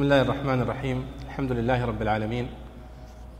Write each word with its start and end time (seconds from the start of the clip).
بسم 0.00 0.12
الله 0.12 0.22
الرحمن 0.22 0.60
الرحيم 0.60 1.06
الحمد 1.26 1.52
لله 1.52 1.84
رب 1.84 2.02
العالمين 2.02 2.48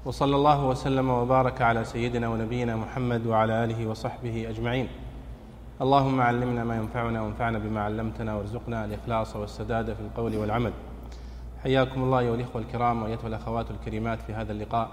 وصلى 0.05 0.36
الله 0.36 0.67
وسلم 0.67 1.11
وبارك 1.11 1.62
على 1.62 1.84
سيدنا 1.84 2.28
ونبينا 2.28 2.77
محمد 2.77 3.27
وعلى 3.27 3.64
اله 3.64 3.86
وصحبه 3.86 4.47
اجمعين 4.48 4.89
اللهم 5.80 6.20
علمنا 6.20 6.64
ما 6.64 6.77
ينفعنا 6.77 7.22
وانفعنا 7.22 7.58
بما 7.58 7.80
علمتنا 7.80 8.34
وارزقنا 8.34 8.84
الاخلاص 8.84 9.36
والسداد 9.36 9.92
في 9.94 10.00
القول 10.00 10.36
والعمل 10.36 10.72
حياكم 11.62 12.02
الله 12.02 12.19
ايها 12.19 12.34
الاخوه 12.34 12.62
الكرام 12.62 13.02
وايتها 13.02 13.28
الاخوات 13.28 13.70
الكريمات 13.70 14.22
في 14.22 14.33
هذا 14.33 14.52
اللقاء 14.52 14.89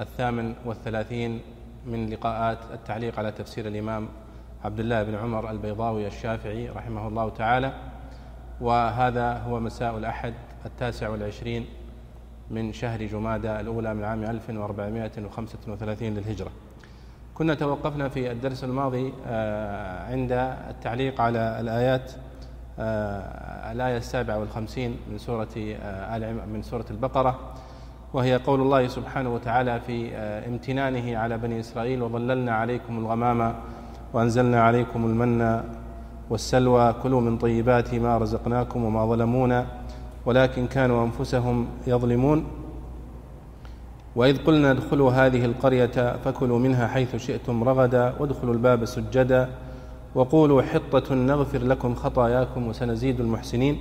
الثامن 0.00 0.54
والثلاثين 0.64 1.40
من 1.86 2.10
لقاءات 2.10 2.58
التعليق 2.72 3.18
على 3.18 3.32
تفسير 3.32 3.68
الامام 3.68 4.08
عبد 4.64 4.80
الله 4.80 5.02
بن 5.02 5.14
عمر 5.14 5.50
البيضاوي 5.50 6.06
الشافعي 6.06 6.68
رحمه 6.68 7.08
الله 7.08 7.28
تعالى 7.30 7.72
وهذا 8.60 9.38
هو 9.38 9.60
مساء 9.60 9.98
الأحد 9.98 10.34
التاسع 10.66 11.08
والعشرين 11.08 11.66
من 12.50 12.72
شهر 12.72 13.04
جمادى 13.04 13.60
الأولى 13.60 13.94
من 13.94 14.04
عام 14.04 14.24
1435 14.24 16.08
للهجرة. 16.08 16.50
كنا 17.34 17.54
توقفنا 17.54 18.08
في 18.08 18.32
الدرس 18.32 18.64
الماضي 18.64 19.12
آه، 19.26 20.12
عند 20.12 20.32
التعليق 20.70 21.20
على 21.20 21.60
الآيات 21.60 22.12
آه، 22.78 23.72
الآية 23.72 23.96
السابعة 23.96 24.38
والخمسين 24.38 24.96
من 25.12 25.18
سورة 25.18 25.48
آه، 25.58 26.16
آل 26.16 26.48
من 26.52 26.62
سورة 26.62 26.84
البقرة 26.90 27.38
وهي 28.12 28.36
قول 28.36 28.60
الله 28.60 28.88
سبحانه 28.88 29.34
وتعالى 29.34 29.80
في 29.80 30.16
امتنانه 30.48 31.18
على 31.18 31.38
بني 31.38 31.60
إسرائيل 31.60 32.02
وظللنا 32.02 32.54
عليكم 32.54 32.98
الغمام 32.98 33.54
وأنزلنا 34.12 34.62
عليكم 34.62 35.04
المن 35.04 35.62
والسلوى 36.30 36.92
كلوا 37.02 37.20
من 37.20 37.38
طيبات 37.38 37.94
ما 37.94 38.18
رزقناكم 38.18 38.84
وما 38.84 39.06
ظلمونا 39.06 39.66
ولكن 40.26 40.66
كانوا 40.66 41.04
أنفسهم 41.04 41.66
يظلمون. 41.86 42.44
وإذ 44.16 44.44
قلنا 44.44 44.70
ادخلوا 44.70 45.10
هذه 45.10 45.44
القرية 45.44 46.16
فكلوا 46.24 46.58
منها 46.58 46.86
حيث 46.86 47.16
شئتم 47.16 47.64
رغدا 47.64 48.14
وادخلوا 48.18 48.54
الباب 48.54 48.84
سجدا 48.84 49.48
وقولوا 50.14 50.62
حطة 50.62 51.14
نغفر 51.14 51.58
لكم 51.58 51.94
خطاياكم 51.94 52.66
وسنزيد 52.66 53.20
المحسنين. 53.20 53.78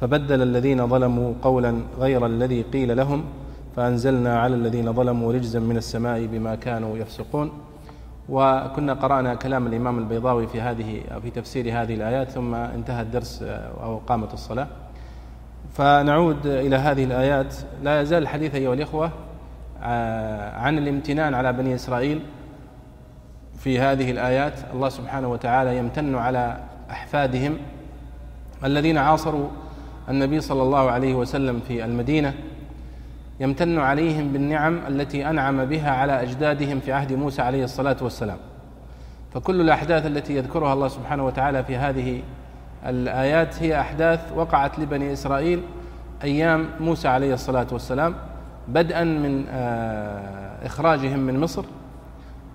فبدل 0.00 0.42
الذين 0.42 0.88
ظلموا 0.88 1.34
قولا 1.42 1.80
غير 1.98 2.26
الذي 2.26 2.62
قيل 2.62 2.96
لهم 2.96 3.24
فأنزلنا 3.76 4.40
على 4.40 4.54
الذين 4.54 4.92
ظلموا 4.92 5.32
رجزا 5.32 5.60
من 5.60 5.76
السماء 5.76 6.26
بما 6.26 6.54
كانوا 6.54 6.98
يفسقون. 6.98 7.52
وكنا 8.28 8.92
قرأنا 8.94 9.34
كلام 9.34 9.66
الإمام 9.66 9.98
البيضاوي 9.98 10.46
في 10.46 10.60
هذه 10.60 11.02
في 11.22 11.30
تفسير 11.30 11.82
هذه 11.82 11.94
الآيات 11.94 12.30
ثم 12.30 12.54
انتهى 12.54 13.02
الدرس 13.02 13.42
أو 13.82 13.96
قامت 13.96 14.34
الصلاة. 14.34 14.66
فنعود 15.74 16.46
إلى 16.46 16.76
هذه 16.76 17.04
الآيات. 17.04 17.54
لا 17.82 18.00
يزال 18.00 18.22
الحديث 18.22 18.54
أيها 18.54 18.74
الإخوة 18.74 19.10
آه، 19.82 20.58
عن 20.58 20.78
الامتنان 20.78 21.34
على 21.34 21.52
بني 21.52 21.74
إسرائيل 21.74 22.22
في 23.58 23.80
هذه 23.80 24.10
الآيات. 24.10 24.52
الله 24.74 24.88
سبحانه 24.88 25.28
وتعالى 25.28 25.78
يمتن 25.78 26.14
على 26.14 26.60
أحفادهم 26.90 27.56
الذين 28.64 28.98
عاصروا 28.98 29.48
النبي 30.08 30.40
صلى 30.40 30.62
الله 30.62 30.90
عليه 30.90 31.14
وسلم 31.14 31.60
في 31.60 31.84
المدينة. 31.84 32.34
يمتن 33.40 33.78
عليهم 33.78 34.32
بالنعم 34.32 34.80
التي 34.88 35.30
أنعم 35.30 35.64
بها 35.64 35.90
على 35.90 36.22
أجدادهم 36.22 36.80
في 36.80 36.92
عهد 36.92 37.12
موسى 37.12 37.42
عليه 37.42 37.64
الصلاة 37.64 37.96
والسلام. 38.00 38.38
فكل 39.34 39.60
الأحداث 39.60 40.06
التي 40.06 40.36
يذكرها 40.36 40.72
الله 40.72 40.88
سبحانه 40.88 41.26
وتعالى 41.26 41.64
في 41.64 41.76
هذه 41.76 42.22
الآيات 42.86 43.62
هي 43.62 43.80
أحداث 43.80 44.32
وقعت 44.36 44.78
لبني 44.78 45.12
إسرائيل 45.12 45.62
أيام 46.24 46.66
موسى 46.80 47.08
عليه 47.08 47.34
الصلاة 47.34 47.66
والسلام 47.72 48.14
بدءا 48.68 49.04
من 49.04 49.44
آه، 49.50 50.66
إخراجهم 50.66 51.18
من 51.18 51.40
مصر 51.40 51.64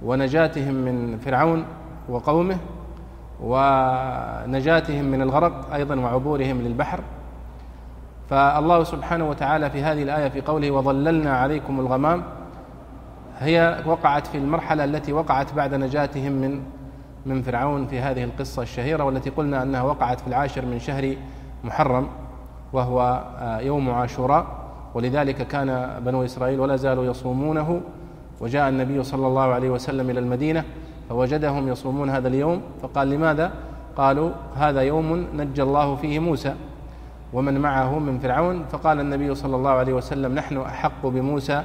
ونجاتهم 0.04 0.74
من 0.74 1.18
فرعون 1.18 1.66
وقومه 2.10 2.58
ونجاتهم 3.44 5.06
من 5.06 5.22
الغرق 5.22 5.74
أيضا 5.74 5.96
وعبورهم 5.96 6.62
للبحر. 6.62 7.00
فالله 8.30 8.84
سبحانه 8.84 9.30
وتعالى 9.30 9.70
في 9.70 9.82
هذه 9.84 10.04
الآية 10.04 10.30
في 10.30 10.42
قوله 10.42 10.72
وظللنا 10.72 11.38
عليكم 11.38 11.80
الغمام 11.80 12.24
هي 13.40 13.84
وقعت 13.86 14.28
في 14.28 14.38
المرحلة 14.38 14.84
التي 14.84 15.14
وقعت 15.14 15.54
بعد 15.54 15.74
نجاتهم 15.74 16.32
من 16.32 16.62
من 17.30 17.42
فرعون 17.42 17.88
في 17.88 18.00
هذه 18.00 18.24
القصة 18.24 18.62
الشهيرة 18.62 19.04
والتي 19.04 19.30
قلنا 19.30 19.64
أنها 19.64 19.82
وقعت 19.82 20.20
في 20.20 20.28
العاشر 20.28 20.66
من 20.66 20.80
شهر 20.80 21.16
محرم 21.64 22.08
وهو 22.74 23.24
آه، 23.40 23.60
يوم 23.60 23.90
عاشوراء. 23.90 24.46
ولذلك 24.94 25.48
كان 25.48 26.00
بنو 26.06 26.26
إسرائيل 26.26 26.60
ولا 26.60 26.76
زالوا 26.76 27.06
يصومونه. 27.06 27.82
وجاء 28.42 28.70
النبي 28.70 29.04
صلى 29.04 29.28
الله 29.28 29.42
عليه 29.42 29.70
وسلم 29.70 30.10
إلى 30.10 30.20
المدينة 30.20 30.64
فوجدهم 31.10 31.68
يصومون 31.68 32.10
هذا 32.10 32.28
اليوم. 32.28 32.62
فقال 32.82 33.10
لماذا؟ 33.10 33.52
قالوا 33.98 34.30
هذا 34.56 34.82
يوم 34.82 35.28
نجى 35.36 35.64
الله 35.64 35.96
فيه 35.96 36.20
موسى 36.20 36.56
ومن 37.34 37.62
معه 37.62 38.00
من 38.00 38.20
فرعون. 38.20 38.66
فقال 38.72 39.00
النبي 39.00 39.36
صلى 39.36 39.56
الله 39.56 39.72
عليه 39.72 39.94
وسلم 39.94 40.36
نحن 40.36 40.58
أحق 40.58 41.06
بموسى 41.08 41.64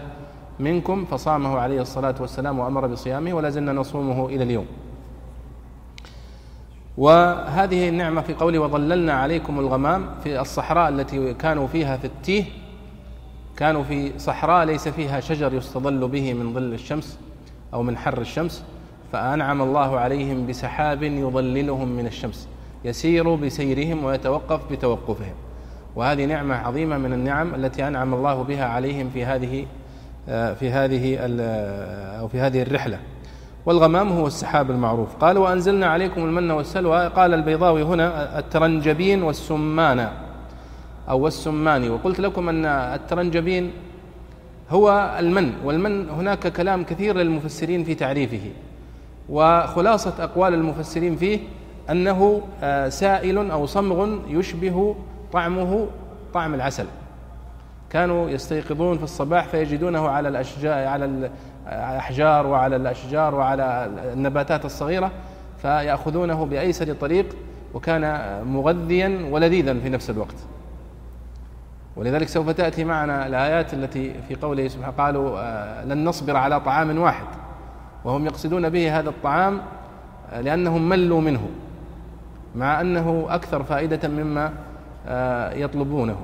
منكم. 0.61 1.05
فصامه 1.05 1.59
عليه 1.59 1.81
الصلاة 1.81 2.15
والسلام 2.21 2.59
وأمر 2.59 2.87
بصيامه 2.87 3.35
ولا 3.35 3.51
زلنا 3.51 3.73
نصومه 3.73 4.27
إلى 4.27 4.45
اليوم. 4.45 4.67
وهذه 6.99 7.89
النعمة 7.89 8.21
في 8.21 8.35
قوله 8.35 8.59
وظللنا 8.59 9.13
عليكم 9.13 9.59
الغمام 9.59 10.07
في 10.25 10.41
الصحراء 10.41 10.89
التي 10.89 11.35
كانوا 11.35 11.67
فيها 11.67 11.97
في 11.97 12.05
التيه 12.05 12.45
كانوا 13.57 13.83
في 13.83 14.19
صحراء 14.19 14.65
ليس 14.65 14.89
فيها 14.89 15.21
شجر 15.21 15.55
يستظل 15.55 16.09
به 16.09 16.35
من 16.35 16.55
ظل 16.55 16.75
الشمس 16.75 17.19
أو 17.75 17.83
من 17.83 17.97
حر 17.97 18.21
الشمس 18.21 18.65
فأنعم 19.13 19.63
الله 19.63 19.99
عليهم 19.99 20.47
بسحاب 20.47 21.03
يظللهم 21.03 21.89
من 21.89 22.07
الشمس 22.07 22.49
يسير 22.85 23.35
بسيرهم 23.35 24.05
ويتوقف 24.05 24.73
بتوقفهم. 24.73 25.35
وهذه 25.97 26.25
نعمة 26.25 26.55
عظيمة 26.55 26.99
من 26.99 27.13
النعم 27.13 27.55
التي 27.55 27.89
أنعم 27.89 28.15
الله 28.15 28.43
بها 28.43 28.65
عليهم 28.65 29.11
في 29.15 29.25
هذه 29.25 29.67
آه، 30.29 30.55
في 30.55 30.71
هذه 30.71 31.19
آه، 31.21 32.21
أو 32.21 32.29
في 32.29 32.41
هذه 32.41 32.63
الرحلة. 32.63 32.99
والغمام 33.67 34.09
هو 34.09 34.27
السحاب 34.27 34.71
المعروف. 34.71 35.17
قال 35.17 35.39
وأنزلنا 35.39 35.87
عليكم 35.87 36.25
المن 36.25 36.51
والسلوى. 36.51 37.09
قال 37.09 37.35
البيضاوي 37.35 37.83
هنا 37.83 38.39
الترنجبين 38.39 39.23
والسمان. 39.23 40.09
أو 41.09 41.21
والسمان. 41.21 41.91
وقلت 41.91 42.21
لكم 42.21 42.49
أن 42.49 42.65
الترنجبين 42.67 43.73
هو 44.71 45.17
المن 45.19 45.53
والمن 45.65 46.11
هناك 46.11 46.53
كلام 46.53 46.85
كثير 46.85 47.17
للمفسرين 47.17 47.85
في 47.85 47.95
تعريفه. 47.95 48.51
وخلاصة 49.29 50.15
أقوال 50.19 50.55
المفسرين 50.55 51.17
فيه 51.17 51.39
أنه 51.91 52.43
آه، 52.63 52.89
سائل 52.89 53.51
أو 53.51 53.67
صمغ 53.67 54.17
يشبه 54.29 54.97
طعمه 55.33 55.87
طعم 56.35 56.55
العسل. 56.55 56.87
كانوا 57.91 58.31
يستيقظون 58.31 58.99
في 58.99 59.05
الصباح 59.05 59.49
فيجدونه 59.49 60.09
على 60.09 60.29
الأشجار 60.29 60.87
على 60.87 61.31
الأحجار 61.69 62.47
وعلى 62.47 62.77
الأشجار 62.77 63.35
وعلى 63.35 63.91
النباتات 64.13 64.65
الصغيرة 64.65 65.11
فيأخذونه 65.63 66.47
بأيسر 66.47 66.95
طريق 66.95 67.27
وكان 67.75 68.43
مغذيا 68.47 69.29
ولذيذا 69.31 69.75
في 69.75 69.89
نفس 69.89 70.11
الوقت. 70.11 70.35
ولذلك 71.97 72.29
سوف 72.29 72.51
تأتي 72.51 72.85
معنا 72.85 73.27
الآيات 73.27 73.75
التي 73.75 74.15
في 74.29 74.35
قوله 74.35 74.69
سبحانه 74.69 74.97
قالوا 74.97 75.39
آه، 75.39 75.85
لن 75.85 76.05
نصبر 76.05 76.37
على 76.37 76.61
طعام 76.61 76.99
واحد. 76.99 77.27
وهم 78.05 78.27
يقصدون 78.27 78.69
به 78.69 78.99
هذا 78.99 79.09
الطعام 79.09 79.61
آه، 80.33 80.41
لأنهم 80.41 80.89
ملوا 80.89 81.21
منه 81.21 81.49
مع 82.57 82.81
أنه 82.81 83.27
أكثر 83.29 83.63
فائدة 83.63 84.09
مما 84.09 84.53
آه، 85.09 85.53
يطلبونه. 85.53 86.17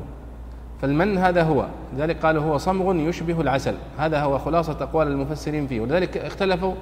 فالمن 0.83 1.19
هذا 1.19 1.43
هو. 1.43 1.67
لذلك 1.97 2.17
قالوا 2.17 2.43
هو 2.43 2.59
صمغ 2.59 2.97
يشبه 2.97 3.41
العسل. 3.41 3.75
هذا 3.99 4.21
هو 4.21 4.39
خلاصة 4.39 4.77
أقوال 4.81 5.09
المفسرين 5.09 5.67
فيه. 5.67 5.81
ولذلك 5.81 6.17
اختلفوا 6.17 6.75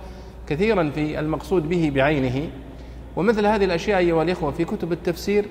كثيرا 0.47 0.91
في 0.95 1.21
المقصود 1.21 1.69
به 1.69 1.93
بعينه. 1.95 2.50
ومثل 3.17 3.47
هذه 3.47 3.65
الأشياء 3.65 3.99
أيها 3.99 4.23
الإخوة 4.23 4.50
في 4.50 4.65
كتب 4.65 4.93
التفسير 4.93 5.45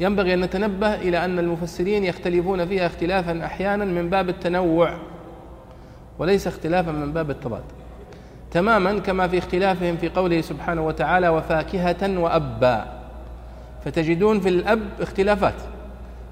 ينبغي 0.00 0.34
أن 0.34 0.40
نتنبه 0.40 0.94
إلى 0.94 1.24
أن 1.24 1.38
المفسرين 1.38 2.04
يختلفون 2.04 2.66
فيها 2.66 2.86
اختلافا 2.86 3.44
أحيانا 3.44 3.84
من 3.84 4.10
باب 4.10 4.28
التنوع 4.28 4.98
وليس 6.18 6.46
اختلافا 6.46 6.92
من 6.92 7.12
باب 7.12 7.30
التضاد. 7.30 7.62
تماما 8.50 8.98
كما 8.98 9.28
في 9.28 9.38
اختلافهم 9.38 9.96
في 9.96 10.08
قوله 10.08 10.40
سبحانه 10.40 10.86
وتعالى 10.86 11.28
وفاكهة 11.28 12.18
وأبا. 12.18 12.84
فتجدون 13.84 14.40
في 14.40 14.48
الأب 14.48 14.80
اختلافات. 15.00 15.54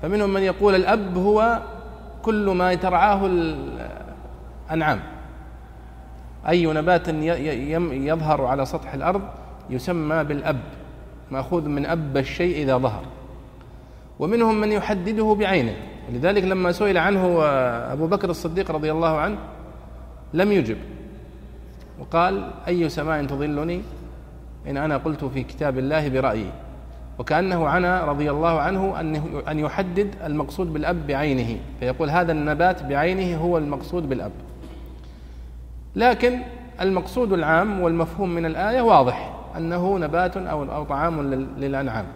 فمنهم 0.05 0.33
من 0.33 0.43
يقول 0.43 0.75
الأب 0.75 1.17
هو 1.17 1.63
كل 2.23 2.51
ما 2.51 2.75
ترعاه 2.75 3.27
الأنعام. 3.27 5.01
أي 6.49 6.67
نبات 6.67 7.09
يظهر 7.09 8.45
على 8.45 8.67
سطح 8.67 8.95
الأرض 8.95 9.23
يسمى 9.71 10.25
بالأب. 10.25 10.61
مأخوذ 11.31 11.69
من 11.69 11.87
أب 11.87 12.17
الشيء 12.17 12.63
إذا 12.63 12.77
ظهر. 12.77 13.05
ومنهم 14.19 14.61
من 14.61 14.73
يحدده 14.73 15.37
بعينه. 15.41 15.77
لذلك 16.13 16.45
لما 16.45 16.73
سئل 16.73 16.99
عنه 16.99 17.43
أبو 17.93 18.07
بكر 18.07 18.31
الصديق 18.31 18.71
رضي 18.71 18.93
الله 18.93 19.17
عنه 19.19 19.39
لم 20.35 20.53
يجب. 20.53 20.77
وقال 22.01 22.51
أي 22.69 22.89
سماء 22.89 23.25
تظلني؟ 23.25 23.83
إن 24.67 24.77
أنا 24.77 24.97
قلت 24.97 25.25
في 25.25 25.43
كتاب 25.43 25.79
الله 25.79 26.09
برأيي. 26.09 26.51
وكأنه 27.19 27.69
عنى 27.69 28.01
رضي 28.01 28.31
الله 28.31 28.61
عنه 28.61 29.01
أن 29.51 29.59
يحدد 29.59 30.15
المقصود 30.25 30.73
بالأب 30.73 31.07
بعينه. 31.07 31.57
فيقول 31.81 32.11
هذا 32.11 32.33
النبات 32.33 32.83
بعينه 32.83 33.37
هو 33.37 33.59
المقصود 33.59 34.09
بالأب. 34.09 34.33
لكن 35.97 36.41
المقصود 36.81 37.33
العام 37.33 37.81
والمفهوم 37.81 38.31
من 38.35 38.47
الآية 38.47 38.81
واضح 38.81 39.35
أنه 39.57 39.99
نبات 39.99 40.37
أو 40.37 40.65
أو 40.65 40.85
طعام 40.85 41.33
للأنعام. 41.59 42.07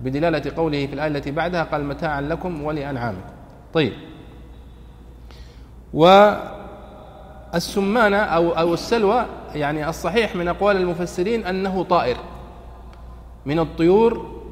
بدلالة 0.00 0.52
قوله 0.56 0.86
في 0.86 0.92
الآية 0.92 1.08
التي 1.08 1.30
بعدها 1.30 1.62
قال 1.64 1.84
متاعا 1.84 2.20
لكم 2.20 2.62
ولأنعامكم. 2.64 3.30
طيب. 3.74 3.92
والسمانة 7.52 8.16
أو 8.16 8.50
أو 8.50 8.74
السلوى 8.74 9.26
يعني 9.54 9.88
الصحيح 9.88 10.36
من 10.36 10.48
أقوال 10.48 10.76
المفسرين 10.76 11.46
أنه 11.46 11.82
طائر. 11.82 12.16
من 13.46 13.58
الطيور 13.58 14.42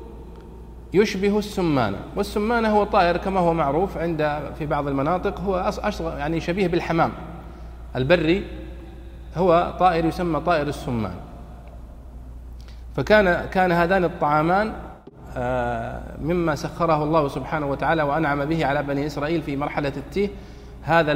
يشبه 0.94 1.38
السمانة 1.38 1.98
والسمانة 2.16 2.68
هو 2.68 2.84
طائر 2.84 3.16
كما 3.16 3.40
هو 3.40 3.54
معروف 3.54 3.98
عند 3.98 4.40
في 4.58 4.66
بعض 4.66 4.88
المناطق 4.88 5.40
هو 5.40 5.56
أصغر 5.56 6.18
يعني 6.18 6.40
شبيه 6.40 6.66
بالحمام. 6.66 7.12
البري 7.96 8.44
هو 9.36 9.74
طائر 9.78 10.04
يسمى 10.04 10.40
طائر 10.40 10.68
السمان. 10.68 11.14
فكان 12.96 13.48
كان 13.48 13.72
هذان 13.72 14.04
الطعامان 14.04 14.72
آه، 15.36 16.02
مما 16.22 16.54
سخره 16.54 17.04
الله 17.04 17.28
سبحانه 17.28 17.66
وتعالى 17.66 18.02
وأنعم 18.02 18.44
به 18.44 18.66
على 18.66 18.82
بني 18.82 19.06
إسرائيل 19.06 19.42
في 19.42 19.56
مرحلة 19.56 19.92
التيه 19.96 20.28
هذا 20.82 21.12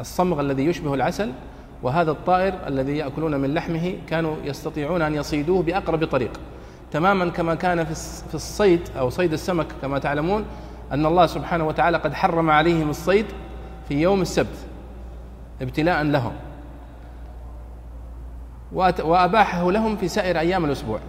الصمغ 0.00 0.40
الذي 0.40 0.66
يشبه 0.66 0.94
العسل 0.94 1.32
وهذا 1.82 2.10
الطائر 2.10 2.54
الذي 2.66 2.96
يأكلون 2.96 3.40
من 3.40 3.54
لحمه 3.54 3.92
كانوا 4.08 4.36
يستطيعون 4.44 5.02
أن 5.02 5.14
يصيدوه 5.14 5.62
بأقرب 5.62 6.04
طريق. 6.04 6.40
تماما 6.92 7.30
كما 7.30 7.54
كان 7.54 7.84
في 7.84 8.34
الصيد 8.34 8.80
أو 8.98 9.10
صيد 9.10 9.32
السمك 9.32 9.66
كما 9.82 9.98
تعلمون 9.98 10.44
أن 10.92 11.06
الله 11.06 11.26
سبحانه 11.26 11.66
وتعالى 11.66 11.98
قد 11.98 12.14
حرم 12.14 12.50
عليهم 12.50 12.90
الصيد 12.90 13.26
في 13.88 14.02
يوم 14.02 14.20
السبت 14.20 14.56
ابتلاء 15.62 16.02
لهم. 16.02 16.32
وأباحه 19.02 19.70
لهم 19.70 19.96
في 19.96 20.08
سائر 20.08 20.38
أيام 20.38 20.64
الأسبوع. 20.64 21.00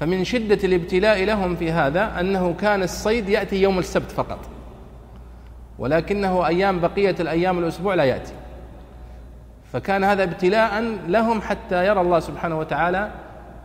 فمن 0.00 0.24
شدة 0.24 0.58
الابتلاء 0.64 1.24
لهم 1.24 1.56
في 1.56 1.72
هذا 1.72 2.20
أنه 2.20 2.54
كان 2.60 2.82
الصيد 2.82 3.28
يأتي 3.28 3.62
يوم 3.62 3.78
السبت 3.78 4.10
فقط. 4.10 4.38
ولكنه 5.78 6.46
أيام 6.46 6.80
بقية 6.80 7.14
الأيام 7.20 7.58
الأسبوع 7.58 7.94
لا 7.94 8.04
يأتي. 8.04 8.32
فكان 9.72 10.04
هذا 10.04 10.22
ابتلاء 10.22 10.98
لهم 11.08 11.40
حتى 11.40 11.86
يرى 11.86 12.00
الله 12.00 12.20
سبحانه 12.20 12.58
وتعالى 12.58 13.10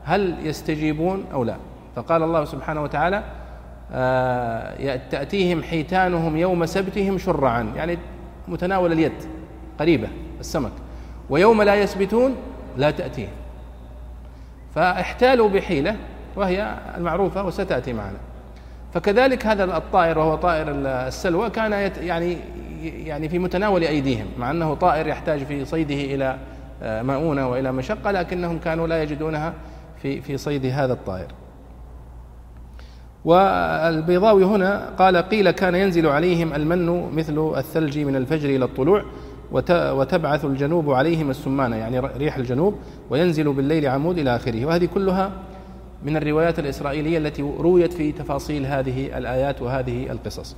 هل 0.04 0.36
يستجيبون 0.44 1.26
أو 1.34 1.44
لا. 1.44 1.56
فقال 1.96 2.24
الله 2.24 2.46
سبحانه 2.46 2.84
وتعالى 2.84 3.24
آه، 3.92 5.00
تأتيهم 5.10 5.64
حيتانهم 5.64 6.38
يوم 6.38 6.66
سبتهم 6.66 7.18
شرعا 7.18 7.72
يعني 7.76 7.98
متناول 8.48 8.92
اليد 8.92 9.14
قريبة 9.80 10.08
السمك. 10.40 10.72
ويوم 11.30 11.62
لا 11.62 11.76
يسبتون 11.76 12.36
لا 12.78 12.92
تأتيهم. 12.92 13.32
فاحتالوا 14.76 15.50
بحيلة 15.50 15.96
وهي 16.36 16.76
المعروفة 16.98 17.46
وستأتي 17.46 17.94
معنا. 17.94 18.18
فكذلك 18.94 19.46
هذا 19.46 19.78
الطائر 19.78 20.20
وهو 20.20 20.36
طائر 20.36 20.66
السلوى 20.70 21.50
كان 21.50 21.92
يعني 22.02 22.38
يعني 22.84 23.30
في 23.30 23.40
متناول 23.40 23.84
أيديهم 23.84 24.26
مع 24.40 24.52
أنه 24.52 24.74
طائر 24.74 25.08
يحتاج 25.08 25.44
في 25.44 25.66
صيده 25.66 25.96
إلى 25.96 26.38
آه، 26.84 27.02
مؤونة 27.02 27.50
وإلى 27.50 27.72
مشقة 27.72 28.12
لكنهم 28.12 28.60
كانوا 28.60 28.88
لا 28.88 29.04
يجدونها 29.04 29.54
في 30.02 30.22
في 30.22 30.38
صيد 30.38 30.66
هذا 30.66 30.94
الطائر. 30.94 31.28
والبيضاوي 33.26 34.46
هنا 34.46 34.90
قال 34.98 35.18
قيل 35.18 35.52
كان 35.52 35.76
ينزل 35.76 36.08
عليهم 36.08 36.54
المن 36.54 37.16
مثل 37.16 37.54
الثلج 37.58 38.00
من 38.00 38.16
الفجر 38.16 38.50
إلى 38.50 38.66
الطلوع 38.66 39.04
وتبعث 39.72 40.46
الجنوب 40.46 40.92
عليهم 40.92 41.30
السمانة 41.30 41.76
يعني 41.76 42.00
ريح 42.00 42.38
الجنوب 42.38 42.76
وينزل 43.10 43.54
بالليل 43.54 43.88
عمود 43.88 44.18
إلى 44.18 44.36
آخره. 44.36 44.66
وهذه 44.66 44.86
كلها 44.86 45.32
من 46.04 46.18
الروايات 46.18 46.60
الإسرائيلية 46.60 47.18
التي 47.18 47.42
رويت 47.42 47.94
في 47.94 48.12
تفاصيل 48.12 48.66
هذه 48.66 49.18
الآيات 49.18 49.62
وهذه 49.62 50.12
القصص. 50.12 50.56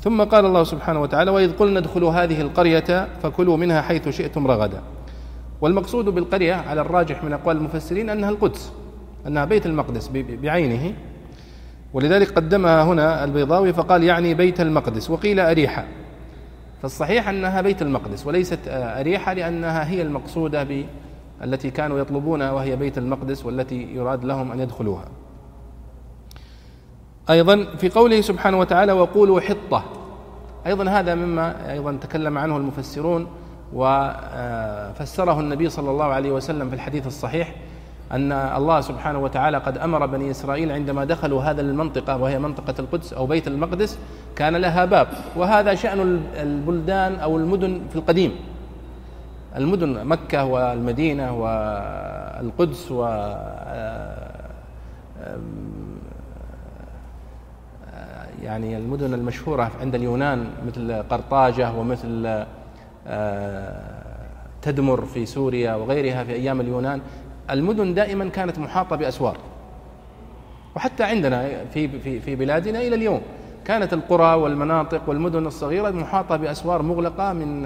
ثم 0.00 0.22
قال 0.22 0.46
الله 0.46 0.64
سبحانه 0.64 1.00
وتعالى 1.02 1.30
وإذ 1.30 1.52
قلنا 1.52 1.78
ادخلوا 1.78 2.12
هذه 2.12 2.40
القرية 2.40 3.08
فكلوا 3.22 3.56
منها 3.56 3.82
حيث 3.82 4.08
شئتم 4.08 4.46
رغدا. 4.46 4.82
والمقصود 5.60 6.04
بالقرية 6.04 6.54
على 6.54 6.80
الراجح 6.80 7.24
من 7.24 7.32
أقوال 7.32 7.56
المفسرين 7.56 8.10
أنها 8.10 8.30
القدس 8.30 8.72
أنها 9.26 9.44
بيت 9.44 9.66
المقدس 9.66 10.10
بعينه. 10.42 10.94
ولذلك 11.92 12.30
قدمها 12.30 12.82
هنا 12.84 13.24
البيضاوي 13.24 13.72
فقال 13.72 14.04
يعني 14.04 14.34
بيت 14.34 14.60
المقدس. 14.60 15.10
وقيل 15.10 15.40
أريحة. 15.40 15.84
فالصحيح 16.82 17.28
أنها 17.28 17.60
بيت 17.60 17.82
المقدس 17.82 18.26
وليست 18.26 18.58
أريحة 18.68 19.32
لأنها 19.32 19.90
هي 19.90 20.02
المقصودة 20.02 20.66
التي 21.44 21.70
كانوا 21.70 21.98
يطلبونها 21.98 22.52
وهي 22.52 22.76
بيت 22.76 22.98
المقدس 22.98 23.46
والتي 23.46 23.94
يراد 23.94 24.24
لهم 24.24 24.52
أن 24.52 24.60
يدخلوها. 24.60 25.04
أيضا 27.30 27.64
في 27.78 27.88
قوله 27.88 28.20
سبحانه 28.20 28.58
وتعالى 28.58 28.92
وقولوا 28.92 29.40
حطة. 29.40 29.84
أيضا 30.66 30.90
هذا 30.90 31.14
مما 31.14 31.72
أيضا 31.72 31.92
تكلم 31.92 32.38
عنه 32.38 32.56
المفسرون 32.56 33.26
وفسره 33.72 35.40
النبي 35.40 35.70
صلى 35.70 35.90
الله 35.90 36.04
عليه 36.04 36.32
وسلم 36.32 36.68
في 36.68 36.74
الحديث 36.74 37.06
الصحيح 37.06 37.54
أن 38.12 38.32
الله 38.32 38.80
سبحانه 38.80 39.18
وتعالى 39.18 39.58
قد 39.58 39.78
أمر 39.78 40.06
بني 40.06 40.30
إسرائيل 40.30 40.72
عندما 40.72 41.04
دخلوا 41.04 41.42
هذا 41.42 41.60
المنطقة 41.60 42.16
وهي 42.16 42.38
منطقة 42.38 42.74
القدس 42.78 43.12
أو 43.12 43.26
بيت 43.26 43.48
المقدس 43.48 43.98
كان 44.36 44.56
لها 44.56 44.84
باب. 44.84 45.08
وهذا 45.36 45.74
شأن 45.74 46.22
البلدان 46.36 47.14
أو 47.14 47.36
المدن 47.36 47.80
في 47.90 47.96
القديم. 47.96 48.32
المدن 49.56 50.06
مكة 50.06 50.44
والمدينة 50.44 51.32
والقدس 51.32 52.92
و 52.92 53.04
يعني 58.42 58.76
المدن 58.76 59.14
المشهورة 59.14 59.70
عند 59.80 59.94
اليونان 59.94 60.46
مثل 60.66 61.02
قرطاجة 61.02 61.72
ومثل 61.72 62.44
تدمر 64.62 65.04
في 65.04 65.26
سوريا 65.26 65.74
وغيرها 65.74 66.24
في 66.24 66.32
أيام 66.32 66.60
اليونان 66.60 67.00
المدن 67.50 67.94
دائما 67.94 68.28
كانت 68.28 68.58
محاطة 68.58 68.96
بأسوار. 68.96 69.36
وحتى 70.76 71.04
عندنا 71.04 71.64
في 71.74 71.88
في 71.88 72.20
في 72.20 72.36
بلادنا 72.36 72.78
إلى 72.80 72.94
اليوم 72.94 73.20
كانت 73.64 73.92
القرى 73.92 74.34
والمناطق 74.34 75.08
والمدن 75.08 75.46
الصغيرة 75.46 75.90
محاطة 75.90 76.36
بأسوار 76.36 76.82
مغلقة 76.82 77.32
من 77.32 77.62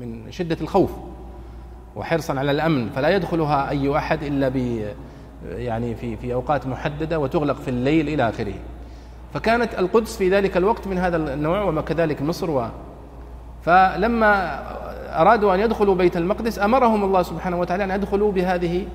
من 0.00 0.30
شدة 0.30 0.56
الخوف 0.60 0.92
وحرصا 1.96 2.38
على 2.38 2.50
الأمن. 2.50 2.90
فلا 2.90 3.08
يدخلها 3.08 3.70
أي 3.70 3.96
أحد 3.96 4.22
إلا 4.22 4.48
ب 4.48 4.82
يعني 5.46 5.94
في 5.94 6.16
في 6.16 6.34
أوقات 6.34 6.66
محددة 6.66 7.18
وتغلق 7.18 7.56
في 7.56 7.68
الليل 7.68 8.08
إلى 8.08 8.28
آخره. 8.28 8.54
فكانت 9.36 9.78
القدس 9.78 10.16
في 10.16 10.30
ذلك 10.30 10.56
الوقت 10.56 10.86
من 10.86 10.98
هذا 10.98 11.16
النوع 11.16 11.62
وكذلك 11.62 12.22
مصر 12.22 12.50
و 12.50 12.66
فلما 13.62 14.62
أرادوا 15.20 15.54
أن 15.54 15.60
يدخلوا 15.60 15.94
بيت 15.94 16.16
المقدس 16.16 16.58
أمرهم 16.58 17.04
الله 17.04 17.22
سبحانه 17.22 17.60
وتعالى 17.60 17.84
أن 17.84 17.90
يدخلوا 17.90 18.32
بهذه 18.32 18.86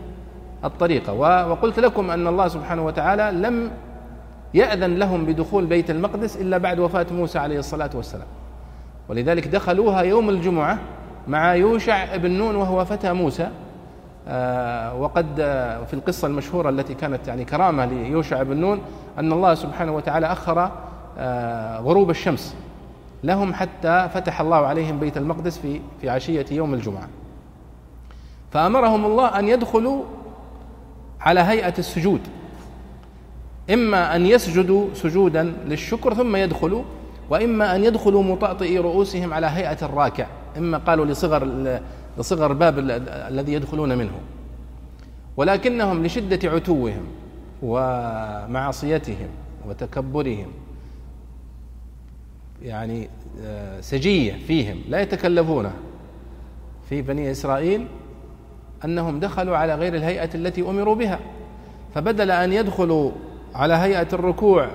الطريقة. 0.63 1.13
وقلت 1.47 1.79
لكم 1.79 2.11
أن 2.11 2.27
الله 2.27 2.47
سبحانه 2.47 2.85
وتعالى 2.85 3.31
لم 3.31 3.71
يأذن 4.53 4.95
لهم 4.95 5.25
بدخول 5.25 5.65
بيت 5.65 5.89
المقدس 5.89 6.37
إلا 6.37 6.57
بعد 6.57 6.79
وفاة 6.79 7.05
موسى 7.11 7.39
عليه 7.39 7.59
الصلاة 7.59 7.89
والسلام. 7.95 8.27
ولذلك 9.09 9.47
دخلوها 9.47 10.01
يوم 10.01 10.29
الجمعة 10.29 10.79
مع 11.27 11.55
يوشع 11.55 12.15
بن 12.15 12.31
نون 12.31 12.55
وهو 12.55 12.85
فتى 12.85 13.13
موسى. 13.13 13.49
وقد 14.99 15.39
آه، 15.39 15.83
في 15.83 15.93
القصة 15.93 16.27
المشهورة 16.27 16.69
التي 16.69 16.93
كانت 16.93 17.27
يعني 17.27 17.45
كرامة 17.45 17.85
ليوشع 17.85 18.43
بن 18.43 18.57
نون 18.57 18.81
أن 19.19 19.31
الله 19.33 19.55
سبحانه 19.55 19.95
وتعالى 19.95 20.25
أخر 20.25 20.71
آه، 21.17 21.79
غروب 21.79 22.09
الشمس. 22.09 22.55
لهم 23.23 23.53
حتى 23.53 24.09
فتح 24.13 24.41
الله 24.41 24.57
عليهم 24.57 24.99
بيت 24.99 25.17
المقدس 25.17 25.57
في 25.57 25.81
في 26.01 26.09
عشية 26.09 26.45
يوم 26.51 26.73
الجمعة. 26.73 27.07
فأمرهم 28.51 29.05
الله 29.05 29.39
أن 29.39 29.47
يدخلوا 29.47 30.03
على 31.21 31.39
هيئة 31.39 31.73
السجود. 31.79 32.21
إما 33.73 34.15
أن 34.15 34.25
يسجدوا 34.25 34.87
سجودا 34.93 35.43
للشكر 35.65 36.13
ثم 36.13 36.35
يدخلوا 36.35 36.83
وإما 37.29 37.75
أن 37.75 37.83
يدخلوا 37.83 38.23
مطأطئي 38.23 38.79
رؤوسهم 38.79 39.33
على 39.33 39.47
هيئة 39.47 39.77
الراكع. 39.85 40.25
إما 40.57 40.77
قالوا 40.77 41.05
لصغر 41.05 41.43
لصغر 42.17 42.51
الباب 42.51 42.79
الذي 43.29 43.53
يدخلون 43.53 43.97
منه. 43.97 44.19
ولكنهم 45.37 46.05
لشدة 46.05 46.49
عتوهم 46.49 47.03
ومعصيتهم 47.63 49.27
وتكبرهم 49.67 50.47
يعني 52.63 53.09
آه، 53.43 53.81
سجية 53.81 54.33
فيهم 54.47 54.81
لا 54.89 55.01
يتكلفون. 55.01 55.71
في 56.89 57.01
بني 57.01 57.31
إسرائيل 57.31 57.87
أنهم 58.85 59.19
دخلوا 59.19 59.57
على 59.57 59.75
غير 59.75 59.95
الهيئة 59.95 60.29
التي 60.35 60.61
أمروا 60.61 60.95
بها 60.95 61.19
فبدل 61.95 62.31
أن 62.31 62.53
يدخلوا 62.53 63.11
على 63.55 63.73
هيئة 63.73 64.07
الركوع 64.13 64.67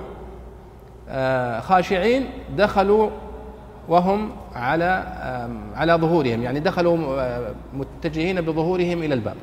آه، 1.09 1.59
خاشعين 1.59 2.25
دخلوا 2.57 3.09
وهم 3.89 4.29
على 4.55 5.03
على 5.75 5.93
ظهورهم 5.93 6.43
يعني 6.43 6.59
دخلوا 6.59 6.97
متجهين 7.73 8.41
بظهورهم 8.41 9.03
إلى 9.03 9.13
الباب. 9.13 9.35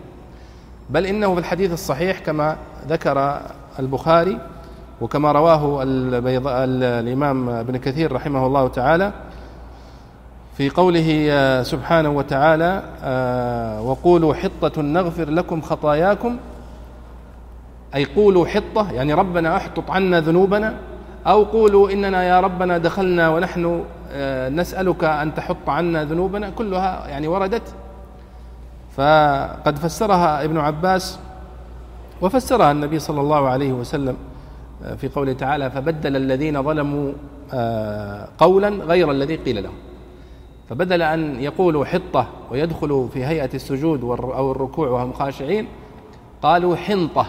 بل 0.91 1.07
إنه 1.07 1.35
في 1.35 1.41
الحديث 1.41 1.73
الصحيح 1.73 2.19
كما 2.19 2.57
ذكر 2.89 3.41
البخاري 3.79 4.39
وكما 5.01 5.33
رواه 5.33 5.83
الإمام 5.83 7.49
ابن 7.49 7.77
كثير 7.77 8.13
رحمه 8.13 8.47
الله 8.47 8.69
تعالى 8.69 9.13
في 10.57 10.71
قوله 10.71 11.27
آه، 11.31 11.63
سبحانه 11.63 12.11
وتعالى 12.11 12.83
آه، 13.05 13.83
وقولوا 13.83 14.35
حطة 14.35 14.83
نغفر 14.83 15.31
لكم 15.31 15.61
خطاياكم 15.61 16.37
أي 17.95 18.05
قولوا 18.05 18.47
حطة 18.47 18.93
يعني 18.93 19.15
ربنا 19.15 19.57
أحطط 19.57 19.91
عنا 19.91 20.21
ذنوبنا 20.21 20.75
أو 21.27 21.43
قولوا 21.43 21.91
إننا 21.93 22.25
يا 22.25 22.41
ربنا 22.41 22.79
دخلنا 22.79 23.29
ونحن 23.29 23.85
نسألك 24.49 25.05
أن 25.05 25.35
تحط 25.35 25.69
عنا 25.69 26.05
ذنوبنا 26.05 26.51
كلها 26.51 27.09
يعني 27.09 27.29
وردت. 27.29 27.75
فقد 28.97 29.79
فسرها 29.79 30.45
ابن 30.45 30.59
عباس 30.59 31.19
وفسرها 32.23 32.73
النبي 32.73 32.99
صلى 32.99 33.21
الله 33.21 33.49
عليه 33.49 33.73
وسلم 33.73 34.17
في 34.97 35.09
قوله 35.09 35.33
تعالى 35.33 35.71
فبدل 35.71 36.17
الذين 36.17 36.63
ظلموا 36.63 37.13
قولا 38.39 38.69
غير 38.69 39.11
الذي 39.11 39.37
قيل 39.37 39.63
لهم. 39.63 39.75
فبدل 40.69 41.03
أن 41.03 41.41
يقولوا 41.41 41.85
حطة 41.85 42.27
ويدخلوا 42.51 43.09
في 43.09 43.25
هيئة 43.25 43.51
السجود 43.55 44.05
أو 44.05 44.53
الركوع 44.53 44.89
وهم 44.89 45.13
خاشعين 45.13 45.67
قالوا 46.43 46.77
حنطة 46.77 47.27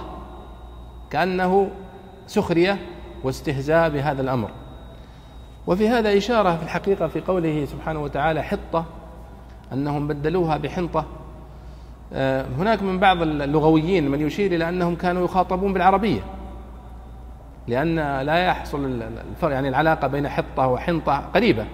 كأنه 1.10 1.70
سخرية 2.28 2.80
واستهزاء 3.24 3.90
بهذا 3.90 4.22
الأمر. 4.22 4.50
وفي 5.68 5.90
هذا 5.90 6.18
إشارة 6.18 6.56
في 6.56 6.64
الحقيقة 6.64 7.08
في 7.08 7.22
قوله 7.22 7.66
سبحانه 7.66 8.04
وتعالى 8.04 8.44
حطة 8.44 8.86
أنهم 9.74 10.08
بدلوها 10.08 10.58
بحنطة. 10.58 11.06
آه، 12.14 12.46
هناك 12.60 12.84
من 12.84 13.00
بعض 13.00 13.22
اللغويين 13.22 14.12
من 14.12 14.22
يشير 14.22 14.56
إلى 14.56 14.70
أنهم 14.70 14.96
كانوا 14.96 15.26
يخاطبون 15.26 15.74
بالعربية 15.74 16.22
لأن 17.68 17.96
لا 18.22 18.38
يحصل 18.38 18.86
الفرق 19.32 19.54
يعني 19.54 19.70
العلاقة 19.70 20.08
بين 20.08 20.30
حطة 20.30 20.68
وحنطة 20.68 21.18
قريبة. 21.36 21.66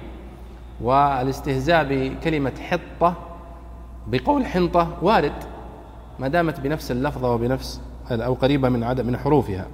والاستهزاء 0.81 1.85
بكلمة 1.89 2.51
حطة 2.69 3.13
بقول 4.07 4.45
حنطة 4.45 4.97
وارد 5.01 5.43
ما 6.19 6.27
دامت 6.27 6.59
بنفس 6.59 6.91
اللفظة 6.91 7.33
وبنفس 7.33 7.81
أو 8.11 8.33
قريبة 8.33 8.69
من 8.69 8.83
عدد 8.83 9.05
من 9.05 9.17
حروفها. 9.17 9.67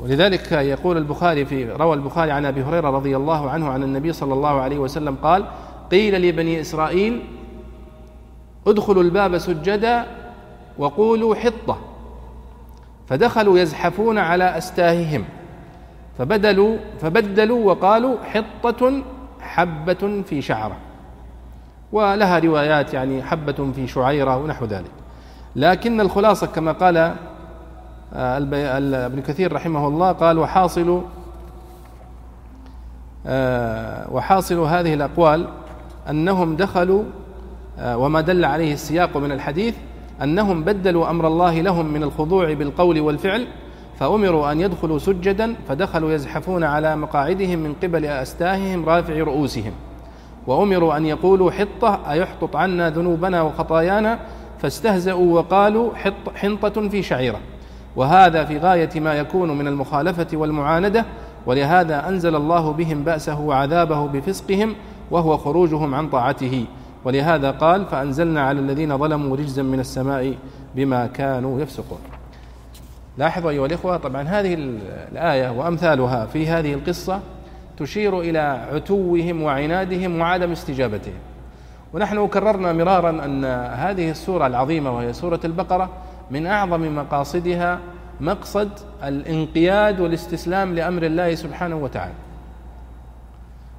ولذلك 0.00 0.52
يقول 0.52 0.96
البخاري 0.96 1.44
في 1.44 1.70
روى 1.72 1.94
البخاري 1.94 2.30
عن 2.30 2.46
أبي 2.46 2.62
هريرة 2.62 2.90
رضي 2.90 3.16
الله 3.16 3.50
عنه 3.50 3.68
عن 3.68 3.82
النبي 3.82 4.12
صلى 4.12 4.34
الله 4.34 4.60
عليه 4.60 4.78
وسلم 4.78 5.16
قال 5.22 5.44
قيل 5.90 6.28
لبني 6.28 6.60
إسرائيل 6.60 7.22
ادخلوا 8.66 9.02
الباب 9.02 9.38
سجدا 9.38 10.06
وقولوا 10.78 11.34
حطة. 11.34 11.78
فدخلوا 13.08 13.58
يزحفون 13.58 14.18
على 14.18 14.58
أستاههم. 14.58 15.24
فبدلوا 16.18 16.76
فبدلوا 17.00 17.64
وقالوا 17.64 18.16
حطة 18.24 19.02
حبة 19.40 20.22
في 20.26 20.42
شعرة. 20.42 20.76
ولها 21.92 22.38
روايات 22.38 22.94
يعني 22.94 23.22
حبة 23.22 23.72
في 23.74 23.86
شعيرة 23.86 24.36
ونحو 24.36 24.64
ذلك. 24.64 24.90
لكن 25.56 26.00
الخلاصة 26.00 26.46
كما 26.46 26.72
قال 26.72 27.14
ابن 28.12 29.20
كثير 29.20 29.52
رحمه 29.52 29.88
الله 29.88 30.12
قال 30.12 30.38
وحاصل 30.38 31.02
آه، 33.26 34.12
وحاصل 34.12 34.58
هذه 34.58 34.94
الأقوال 34.94 35.48
أنهم 36.10 36.56
دخلوا 36.56 37.02
آه، 37.78 37.96
وما 37.96 38.20
دل 38.20 38.44
عليه 38.44 38.72
السياق 38.72 39.16
من 39.16 39.32
الحديث 39.32 39.74
أنهم 40.22 40.64
بدلوا 40.64 41.10
أمر 41.10 41.26
الله 41.26 41.60
لهم 41.60 41.86
من 41.86 42.02
الخضوع 42.02 42.52
بالقول 42.52 43.00
والفعل 43.00 43.46
فأمروا 43.98 44.52
أن 44.52 44.60
يدخلوا 44.60 44.98
سجدا 44.98 45.54
فدخلوا 45.68 46.12
يزحفون 46.12 46.64
على 46.64 46.96
مقاعدهم 46.96 47.58
من 47.58 47.74
قبل 47.82 48.04
أستاههم 48.04 48.84
رافع 48.84 49.14
رؤوسهم. 49.14 49.72
وأمروا 50.46 50.96
أن 50.96 51.06
يقولوا 51.06 51.50
حطة 51.50 52.00
أيحطط 52.10 52.56
عنا 52.56 52.90
ذنوبنا 52.90 53.42
وخطايانا؟ 53.42 54.18
فاستهزأوا 54.58 55.34
وقالوا 55.34 55.94
حط 55.94 56.36
حنطة 56.36 56.88
في 56.88 57.02
شعيرة. 57.02 57.40
وهذا 57.96 58.44
في 58.44 58.58
غاية 58.58 59.00
ما 59.00 59.14
يكون 59.14 59.58
من 59.58 59.66
المخالفة 59.66 60.26
والمعاندة 60.32 61.04
ولهذا 61.46 62.08
أنزل 62.08 62.36
الله 62.36 62.72
بهم 62.72 63.04
بأسه 63.04 63.40
وعذابه 63.40 64.06
بفسقهم 64.06 64.74
وهو 65.10 65.36
خروجهم 65.36 65.94
عن 65.94 66.08
طاعته. 66.08 66.64
ولهذا 67.04 67.50
قال 67.50 67.86
فأنزلنا 67.86 68.42
على 68.42 68.60
الذين 68.60 68.98
ظلموا 68.98 69.36
رجزا 69.36 69.62
من 69.62 69.80
السماء 69.80 70.34
بما 70.76 71.06
كانوا 71.06 71.60
يفسقون. 71.60 71.98
لاحظوا 73.18 73.50
أيها 73.50 73.66
الإخوة 73.66 73.96
طبعا 73.96 74.22
هذه 74.22 74.54
الآية 75.12 75.50
وأمثالها 75.50 76.26
في 76.26 76.48
هذه 76.48 76.74
القصة 76.74 77.20
تشير 77.76 78.20
إلى 78.20 78.66
عتوهم 78.74 79.42
وعنادهم 79.42 80.20
وعدم 80.20 80.52
استجابتهم. 80.52 81.14
ونحن 81.92 82.26
كررنا 82.26 82.72
مرارا 82.72 83.10
أن 83.10 83.44
هذه 83.74 84.10
السورة 84.10 84.46
العظيمة 84.46 84.96
وهي 84.96 85.12
سورة 85.12 85.40
البقرة 85.44 85.90
من 86.30 86.46
أعظم 86.46 86.96
مقاصدها 86.96 87.78
مقصد 88.20 88.70
الانقياد 89.04 90.00
والاستسلام 90.00 90.74
لأمر 90.74 91.02
الله 91.02 91.34
سبحانه 91.34 91.76
وتعالى. 91.76 92.14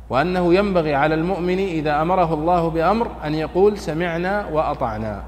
وأنه 0.10 0.54
ينبغي 0.54 0.96
على 0.96 1.16
المؤمن 1.16 1.60
إذا 1.60 2.02
أمره 2.02 2.34
الله 2.34 2.70
بأمر 2.70 3.12
أن 3.26 3.36
يقول 3.36 3.78
سمعنا 3.78 4.46
وأطعنا. 4.48 5.24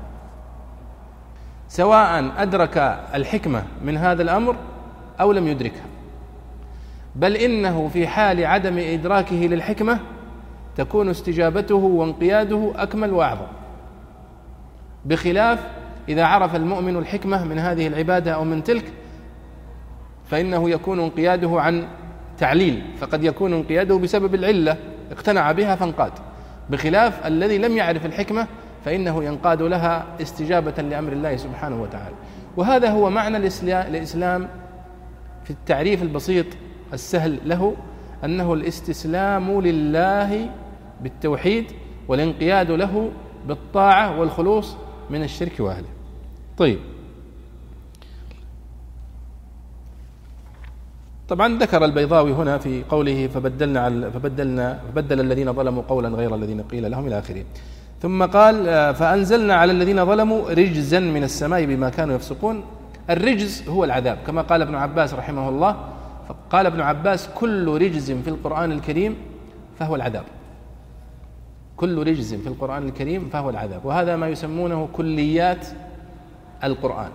سواء 1.67 2.31
أدرك 2.37 2.77
الحكمة 3.15 3.63
من 3.85 3.97
هذا 3.97 4.21
الأمر 4.21 4.55
أو 5.19 5.31
لم 5.31 5.47
يدركها. 5.47 5.85
بل 7.15 7.35
إنه 7.35 7.89
في 7.93 8.07
حال 8.07 8.45
عدم 8.45 8.77
إدراكه 8.77 9.35
للحكمة 9.35 9.99
تكون 10.75 11.09
استجابته 11.09 11.75
وانقياده 11.75 12.71
أكمل 12.75 13.13
وأعظم. 13.13 13.47
بخلاف 15.05 15.67
إذا 16.09 16.25
عرف 16.25 16.55
المؤمن 16.55 16.95
الحكمة 16.95 17.43
من 17.43 17.59
هذه 17.59 17.87
العبادة 17.87 18.31
أو 18.31 18.43
من 18.43 18.63
تلك 18.63 18.85
فإنه 20.25 20.69
يكون 20.69 20.99
انقياده 20.99 21.61
عن 21.61 21.87
تعليل 22.37 22.83
فقد 22.97 23.23
يكون 23.23 23.53
انقياده 23.53 23.97
بسبب 23.97 24.35
العلة 24.35 24.77
اقتنع 25.11 25.51
بها 25.51 25.75
فانقاد. 25.75 26.11
بخلاف 26.69 27.27
الذي 27.27 27.57
لم 27.57 27.77
يعرف 27.77 28.05
الحكمة 28.05 28.47
فإنه 28.85 29.23
ينقاد 29.23 29.61
لها 29.61 30.05
استجابة 30.21 30.81
لأمر 30.81 31.11
الله 31.11 31.35
سبحانه 31.35 31.81
وتعالى. 31.81 32.15
وهذا 32.57 32.89
هو 32.89 33.09
معنى 33.09 33.37
الإسلام 33.37 34.47
في 35.43 35.51
التعريف 35.51 36.03
البسيط 36.03 36.45
السهل 36.93 37.39
له 37.45 37.75
أنه 38.25 38.53
الاستسلام 38.53 39.61
لله 39.61 40.49
بالتوحيد 41.01 41.65
والانقياد 42.07 42.71
له 42.71 43.11
بالطاعة 43.47 44.19
والخلوص 44.19 44.77
من 45.09 45.23
الشرك 45.23 45.59
وأهله. 45.59 45.92
طيب. 46.57 46.79
طبعا 51.29 51.57
ذكر 51.59 51.85
البيضاوي 51.85 52.31
هنا 52.33 52.57
في 52.57 52.83
قوله 52.89 53.27
فبدلنا 53.27 54.09
فبدلنا 54.09 54.79
فبدل 54.87 55.19
الذين 55.19 55.53
ظلموا 55.53 55.83
قولا 55.83 56.09
غير 56.09 56.35
الذين 56.35 56.61
قيل 56.61 56.91
لهم 56.91 57.07
إلى 57.07 57.19
آخره. 57.19 57.43
ثم 58.01 58.25
قال 58.25 58.67
آه، 58.67 58.91
فأنزلنا 58.91 59.55
على 59.55 59.71
الذين 59.71 60.05
ظلموا 60.05 60.49
رجزا 60.49 60.99
من 60.99 61.23
السماء 61.23 61.65
بما 61.65 61.89
كانوا 61.89 62.15
يفسقون. 62.15 62.63
الرجز 63.09 63.69
هو 63.69 63.83
العذاب 63.83 64.17
كما 64.27 64.41
قال 64.41 64.61
ابن 64.61 64.75
عباس 64.75 65.13
رحمه 65.13 65.49
الله. 65.49 65.75
قال 66.49 66.65
ابن 66.65 66.81
عباس 66.81 67.29
كل 67.35 67.81
رجز 67.81 68.11
في 68.11 68.29
القرآن 68.29 68.71
الكريم 68.71 69.15
فهو 69.79 69.95
العذاب. 69.95 70.23
كل 71.77 72.07
رجز 72.07 72.33
في 72.33 72.47
القرآن 72.47 72.87
الكريم 72.87 73.29
فهو 73.29 73.49
العذاب. 73.49 73.85
وهذا 73.85 74.15
ما 74.15 74.27
يسمونه 74.27 74.89
كليات 74.93 75.67
القرآن 76.63 77.11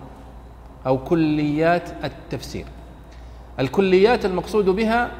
أو 0.87 0.99
كليات 0.99 1.90
التفسير. 2.05 2.64
الكليات 3.61 4.25
المقصود 4.25 4.64
بها 4.64 5.11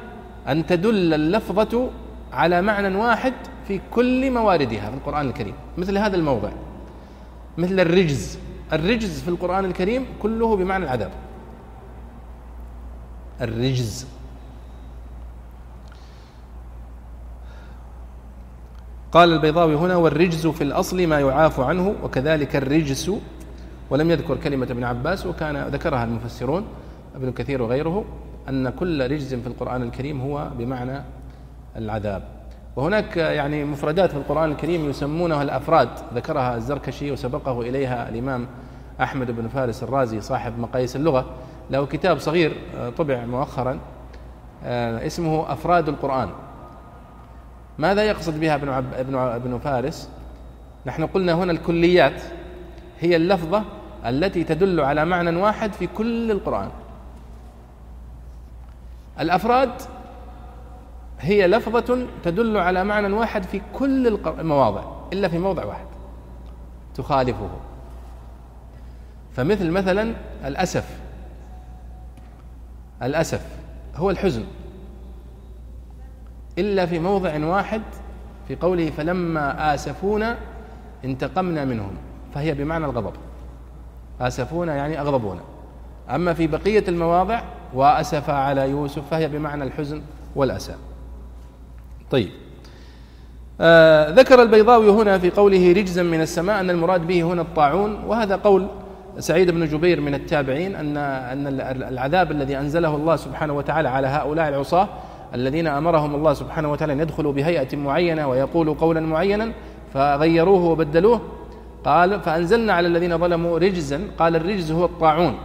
أن 0.49 0.67
تدل 0.67 1.15
اللفظة 1.15 1.91
على 2.33 2.63
معنى 2.63 2.97
واحد 2.97 3.33
في 3.69 3.81
كل 3.91 4.31
مواردها 4.31 4.91
في 4.91 4.97
القرآن 4.97 5.27
الكريم 5.27 5.55
مثل 5.79 5.99
هذا 5.99 6.17
الموضع 6.17 6.51
مثل 7.59 7.81
الرجز. 7.81 8.39
الرجز 8.73 9.21
في 9.23 9.29
القرآن 9.29 9.65
الكريم 9.65 10.07
كله 10.23 10.57
بمعنى 10.57 10.85
العذاب 10.85 11.11
الرجز. 13.41 14.07
قال 19.13 19.33
البيضاوي 19.33 19.75
هنا 19.75 19.97
والرجز 19.97 20.47
في 20.47 20.65
الأصل 20.65 21.07
ما 21.07 21.21
يعاف 21.21 21.61
عنه 21.61 21.95
وكذلك 22.03 22.57
الرجس 22.57 23.11
ولم 23.91 24.11
يذكر 24.11 24.37
كلمة 24.37 24.67
ابن 24.71 24.85
عباس 24.85 25.27
وكان 25.27 25.69
ذكرها 25.69 26.05
المفسرون 26.05 26.65
ابن 27.17 27.33
كثير 27.33 27.63
وغيره 27.63 28.05
أن 28.49 28.71
كل 28.71 29.11
رجز 29.11 29.35
في 29.35 29.47
القرآن 29.47 29.83
الكريم 29.83 30.21
هو 30.21 30.49
بمعنى 30.59 31.03
العذاب. 31.77 32.23
وهناك 32.77 33.17
يعني 33.17 33.65
مفردات 33.65 34.11
في 34.11 34.17
القرآن 34.17 34.51
الكريم 34.51 34.91
يسمونها 34.91 35.43
الأفراد. 35.43 35.89
ذكرها 36.15 36.57
الزركشي 36.57 37.13
وسبقه 37.13 37.61
إليها 37.61 38.09
الإمام 38.09 38.47
أحمد 39.01 39.31
بن 39.31 39.49
فارس 39.49 39.83
الرازي 39.83 40.21
صاحب 40.21 40.59
مقاييس 40.59 40.97
اللغة. 40.97 41.27
له 41.71 41.87
كتاب 41.87 42.19
صغير 42.19 42.53
آه، 42.77 42.91
طبع 42.91 43.25
مؤخرا 43.25 43.79
آه، 44.65 45.07
اسمه 45.07 45.53
أفراد 45.53 45.89
القرآن. 45.89 46.29
ماذا 47.79 48.05
يقصد 48.05 48.41
بها 48.41 48.55
ابن 48.55 48.69
عب 48.69 48.95
ابن 48.95 49.15
ابن 49.15 49.59
فارس؟ 49.59 50.11
نحن 50.87 51.07
قلنا 51.07 51.33
هنا 51.33 51.53
الكليات 51.53 52.23
هي 53.01 53.17
اللفظة 53.17 53.65
التي 54.07 54.45
تدل 54.45 54.81
على 54.81 55.05
معنى 55.05 55.37
واحد 55.37 55.73
في 55.73 55.87
كل 55.87 56.31
القرآن. 56.31 56.71
الأفراد 59.21 59.71
هي 61.21 61.47
لفظة 61.47 62.07
تدل 62.25 62.57
على 62.57 62.85
معنى 62.85 63.13
واحد 63.13 63.43
في 63.43 63.61
كل 63.75 64.07
المواضع 64.27 64.83
إلا 65.13 65.29
في 65.29 65.39
موضع 65.39 65.65
واحد 65.65 65.87
تخالفه. 66.95 67.51
فمثل 69.37 69.71
مثلا 69.71 70.15
الأسف. 70.45 71.01
الأسف 73.03 73.47
هو 73.97 74.11
الحزن. 74.11 74.45
إلا 76.59 76.87
في 76.87 76.99
موضع 76.99 77.47
واحد 77.47 77.83
في 78.49 78.57
قوله 78.57 78.91
فلما 78.91 79.75
آسفونا 79.75 80.39
انتقمنا 81.05 81.65
منهم 81.65 81.97
فهي 82.35 82.55
بمعنى 82.55 82.85
الغضب. 82.85 83.13
آسفونا 84.21 84.75
يعني 84.75 85.01
أغضبونا. 85.01 85.41
أما 86.11 86.35
في 86.35 86.47
بقية 86.47 86.85
المواضع 86.89 87.41
وأسف 87.75 88.31
على 88.31 88.71
يوسف 88.71 89.03
فهي 89.11 89.29
بمعنى 89.29 89.65
الحزن 89.65 90.03
والأسى. 90.37 90.75
طيب. 92.11 92.29
آه 93.61 94.11
ذكر 94.11 94.43
البيضاوي 94.43 94.91
هنا 94.91 95.19
في 95.19 95.31
قوله 95.31 95.73
رجزا 95.73 96.03
من 96.03 96.21
السماء 96.21 96.61
أن 96.61 96.71
المراد 96.71 97.07
به 97.07 97.23
هنا 97.23 97.43
الطاعون 97.43 98.05
وهذا 98.07 98.37
قول 98.37 98.67
سعيد 99.19 99.51
بن 99.51 99.67
جبير 99.67 100.01
من 100.01 100.15
التابعين 100.15 100.75
أن 100.75 100.97
أن 100.97 101.47
العذاب 101.83 102.31
الذي 102.31 102.59
أنزله 102.59 102.97
الله 102.97 103.17
سبحانه 103.17 103.53
وتعالى 103.53 103.89
على 103.89 104.07
هؤلاء 104.07 104.49
العصاة 104.49 104.89
الذين 105.35 105.67
أمرهم 105.67 106.15
الله 106.15 106.35
سبحانه 106.35 106.73
وتعالى 106.73 106.93
أن 106.93 107.01
يدخلوا 107.01 107.33
بهيئة 107.33 107.77
معينة 107.77 108.29
ويقولوا 108.29 108.75
قولا 108.75 109.01
معينا 109.01 109.53
فغيروه 109.95 110.65
وبدلوه 110.65 111.21
قال 111.85 112.21
فأنزلنا 112.21 112.73
على 112.73 112.89
الذين 112.89 113.19
ظلموا 113.19 113.59
رجزا. 113.59 114.01
قال 114.19 114.37
الرجز 114.37 114.73
هو 114.73 114.85
الطاعون. 114.85 115.39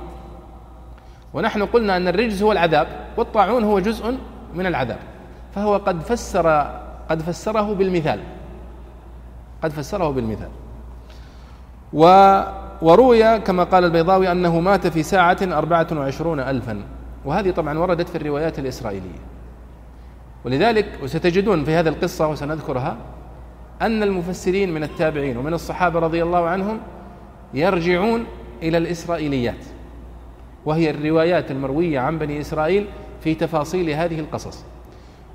ونحن 1.34 1.66
قلنا 1.66 1.98
أن 1.98 2.08
الرجز 2.08 2.44
هو 2.44 2.52
العذاب 2.52 2.88
والطاعون 3.18 3.64
هو 3.64 3.80
جزء 3.80 4.18
من 4.56 4.66
العذاب. 4.66 5.00
فهو 5.56 5.78
قد 5.78 6.00
فسر 6.02 6.48
قد 7.10 7.22
فسره 7.22 7.74
بالمثال. 7.74 8.20
قد 9.64 9.72
فسره 9.72 10.10
بالمثال. 10.10 10.50
و 11.94 12.06
وروي 12.82 13.40
كما 13.40 13.64
قال 13.64 13.86
البيضاوي 13.86 14.32
أنه 14.32 14.60
مات 14.60 14.88
في 14.88 15.04
ساعة 15.04 15.38
أربعة 15.42 15.88
وعشرون 15.92 16.40
ألفا. 16.40 16.84
وهذه 17.26 17.52
طبعا 17.52 17.80
وردت 17.80 18.10
في 18.10 18.16
الروايات 18.16 18.60
الإسرائيلية. 18.60 19.20
ولذلك 20.46 21.00
وستجدون 21.04 21.64
في 21.64 21.76
هذه 21.76 21.88
القصة 21.88 22.28
وسنذكرها 22.28 22.98
أن 23.84 24.04
المفسرين 24.04 24.74
من 24.74 24.84
التابعين 24.84 25.38
ومن 25.38 25.54
الصحابة 25.54 26.00
رضي 26.00 26.24
الله 26.24 26.46
عنهم 26.46 26.80
يرجعون 27.54 28.26
إلى 28.64 28.78
الإسرائيليات. 28.78 29.66
وهي 30.66 30.90
الروايات 30.90 31.52
المروية 31.52 32.00
عن 32.00 32.20
بني 32.20 32.42
إسرائيل 32.42 32.88
في 33.22 33.36
تفاصيل 33.36 33.90
هذه 33.90 34.20
القصص. 34.20 34.64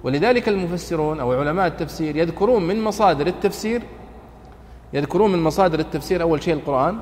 ولذلك 0.05 0.49
المفسرون 0.49 1.21
أو 1.21 1.33
علماء 1.33 1.67
التفسير 1.67 2.17
يذكرون 2.17 2.63
من 2.67 2.81
مصادر 2.81 3.27
التفسير 3.27 3.83
يذكرون 4.93 5.33
من 5.33 5.39
مصادر 5.39 5.79
التفسير 5.79 6.23
أول 6.23 6.43
شيء 6.43 6.55
القرآن 6.55 6.99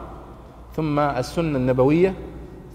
ثم 0.77 0.99
السنة 0.99 1.59
النبوية 1.59 2.15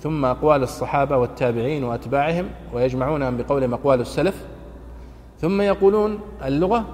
ثم 0.01 0.25
أقوال 0.25 0.63
الصحابة 0.63 1.17
والتابعين 1.17 1.83
وأتباعهم 1.83 2.49
ويجمعونها 2.73 3.29
بقولهم 3.29 3.73
أقوال 3.73 4.01
السلف 4.01 4.45
ثم 5.39 5.61
يقولون 5.61 6.19
اللغة 6.45 6.85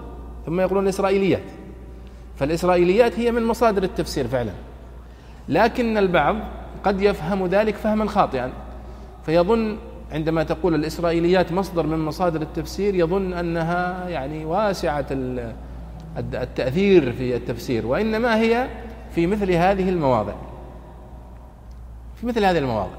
ثم 0.45 0.59
يقولون 0.59 0.83
الإسرائيليات. 0.83 1.43
فالإسرائيليات 2.37 3.19
هي 3.19 3.31
من 3.31 3.43
مصادر 3.43 3.83
التفسير 3.83 4.27
فعلا. 4.27 4.51
لكن 5.49 5.97
البعض 5.97 6.35
قد 6.83 7.01
يفهم 7.01 7.47
ذلك 7.47 7.75
فهما 7.75 8.09
خاطئا. 8.09 8.51
فيظن 9.25 9.77
عندما 10.11 10.43
تقول 10.43 10.75
الإسرائيليات 10.75 11.51
مصدر 11.51 11.87
من 11.87 11.99
مصادر 11.99 12.41
التفسير 12.41 12.95
يظن 12.95 13.33
أنها 13.33 14.09
يعني 14.09 14.45
واسعة 14.45 15.05
التأثير 16.17 17.11
في 17.11 17.35
التفسير 17.35 17.85
وإنما 17.85 18.37
هي 18.37 18.67
في 19.15 19.27
مثل 19.27 19.51
هذه 19.51 19.89
المواضع. 19.89 20.33
في 22.15 22.27
مثل 22.27 22.45
هذه 22.45 22.57
المواضع. 22.57 22.97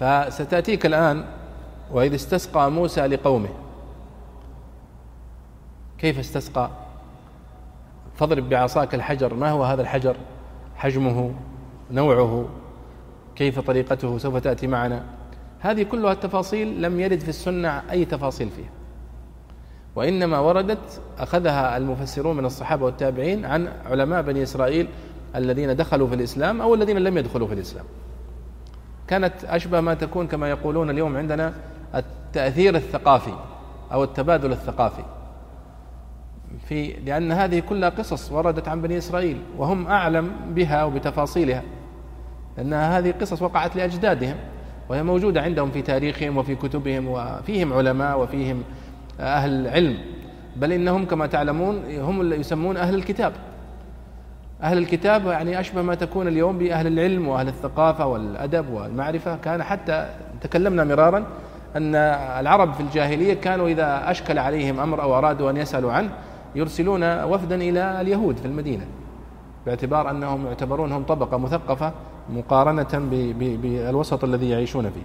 فستأتيك 0.00 0.86
الآن 0.86 1.24
وإذ 1.92 2.14
استسقى 2.14 2.70
موسى 2.70 3.06
لقومه. 3.06 3.48
كيف 5.98 6.18
استسقى؟ 6.18 6.70
فاضرب 8.16 8.48
بعصاك 8.48 8.94
الحجر 8.94 9.34
ما 9.34 9.50
هو 9.50 9.64
هذا 9.64 9.82
الحجر؟ 9.82 10.16
حجمه 10.76 11.34
نوعه 11.90 12.48
كيف 13.36 13.60
طريقته 13.60 14.18
سوف 14.18 14.36
تأتي 14.36 14.66
معنا. 14.66 15.04
هذه 15.60 15.82
كلها 15.82 16.12
التفاصيل 16.12 16.82
لم 16.82 17.00
يرد 17.00 17.20
في 17.20 17.28
السنة 17.28 17.82
أي 17.90 18.04
تفاصيل 18.04 18.48
فيها. 18.50 18.70
وإنما 19.96 20.38
وردت 20.38 21.00
أخذها 21.18 21.76
المفسرون 21.76 22.36
من 22.36 22.44
الصحابة 22.44 22.84
والتابعين 22.84 23.44
عن 23.44 23.68
علماء 23.86 24.22
بني 24.22 24.42
إسرائيل 24.42 24.88
الذين 25.36 25.76
دخلوا 25.76 26.08
في 26.08 26.14
الإسلام 26.14 26.62
أو 26.62 26.74
الذين 26.74 26.98
لم 26.98 27.18
يدخلوا 27.18 27.46
في 27.46 27.54
الإسلام. 27.54 27.84
كانت 29.08 29.44
أشبه 29.44 29.80
ما 29.80 29.94
تكون 29.94 30.26
كما 30.26 30.50
يقولون 30.50 30.90
اليوم 30.90 31.16
عندنا 31.16 31.54
التأثير 31.94 32.76
الثقافي 32.76 33.34
أو 33.92 34.04
التبادل 34.04 34.52
الثقافي. 34.52 35.04
في 36.68 36.92
لأن 37.06 37.32
هذه 37.32 37.62
كلها 37.68 37.88
قصص 37.88 38.32
وردت 38.32 38.68
عن 38.68 38.82
بني 38.82 38.98
إسرائيل 38.98 39.38
وهم 39.58 39.86
أعلم 39.86 40.30
بها 40.48 40.84
وبتفاصيلها 40.84 41.62
لأنها 42.56 42.98
هذه 42.98 43.14
قصص 43.20 43.42
وقعت 43.42 43.76
لأجدادهم 43.76 44.36
وهي 44.88 45.02
موجودة 45.02 45.42
عندهم 45.42 45.70
في 45.70 45.82
تاريخهم 45.82 46.36
وفي 46.36 46.54
كتبهم 46.54 47.08
وفيهم 47.08 47.72
علماء 47.72 48.20
وفيهم 48.20 48.62
أهل 49.20 49.68
علم 49.68 49.98
بل 50.56 50.72
إنهم 50.72 51.06
كما 51.06 51.26
تعلمون 51.26 51.82
هم 51.98 52.20
اللي 52.20 52.36
يسمون 52.36 52.76
أهل 52.76 52.94
الكتاب. 52.94 53.32
أهل 54.62 54.78
الكتاب 54.78 55.26
يعني 55.26 55.60
أشبه 55.60 55.82
ما 55.82 55.94
تكون 55.94 56.28
اليوم 56.28 56.58
بأهل 56.58 56.86
العلم 56.86 57.28
وأهل 57.28 57.48
الثقافة 57.48 58.06
والأدب 58.06 58.70
والمعرفة. 58.70 59.36
كان 59.36 59.62
حتى 59.62 60.08
تكلمنا 60.40 60.84
مرارا 60.84 61.26
أن 61.76 61.94
العرب 62.40 62.74
في 62.74 62.80
الجاهلية 62.80 63.34
كانوا 63.34 63.68
إذا 63.68 64.10
أشكل 64.10 64.38
عليهم 64.38 64.80
أمر 64.80 65.02
أو 65.02 65.18
أرادوا 65.18 65.50
أن 65.50 65.56
يسألوا 65.56 65.92
عنه 65.92 66.10
يرسلون 66.54 67.24
وفدا 67.24 67.54
إلى 67.54 68.00
اليهود 68.00 68.36
في 68.36 68.44
المدينة 68.44 68.86
باعتبار 69.66 70.10
أنهم 70.10 70.46
يعتبرون 70.46 70.92
هم 70.92 71.02
طبقة 71.02 71.36
مثقفة 71.36 71.92
مقارنة 72.30 73.08
بالوسط 73.38 74.24
الذي 74.24 74.50
يعيشون 74.50 74.90
فيه. 74.90 75.02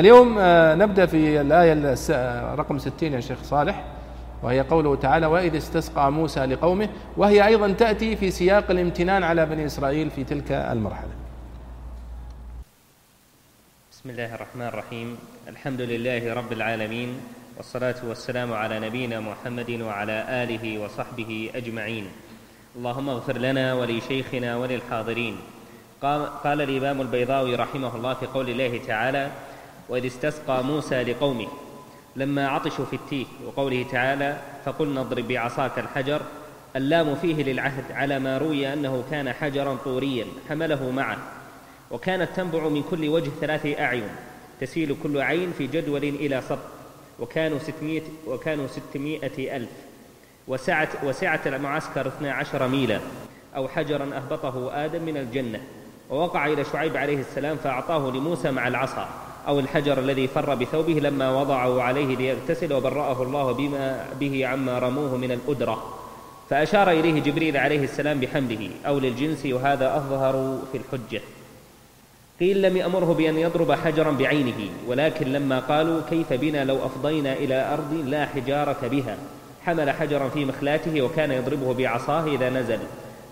اليوم 0.00 0.36
آه، 0.38 0.74
نبدأ 0.74 1.06
في 1.06 1.40
الآية 1.40 1.94
رقم 2.54 2.78
60 2.78 3.12
يا 3.12 3.20
شيخ 3.20 3.42
صالح 3.42 3.84
وهي 4.42 4.60
قوله 4.60 4.96
تعالى 4.96 5.26
وإذ 5.26 5.56
استسقى 5.56 6.12
موسى 6.12 6.46
لقومه 6.46 6.88
وهي 7.16 7.46
أيضا 7.46 7.72
تأتي 7.72 8.16
في 8.16 8.30
سياق 8.30 8.70
الامتنان 8.70 9.22
على 9.22 9.46
بني 9.46 9.66
إسرائيل 9.66 10.10
في 10.10 10.24
تلك 10.24 10.52
المرحلة. 10.52 11.10
بسم 13.92 14.10
الله 14.10 14.34
الرحمن 14.34 14.66
الرحيم. 14.66 15.16
الحمد 15.48 15.80
لله 15.80 16.34
رب 16.34 16.52
العالمين 16.52 17.08
والصلاة 17.58 17.96
والسلام 18.08 18.52
على 18.52 18.80
نبينا 18.80 19.20
محمد 19.20 19.70
وعلى 19.70 20.24
آله 20.28 20.78
وصحبه 20.78 21.50
أجمعين. 21.54 22.06
اللهم 22.76 23.08
اغفر 23.08 23.38
لنا 23.38 23.74
ولشيخنا 23.74 24.56
وللحاضرين. 24.56 25.36
قال 26.44 26.60
الإمام 26.62 27.00
البيضاوي 27.00 27.54
رحمه 27.54 27.96
الله 27.96 28.14
في 28.14 28.26
قول 28.26 28.50
الله 28.50 28.80
تعالى 28.86 29.30
وإذ 29.88 30.06
استسقى 30.06 30.64
موسى 30.64 31.02
لقومه 31.02 31.48
لما 32.16 32.48
عطشوا 32.48 32.84
في 32.84 32.96
التيه. 32.96 33.26
وقوله 33.46 33.86
تعالى 33.92 34.36
فقلنا 34.64 35.00
اضرب 35.00 35.28
بعصاك 35.28 35.78
الحجر 35.78 36.20
اللام 36.76 37.14
فيه 37.14 37.42
للعهد 37.42 37.92
على 37.92 38.18
ما 38.18 38.38
روي 38.38 38.72
أنه 38.72 39.04
كان 39.10 39.32
حجرا 39.32 39.74
طوريا 39.84 40.26
حمله 40.48 40.90
معه. 40.90 41.18
وكانت 41.90 42.28
تنبع 42.36 42.68
من 42.68 42.82
كل 42.82 43.08
وجه 43.08 43.30
ثلاث 43.40 43.66
أعين 43.66 44.08
تسيل 44.60 44.96
كل 45.02 45.20
عين 45.20 45.52
في 45.58 45.66
جدول 45.66 46.04
إلى 46.04 46.42
صب 46.42 46.58
وكانوا 47.20 47.58
ستمائة, 47.58 48.02
وكانوا 48.26 48.66
ستمائة 48.66 49.56
ألف. 49.56 49.68
وسعت, 50.48 50.88
وسعة 51.04 51.40
المعسكر 51.46 52.08
اثنا 52.08 52.32
عشر 52.32 52.68
ميلا. 52.68 53.00
أو 53.56 53.68
حجرا 53.68 54.04
أهبطه 54.04 54.84
آدم 54.84 55.02
من 55.02 55.16
الجنة. 55.16 55.60
ووقع 56.10 56.46
إلى 56.46 56.64
شعيب 56.64 56.96
عليه 56.96 57.20
السلام 57.20 57.56
فأعطاه 57.56 58.10
لموسى 58.10 58.50
مع 58.50 58.68
العصا. 58.68 59.08
أو 59.48 59.60
الحجر 59.60 59.98
الذي 59.98 60.28
فر 60.28 60.54
بثوبه 60.54 60.92
لما 60.92 61.40
وضعه 61.40 61.82
عليه 61.82 62.16
ليغتسل 62.16 62.72
وبرأه 62.72 63.22
الله 63.22 63.52
بما 63.52 64.06
به 64.20 64.46
عما 64.46 64.78
رموه 64.78 65.16
من 65.16 65.32
الأدرة. 65.32 65.94
فأشار 66.50 66.90
إليه 66.90 67.20
جبريل 67.20 67.56
عليه 67.56 67.84
السلام 67.84 68.20
بحمله 68.20 68.70
أو 68.86 68.98
للجنس 68.98 69.46
وهذا 69.46 69.96
أظهر 69.96 70.58
في 70.72 70.78
الحجة. 70.78 71.20
قيل 72.40 72.62
لم 72.62 72.76
يأمره 72.76 73.14
بأن 73.14 73.38
يضرب 73.38 73.72
حجرا 73.72 74.10
بعينه 74.10 74.68
ولكن 74.86 75.32
لما 75.32 75.58
قالوا 75.58 76.00
كيف 76.10 76.32
بنا 76.32 76.64
لو 76.64 76.76
أفضينا 76.86 77.32
إلى 77.32 77.72
أرض 77.72 77.92
لا 78.06 78.26
حجارة 78.26 78.76
بها؟ 78.82 79.16
حمل 79.66 79.90
حجرا 79.90 80.28
في 80.28 80.44
مخلاته 80.44 81.02
وكان 81.02 81.32
يضربه 81.32 81.74
بعصاه 81.74 82.26
إذا 82.26 82.50
نزل 82.50 82.78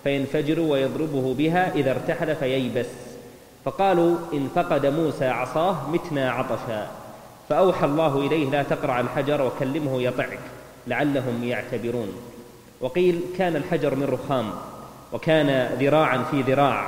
فينفجر 0.03 0.59
ويضربه 0.59 1.33
بها 1.33 1.73
إذا 1.75 1.91
ارتحل 1.91 2.35
فييبس. 2.35 2.85
فقالوا 3.65 4.17
إن 4.33 4.49
فقد 4.55 4.85
موسى 4.85 5.25
عصاه 5.25 5.89
متنا 5.89 6.31
عطشا. 6.31 6.87
فأوحى 7.49 7.85
الله 7.85 8.17
إليه 8.17 8.49
لا 8.49 8.63
تقرع 8.63 8.99
الحجر 8.99 9.41
وكلمه 9.41 10.01
يطعك 10.01 10.39
لعلهم 10.87 11.43
يعتبرون. 11.43 12.09
وقيل 12.81 13.21
كان 13.37 13.55
الحجر 13.55 13.95
من 13.95 14.03
رخام 14.03 14.49
وكان 15.13 15.69
ذراعا 15.79 16.23
في 16.31 16.41
ذراع. 16.41 16.87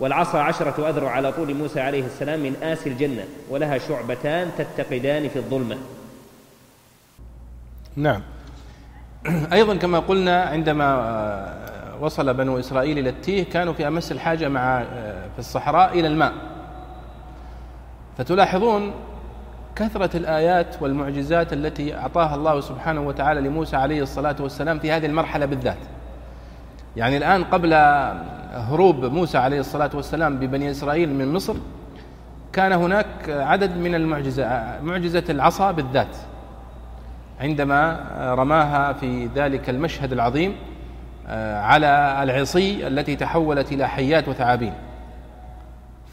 والعصا 0.00 0.38
عشرة 0.38 0.88
أذرع 0.88 1.10
على 1.10 1.32
طول 1.32 1.54
موسى 1.54 1.80
عليه 1.80 2.06
السلام 2.06 2.40
من 2.40 2.56
آس 2.62 2.86
الجنة 2.86 3.24
ولها 3.50 3.78
شعبتان 3.78 4.50
تتقدان 4.58 5.28
في 5.28 5.36
الظلمة. 5.36 5.76
نعم. 7.96 8.22
أيضا 9.52 9.76
كما 9.76 9.98
قلنا 9.98 10.42
عندما 10.42 10.84
آه، 10.84 12.02
وصل 12.04 12.34
بنو 12.34 12.58
إسرائيل 12.58 12.98
إلى 12.98 13.10
التيه 13.10 13.44
كانوا 13.44 13.72
في 13.72 13.88
أمس 13.88 14.12
الحاجة 14.12 14.48
مع 14.48 14.82
آه، 14.82 15.28
في 15.32 15.38
الصحراء 15.38 15.98
إلى 15.98 16.08
الماء. 16.08 16.32
فتلاحظون 18.18 18.92
كثرة 19.76 20.16
الآيات 20.16 20.82
والمعجزات 20.82 21.52
التي 21.52 21.96
أعطاها 21.96 22.34
الله 22.34 22.60
سبحانه 22.60 23.00
وتعالى 23.00 23.40
لموسى 23.40 23.76
عليه 23.76 24.02
الصلاة 24.02 24.36
والسلام 24.40 24.78
في 24.78 24.92
هذه 24.92 25.06
المرحلة 25.06 25.46
بالذات. 25.46 25.95
يعني 26.96 27.16
الآن 27.16 27.44
قبل 27.44 27.74
هروب 28.52 29.04
موسى 29.04 29.38
عليه 29.38 29.60
الصلاة 29.60 29.90
والسلام 29.94 30.38
ببني 30.38 30.70
إسرائيل 30.70 31.14
من 31.14 31.32
مصر 31.32 31.54
كان 32.52 32.72
هناك 32.72 33.06
عدد 33.28 33.76
من 33.76 33.94
المعجزة 33.94 34.80
معجزة 34.82 35.24
العصا 35.30 35.72
بالذات. 35.72 36.16
عندما 37.40 38.00
رماها 38.38 38.92
في 38.92 39.26
ذلك 39.34 39.70
المشهد 39.70 40.12
العظيم 40.12 40.56
آه، 41.28 41.60
على 41.60 42.18
العصي 42.22 42.86
التي 42.86 43.16
تحولت 43.16 43.72
إلى 43.72 43.88
حيات 43.88 44.28
وثعابين. 44.28 44.72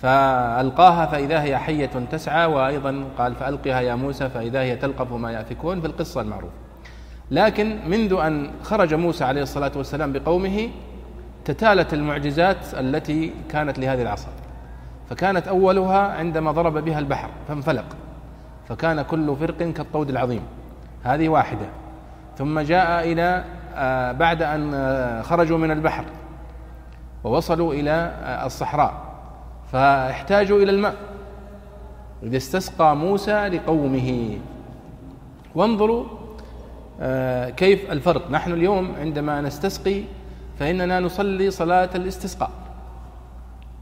فألقاها 0.02 1.06
فإذا 1.06 1.42
هي 1.42 1.58
حية 1.58 1.92
تسعى 2.12 2.46
وأيضا 2.46 3.06
قال 3.18 3.36
فألقها 3.36 3.82
يا 3.82 3.96
موسى 3.96 4.30
فإذا 4.30 4.62
هي 4.62 4.76
تلقف 4.76 5.14
ما 5.14 5.32
يأفكون 5.32 5.82
في 5.82 5.88
القصة 5.88 6.22
المعروفة. 6.22 6.63
لكن 7.32 7.80
منذ 7.88 8.14
أن 8.14 8.52
خرج 8.64 8.94
موسى 8.94 9.24
عليه 9.24 9.42
الصلاة 9.42 9.72
والسلام 9.76 10.14
بقومه 10.14 10.70
تتالت 11.46 11.94
المعجزات 11.94 12.58
التي 12.74 13.34
كانت 13.50 13.80
لهذه 13.80 14.02
العصا. 14.02 14.30
فكانت 15.10 15.48
أولها 15.48 16.00
عندما 16.18 16.52
ضرب 16.52 16.78
بها 16.78 17.00
البحر 17.00 17.30
فانفلق. 17.48 17.86
فكان 18.70 19.02
كل 19.02 19.36
فرق 19.36 19.58
كالطود 19.58 20.10
العظيم. 20.10 20.42
هذه 21.04 21.30
واحدة. 21.30 21.66
ثم 22.38 22.60
جاء 22.60 23.12
إلى 23.12 23.44
آه، 23.76 24.12
بعد 24.12 24.42
أن 24.42 24.72
آه، 24.74 25.22
خرجوا 25.22 25.58
من 25.58 25.72
البحر. 25.72 26.06
ووصلوا 27.24 27.74
إلى 27.74 27.92
آه، 27.92 28.46
الصحراء. 28.46 28.94
فاحتاجوا 29.72 30.58
إلى 30.64 30.72
الماء. 30.72 30.96
إذ 32.24 32.36
استسقى 32.36 32.96
موسى 32.96 33.48
لقومه. 33.48 34.38
وانظروا 35.56 36.06
كيف 37.58 37.92
الفرق؟ 37.92 38.32
نحن 38.32 38.52
اليوم 38.52 38.96
عندما 39.00 39.42
نستسقي 39.42 40.04
فإننا 40.60 41.00
نصلي 41.00 41.52
صلاة 41.52 41.90
الاستسقاء. 41.96 42.50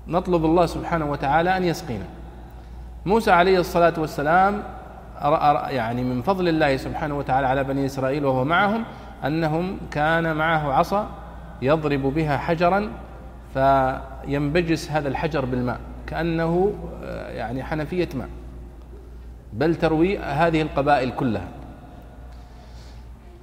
نطلب 0.08 0.46
الله 0.46 0.66
سبحانه 0.66 1.12
وتعالى 1.12 1.58
أن 1.58 1.64
يسقينا. 1.64 2.06
موسى 3.06 3.32
عليه 3.32 3.60
الصلاة 3.60 3.94
والسلام 3.98 4.64
يعني 5.70 6.04
من 6.04 6.22
فضل 6.22 6.48
الله 6.48 6.78
سبحانه 6.78 7.18
وتعالى 7.18 7.48
على 7.48 7.64
بني 7.64 7.86
إسرائيل 7.86 8.26
وهو 8.26 8.46
معهم 8.46 8.84
أنهم 9.26 9.78
كان 9.92 10.36
معه 10.36 10.74
عصا 10.74 11.08
يضرب 11.62 12.02
بها 12.02 12.38
حجرا 12.38 12.90
فينبجس 13.54 14.92
هذا 14.92 15.08
الحجر 15.08 15.46
بالماء 15.46 15.80
كأنه 16.08 16.74
آه، 17.04 17.30
يعني 17.30 17.64
حنفية 17.64 18.10
ماء. 18.16 18.30
بل 19.54 19.76
تروي 19.76 20.18
هذه 20.20 20.62
القبائل 20.62 21.12
كلها. 21.12 21.48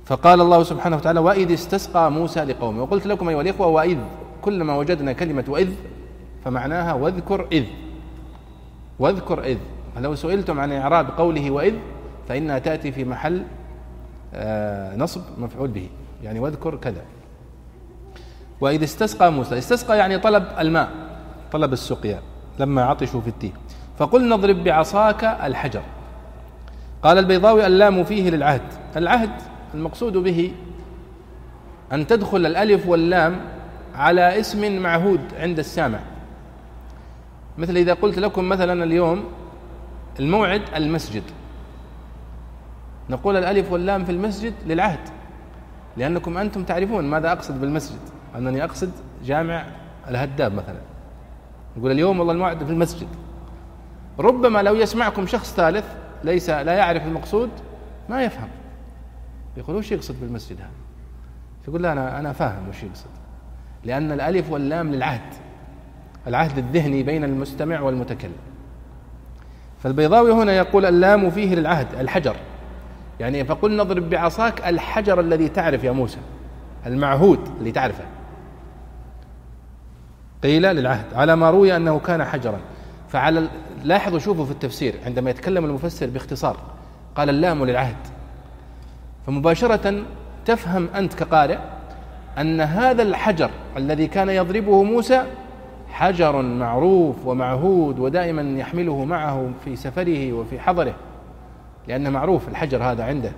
فقال 0.09 0.41
الله 0.41 0.63
سبحانه 0.63 0.97
وتعالى 0.97 1.21
وإذ 1.21 1.53
استسقى 1.53 2.11
موسى 2.11 2.41
لقومه 2.45 2.83
وقلت 2.83 3.07
لكم 3.07 3.29
أيها 3.29 3.41
الإخوة 3.41 3.67
وإذ 3.67 3.99
كلما 4.43 4.77
وجدنا 4.77 5.13
كلمة 5.13 5.45
وإذ 5.49 5.71
فمعناها 6.45 6.93
واذكر 6.93 7.47
إذ 7.53 7.65
واذكر 8.99 9.43
إذ 9.45 9.59
فلو 9.95 10.15
سئلتم 10.15 10.61
عن 10.61 10.73
إعراب 10.73 11.11
قوله 11.11 11.51
وإذ 11.51 11.75
فإنها 12.29 12.59
تأتي 12.59 12.93
في 12.93 13.05
محل 13.05 13.43
آه، 14.35 14.97
نصب 14.97 15.21
مفعول 15.39 15.69
به 15.69 15.89
يعني 16.23 16.41
واذكر 16.41 16.77
كذا 16.77 17.03
وإذ 18.61 18.83
استسقى 18.83 19.33
موسى 19.33 19.59
استسقى 19.59 19.99
يعني 19.99 20.19
طلب 20.19 20.45
الماء 20.59 20.89
طلب 21.53 21.73
السقيا 21.73 22.21
لما 22.59 22.85
عطشوا 22.85 23.21
في 23.21 23.29
التيه. 23.29 23.53
فقل 23.99 24.29
نضرب 24.29 24.65
بعصاك 24.65 25.25
الحجر. 25.25 25.83
قال 27.03 27.19
البيضاوي 27.19 27.67
اللام 27.67 28.05
فيه 28.05 28.31
للعهد 28.31 28.63
العهد 28.97 29.31
المقصود 29.75 30.13
به 30.13 30.53
أن 31.93 32.07
تدخل 32.07 32.47
الألف 32.47 32.87
واللام 32.87 33.41
على 33.95 34.41
اسم 34.41 34.83
معهود 34.83 35.21
عند 35.39 35.59
السامع. 35.59 35.99
مثل 37.59 37.77
إذا 37.77 37.95
قلت 37.95 38.19
لكم 38.19 38.49
مثلا 38.49 38.85
اليوم 38.85 39.25
الموعد 40.21 40.63
المسجد. 40.77 41.23
نقول 43.11 43.37
الألف 43.37 43.73
واللام 43.73 44.05
في 44.05 44.13
المسجد 44.13 44.55
للعهد 44.67 45.09
لأنكم 45.97 46.39
أنتم 46.39 46.65
تعرفون 46.65 47.05
ماذا 47.05 47.33
أقصد 47.33 47.61
بالمسجد. 47.61 48.01
أنني 48.37 48.65
أقصد 48.65 48.91
جامع 49.25 49.67
الهداب 50.09 50.55
مثلا. 50.55 50.81
يقول 51.77 51.91
اليوم 51.91 52.19
والله 52.19 52.33
الموعد 52.33 52.65
في 52.65 52.71
المسجد. 52.71 53.09
ربما 54.19 54.63
لو 54.63 54.75
يسمعكم 54.75 55.27
شخص 55.27 55.55
ثالث 55.55 55.85
ليس 56.25 56.51
لا 56.51 56.73
يعرف 56.73 57.07
المقصود 57.07 57.51
ما 58.09 58.23
يفهم. 58.23 58.49
يقول 59.59 59.77
وش 59.77 59.93
يقصد 59.93 60.21
بالمسجد 60.21 60.61
هذا؟ 60.61 60.71
يقول 61.69 61.83
لا 61.83 61.93
أنا 61.93 62.19
أنا 62.19 62.33
فاهم 62.33 62.69
وش 62.69 62.83
يقصد. 62.83 63.11
لأن 63.85 64.13
الألف 64.13 64.51
واللام 64.51 64.93
للعهد 64.93 65.35
العهد 66.27 66.59
الذهني 66.59 67.03
بين 67.03 67.25
المستمع 67.25 67.81
والمتكلم. 67.81 68.37
فالبيضاوي 69.83 70.33
هنا 70.33 70.53
يقول 70.53 70.85
اللام 70.85 71.31
فيه 71.31 71.55
للعهد 71.55 71.95
الحجر. 71.95 72.37
يعني 73.21 73.45
فقل 73.45 73.77
نضرب 73.77 74.11
بعصاك 74.11 74.69
الحجر 74.69 75.21
الذي 75.21 75.49
تعرف 75.49 75.85
يا 75.85 75.91
موسى 75.91 76.19
المعهود 76.87 77.49
اللي 77.59 77.73
تعرفه. 77.73 78.05
قيل 80.43 80.63
للعهد 80.63 81.15
على 81.15 81.37
ما 81.37 81.51
روي 81.51 81.77
أنه 81.77 81.99
كان 81.99 82.25
حجرا. 82.25 82.59
فعلى 83.09 83.49
لاحظوا 83.85 84.19
شوفوا 84.19 84.45
في 84.45 84.51
التفسير 84.51 84.95
عندما 85.07 85.31
يتكلم 85.31 85.65
المفسر 85.65 86.07
باختصار 86.07 86.57
قال 87.15 87.31
اللام 87.31 87.65
للعهد. 87.65 88.18
فمباشرة 89.29 90.03
تفهم 90.45 90.89
أنت 90.95 91.15
كقارئ 91.15 91.59
أن 92.39 92.61
هذا 92.61 93.03
الحجر 93.03 93.51
الذي 93.77 94.07
كان 94.07 94.29
يضربه 94.29 94.83
موسى 94.83 95.23
حجر 95.89 96.43
معروف 96.43 97.27
ومعهود 97.27 97.99
ودائما 97.99 98.61
يحمله 98.61 99.05
معه 99.05 99.51
في 99.65 99.77
سفره 99.77 100.33
وفي 100.33 100.61
حضره 100.61 100.95
لأنه 101.89 102.11
معروف 102.11 102.49
الحجر 102.49 102.83
هذا 102.83 103.05
عنده. 103.05 103.33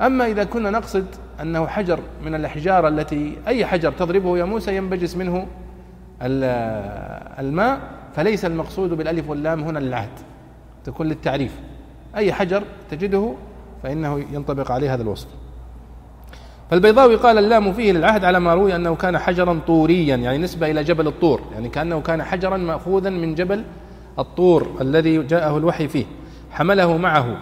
أما 0.00 0.26
إذا 0.26 0.44
كنا 0.44 0.70
نقصد 0.70 1.06
أنه 1.40 1.66
حجر 1.66 2.00
من 2.24 2.34
الأحجار 2.34 2.88
التي 2.88 3.36
أي 3.46 3.66
حجر 3.66 3.92
تضربه 3.92 4.38
يا 4.38 4.44
موسى 4.44 4.76
ينبجس 4.76 5.16
منه 5.16 5.46
الماء 7.40 7.80
فليس 8.16 8.44
المقصود 8.44 8.90
بالألف 8.90 9.30
واللام 9.30 9.64
هنا 9.64 9.78
للعهد. 9.78 10.18
تكون 10.84 11.06
للتعريف. 11.06 11.60
أي 12.16 12.32
حجر 12.32 12.62
تجده 12.90 13.34
فإنه 13.82 14.24
ينطبق 14.32 14.70
عليه 14.70 14.94
هذا 14.94 15.02
الوصف. 15.02 15.28
فالبيضاوي 16.70 17.16
قال 17.16 17.38
اللام 17.38 17.72
فيه 17.72 17.92
للعهد 17.92 18.24
على 18.24 18.40
ما 18.40 18.54
روي 18.54 18.76
أنه 18.76 18.94
كان 18.94 19.18
حجرا 19.18 19.60
طوريا 19.66 20.16
يعني 20.16 20.38
نسبة 20.38 20.70
إلى 20.70 20.84
جبل 20.84 21.06
الطور 21.06 21.40
يعني 21.52 21.68
كأنه 21.68 22.00
كان 22.00 22.22
حجرا 22.22 22.56
مأخوذا 22.56 23.10
من 23.10 23.34
جبل 23.34 23.64
الطور 24.18 24.76
الذي 24.80 25.22
جاءه 25.22 25.56
الوحي 25.56 25.88
فيه 25.88 26.04
حمله 26.50 26.96
معه. 26.96 27.36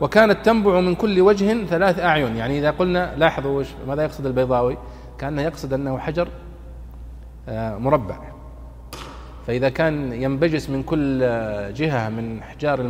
وكانت 0.00 0.46
تنبع 0.46 0.80
من 0.80 0.94
كل 0.94 1.20
وجه 1.20 1.64
ثلاث 1.64 2.00
أعين 2.00 2.36
يعني 2.36 2.58
إذا 2.58 2.70
قلنا 2.70 3.14
لاحظوا 3.16 3.62
ماذا 3.88 4.02
يقصد 4.02 4.26
البيضاوي؟ 4.26 4.76
كأنه 5.18 5.42
يقصد 5.42 5.72
أنه 5.72 5.98
حجر 5.98 6.28
آه، 7.48 7.76
مربع. 7.76 8.18
فإذا 9.46 9.68
كان 9.68 10.12
ينبجس 10.12 10.70
من 10.70 10.82
كل 10.82 11.18
جهة 11.74 12.08
من 12.08 12.38
أحجار 12.38 12.80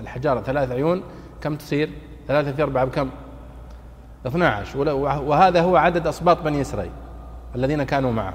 الحجارة 0.00 0.40
ثلاث 0.40 0.70
عيون 0.70 1.02
كم 1.40 1.56
تصير؟ 1.56 1.90
ثلاثة 2.28 2.52
في 2.52 2.62
أربعة 2.62 2.84
بكم؟ 2.84 3.10
12 4.26 4.78
وهذا 4.98 5.60
هو 5.60 5.76
عدد 5.76 6.06
أصباط 6.06 6.42
بني 6.42 6.60
إسرائيل 6.60 6.92
الذين 7.54 7.82
كانوا 7.82 8.12
معه. 8.12 8.34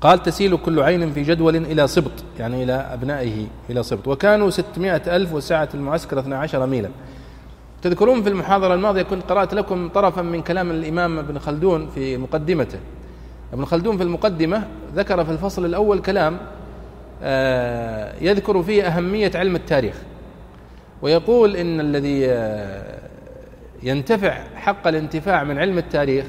قال 0.00 0.22
تسيل 0.22 0.56
كل 0.56 0.80
عين 0.80 1.12
في 1.12 1.22
جدول 1.22 1.56
إلى 1.56 1.86
سبط 1.86 2.12
يعني 2.38 2.62
إلى 2.62 2.72
أبنائه 2.72 3.46
إلى 3.70 3.82
سبط 3.82 4.08
وكانوا 4.08 4.50
ستمائة 4.50 5.16
ألف 5.16 5.32
وسعة 5.32 5.68
المعسكر 5.74 6.18
12 6.18 6.66
ميلا. 6.66 6.88
تذكرون 7.82 8.22
في 8.22 8.28
المحاضرة 8.28 8.74
الماضية 8.74 9.02
كنت 9.02 9.22
قرأت 9.30 9.54
لكم 9.54 9.88
طرفا 9.88 10.22
من 10.22 10.42
كلام 10.42 10.70
الإمام 10.70 11.18
ابن 11.18 11.38
خلدون 11.38 11.88
في 11.94 12.16
مقدمته. 12.16 12.78
ابن 13.52 13.64
خلدون 13.64 13.96
في 13.96 14.02
المقدمة 14.02 14.64
ذكر 14.94 15.24
في 15.24 15.30
الفصل 15.30 15.64
الأول 15.64 15.98
كلام 15.98 16.38
آه، 17.22 18.14
يذكر 18.20 18.62
فيه 18.62 18.86
أهمية 18.86 19.30
علم 19.34 19.56
التاريخ. 19.56 19.94
ويقول 21.02 21.56
إن 21.56 21.80
الذي 21.80 22.26
آه، 22.26 22.98
ينتفع 23.82 24.44
حق 24.54 24.86
الانتفاع 24.86 25.44
من 25.44 25.58
علم 25.58 25.78
التاريخ 25.78 26.26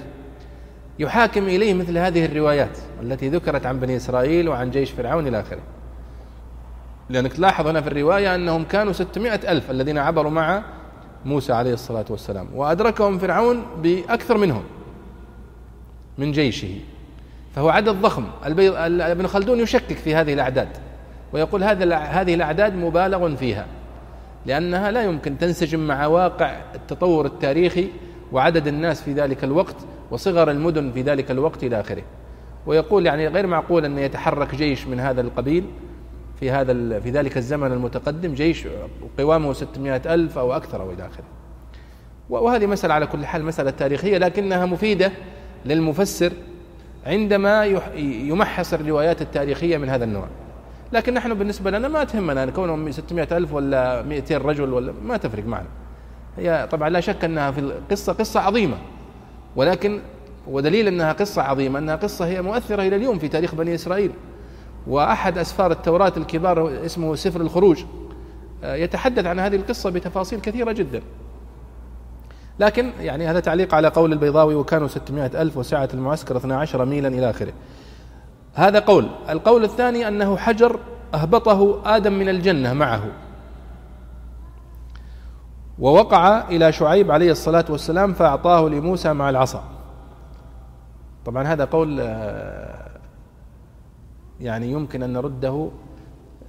يحاكم 1.00 1.44
إليه 1.44 1.74
مثل 1.74 1.98
هذه 1.98 2.26
الروايات 2.26 2.78
التي 3.02 3.30
ذكرت 3.30 3.66
عن 3.66 3.80
بني 3.80 3.96
إسرائيل 3.96 4.50
وعن 4.50 4.72
جيش 4.72 4.92
فرعون 4.92 5.28
إلى 5.28 5.40
آخره. 5.40 5.62
لأنك 7.10 7.34
تلاحظ 7.34 7.68
هنا 7.68 7.82
في 7.82 7.88
الرواية 7.88 8.36
أنهم 8.36 8.64
كانوا 8.64 8.94
ستمائة 8.94 9.52
ألف 9.52 9.72
الذين 9.72 9.98
عبروا 9.98 10.32
مع 10.32 10.64
موسى 11.26 11.54
عليه 11.54 11.74
الصلاة 11.74 12.06
والسلام 12.10 12.48
وأدركهم 12.56 13.18
فرعون 13.18 13.66
بأكثر 13.84 14.38
منهم 14.38 14.64
من 16.18 16.32
جيشه. 16.32 16.76
فهو 17.56 17.70
عدد 17.70 18.02
ضخم. 18.02 18.26
ابن 18.46 19.28
خلدون 19.28 19.60
يشكك 19.60 19.98
في 19.98 20.16
هذه 20.16 20.34
الأعداد 20.34 20.70
ويقول 21.34 21.64
هذا 21.64 21.96
هذه 21.96 22.34
الأعداد 22.34 22.76
مبالغ 22.76 23.36
فيها. 23.36 23.66
لأنها 24.46 24.92
لا 24.92 25.04
يمكن 25.04 25.38
تنسجم 25.38 25.88
مع 25.88 26.06
واقع 26.06 26.62
التطور 26.76 27.26
التاريخي 27.26 27.88
وعدد 28.32 28.68
الناس 28.68 29.02
في 29.02 29.14
ذلك 29.14 29.44
الوقت 29.44 29.76
وصغر 30.12 30.52
المدن 30.52 30.92
في 30.92 31.02
ذلك 31.02 31.32
الوقت 31.32 31.64
إلى 31.64 31.80
آخره. 31.80 32.04
ويقول 32.66 33.06
يعني 33.06 33.28
غير 33.28 33.48
معقول 33.48 33.86
أن 33.86 34.00
يتحرك 34.00 34.56
جيش 34.56 34.88
من 34.88 35.00
هذا 35.00 35.22
القبيل 35.22 35.66
في 36.40 36.52
هذا 36.52 37.00
في 37.00 37.10
ذلك 37.10 37.38
الزمن 37.38 37.72
المتقدم 37.72 38.34
جيش 38.34 38.68
قوامه 39.18 39.54
600 39.54 40.02
ألف 40.06 40.38
أو 40.38 40.54
أكثر 40.54 40.82
أو 40.82 40.92
إلى 40.92 41.08
آخره. 41.08 41.24
وهذه 42.30 42.66
مسألة 42.66 42.94
على 42.94 43.08
كل 43.08 43.26
حال 43.26 43.46
مسألة 43.46 43.72
تاريخية 43.72 44.18
لكنها 44.18 44.66
مفيدة 44.66 45.12
للمفسر 45.66 46.34
عندما 47.06 47.66
يمحص 47.96 48.74
الروايات 48.74 49.22
التاريخية 49.22 49.78
من 49.78 49.90
هذا 49.90 50.04
النوع. 50.04 50.28
لكن 50.94 51.14
نحن 51.14 51.34
بالنسبة 51.34 51.72
لنا 51.72 51.88
ما 51.88 52.04
تهمنا 52.04 52.46
كونهم 52.46 52.92
600 52.92 53.28
ألف 53.32 53.54
ولا 53.54 54.02
200 54.02 54.38
رجل 54.38 54.74
ولا 54.74 54.94
ما 55.04 55.18
تفرق 55.18 55.46
معنا. 55.46 55.68
هي 56.38 56.68
طبعا 56.72 56.90
لا 56.90 57.00
شك 57.00 57.24
أنها 57.24 57.52
في 57.52 57.60
القصة 57.60 58.14
قصة 58.14 58.40
عظيمة. 58.40 58.78
ولكن 59.56 60.00
ودليل 60.48 60.88
أنها 60.88 61.14
قصة 61.14 61.42
عظيمة 61.42 61.80
أنها 61.80 61.96
قصة 61.96 62.26
هي 62.28 62.42
مؤثرة 62.42 62.82
إلى 62.82 62.96
اليوم 62.96 63.20
في 63.20 63.28
تاريخ 63.28 63.56
بني 63.56 63.76
إسرائيل. 63.76 64.12
وأحد 64.88 65.38
أسفار 65.38 65.72
التوراة 65.72 66.14
الكبار 66.18 66.86
اسمه 66.86 67.16
سفر 67.16 67.42
الخروج 67.42 67.84
آه، 68.64 68.76
يتحدث 68.76 69.26
عن 69.26 69.40
هذه 69.40 69.56
القصة 69.56 69.90
بتفاصيل 69.90 70.42
كثيرة 70.42 70.72
جدا. 70.72 71.02
لكن 72.60 72.92
يعني 73.00 73.28
هذا 73.28 73.40
تعليق 73.40 73.76
على 73.76 73.88
قول 73.88 74.14
البيضاوي 74.14 74.56
وكانوا 74.56 74.88
600 74.88 75.42
ألف 75.42 75.58
وسعة 75.58 75.90
المعسكر 75.94 76.38
12 76.38 76.86
ميلا 76.86 77.08
إلى 77.08 77.30
آخره. 77.30 77.54
هذا 78.54 78.80
قول. 78.80 79.08
القول 79.30 79.64
الثاني 79.64 80.08
أنه 80.08 80.38
حجر 80.38 80.80
أهبطه 81.14 81.82
آدم 81.96 82.14
من 82.14 82.30
الجنة 82.30 82.74
معه. 82.74 83.04
ووقع 85.80 86.50
إلى 86.50 86.72
شعيب 86.72 87.12
عليه 87.12 87.32
الصلاة 87.32 87.66
والسلام 87.70 88.14
فأعطاه 88.14 88.70
لموسى 88.70 89.14
مع 89.14 89.30
العصا. 89.30 89.64
طبعا 91.26 91.44
هذا 91.44 91.66
قول 91.66 92.00
آه، 92.02 92.90
يعني 94.40 94.72
يمكن 94.72 95.04
أن 95.04 95.14
نرده 95.14 95.70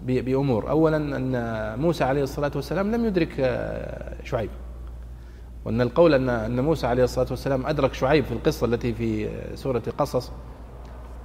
بأمور. 0.02 0.70
أولا 0.70 0.96
أن 0.96 1.78
موسى 1.78 2.04
عليه 2.04 2.22
الصلاة 2.22 2.52
والسلام 2.54 2.94
لم 2.94 3.04
يدرك 3.04 3.36
آه، 3.40 4.24
شعيب. 4.24 4.50
وأن 5.64 5.80
القول 5.80 6.28
أن 6.30 6.64
موسى 6.64 6.86
عليه 6.86 7.04
الصلاة 7.04 7.26
والسلام 7.30 7.66
أدرك 7.66 7.94
شعيب 7.94 8.24
في 8.24 8.32
القصة 8.32 8.64
التي 8.66 8.94
في 8.94 9.28
سورة 9.54 9.82
قصص 9.98 10.28
آه، 10.28 10.53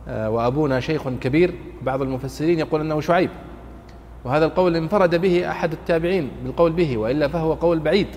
وأبونا 0.09 0.79
شيخ 0.79 1.09
كبير 1.09 1.53
بعض 1.81 2.01
المفسرين 2.01 2.59
يقول 2.59 2.81
أنه 2.81 3.01
شعيب. 3.01 3.29
وهذا 4.23 4.45
القول 4.45 4.75
انفرد 4.75 5.15
به 5.15 5.51
أحد 5.51 5.71
التابعين 5.71 6.31
بالقول 6.43 6.71
به 6.71 6.97
وإلا 6.97 7.27
فهو 7.27 7.53
قول 7.53 7.79
بعيد 7.79 8.07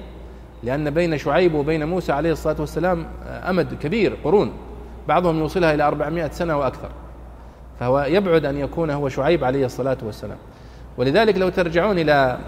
لأن 0.62 0.90
بين 0.90 1.18
شعيب 1.18 1.55
وبين 1.55 1.85
موسى 1.88 2.12
عليه 2.12 2.33
الصلاة 2.33 2.57
والسلام 2.61 3.07
آه، 3.26 3.50
أمد 3.50 3.74
كبير 3.74 4.16
قرون. 4.24 4.52
بعضهم 5.09 5.38
يوصلها 5.38 5.74
إلى 5.74 5.83
أربعمائة 5.83 6.31
سنة 6.31 6.59
وأكثر. 6.59 6.88
فهو 7.81 8.00
يبعد 8.00 8.44
أن 8.44 8.57
يكون 8.59 8.90
هو 8.90 9.09
شعيب 9.09 9.44
عليه 9.44 9.66
الصلاة 9.66 9.98
والسلام. 10.02 10.38
ولذلك 10.96 11.38
لو 11.38 11.48
ترجعون 11.48 11.98
إلى 11.98 12.38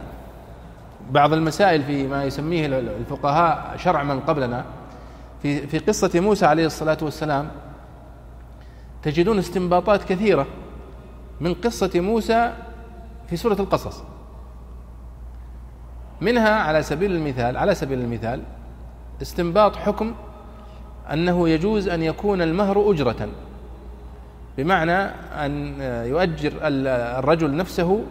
بعض 1.11 1.33
المسائل 1.33 1.83
في 1.83 2.07
ما 2.07 2.25
يسميه 2.25 2.67
الفقهاء 2.67 3.77
شرع 3.77 4.03
من 4.03 4.21
قبلنا 4.21 4.65
في 5.43 5.67
في 5.67 5.79
قصة 5.79 6.21
موسى 6.21 6.47
عليه 6.47 6.67
الصلاة 6.67 6.99
والسلام 7.03 7.49
تجدون 9.05 9.39
استنباطات 9.39 10.05
كثيرة 10.05 10.47
من 11.41 11.55
قصة 11.55 11.91
موسى 11.95 12.53
في 13.31 13.37
سورة 13.37 13.61
القصص. 13.61 14.03
منها 16.21 16.51
على 16.51 16.83
سبيل 16.83 17.13
المثال 17.13 17.57
على 17.57 17.75
سبيل 17.75 18.01
المثال 18.01 18.43
استنباط 19.23 19.77
حكم 19.77 20.15
أنه 21.13 21.49
يجوز 21.49 21.89
أن 21.89 22.03
يكون 22.03 22.43
المهر 22.43 22.91
أجرة 22.91 23.29
بمعنى 24.59 24.99
أن 25.45 25.81
يؤجر 26.09 26.53
الرجل 27.19 27.57
نفسه 27.57 28.05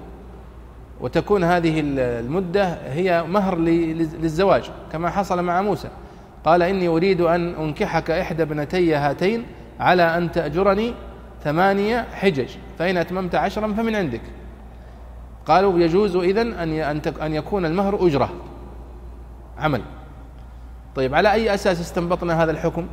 وتكون 1.01 1.43
هذه 1.43 1.81
المدة 1.85 2.65
هي 2.73 3.23
مهر 3.23 3.57
للزواج 3.57 4.71
كما 4.91 5.09
حصل 5.09 5.43
مع 5.43 5.61
موسى. 5.61 5.87
قال 6.45 6.61
إني 6.61 6.87
أريد 6.87 7.21
أن 7.21 7.55
أنكحك 7.55 8.11
إحدى 8.11 8.43
ابنتي 8.43 8.95
هاتين 8.95 9.45
على 9.83 10.17
أن 10.17 10.31
تأجرني 10.31 10.93
ثمانية 11.43 12.07
حجج 12.13 12.49
فإن 12.79 12.97
أتممت 12.97 13.35
عشرا 13.35 13.73
فمن 13.73 13.95
عندك. 13.95 14.21
قالوا 15.45 15.79
يجوز 15.79 16.15
إذن 16.15 16.53
أن 16.53 17.01
أن 17.21 17.33
يكون 17.33 17.65
المهر 17.65 18.07
أجرة 18.07 18.29
عمل. 19.57 19.81
طيب 20.95 21.15
على 21.15 21.31
أي 21.31 21.53
أساس 21.53 21.81
استنبطنا 21.81 22.43
هذا 22.43 22.51
الحكم؟ 22.51 22.87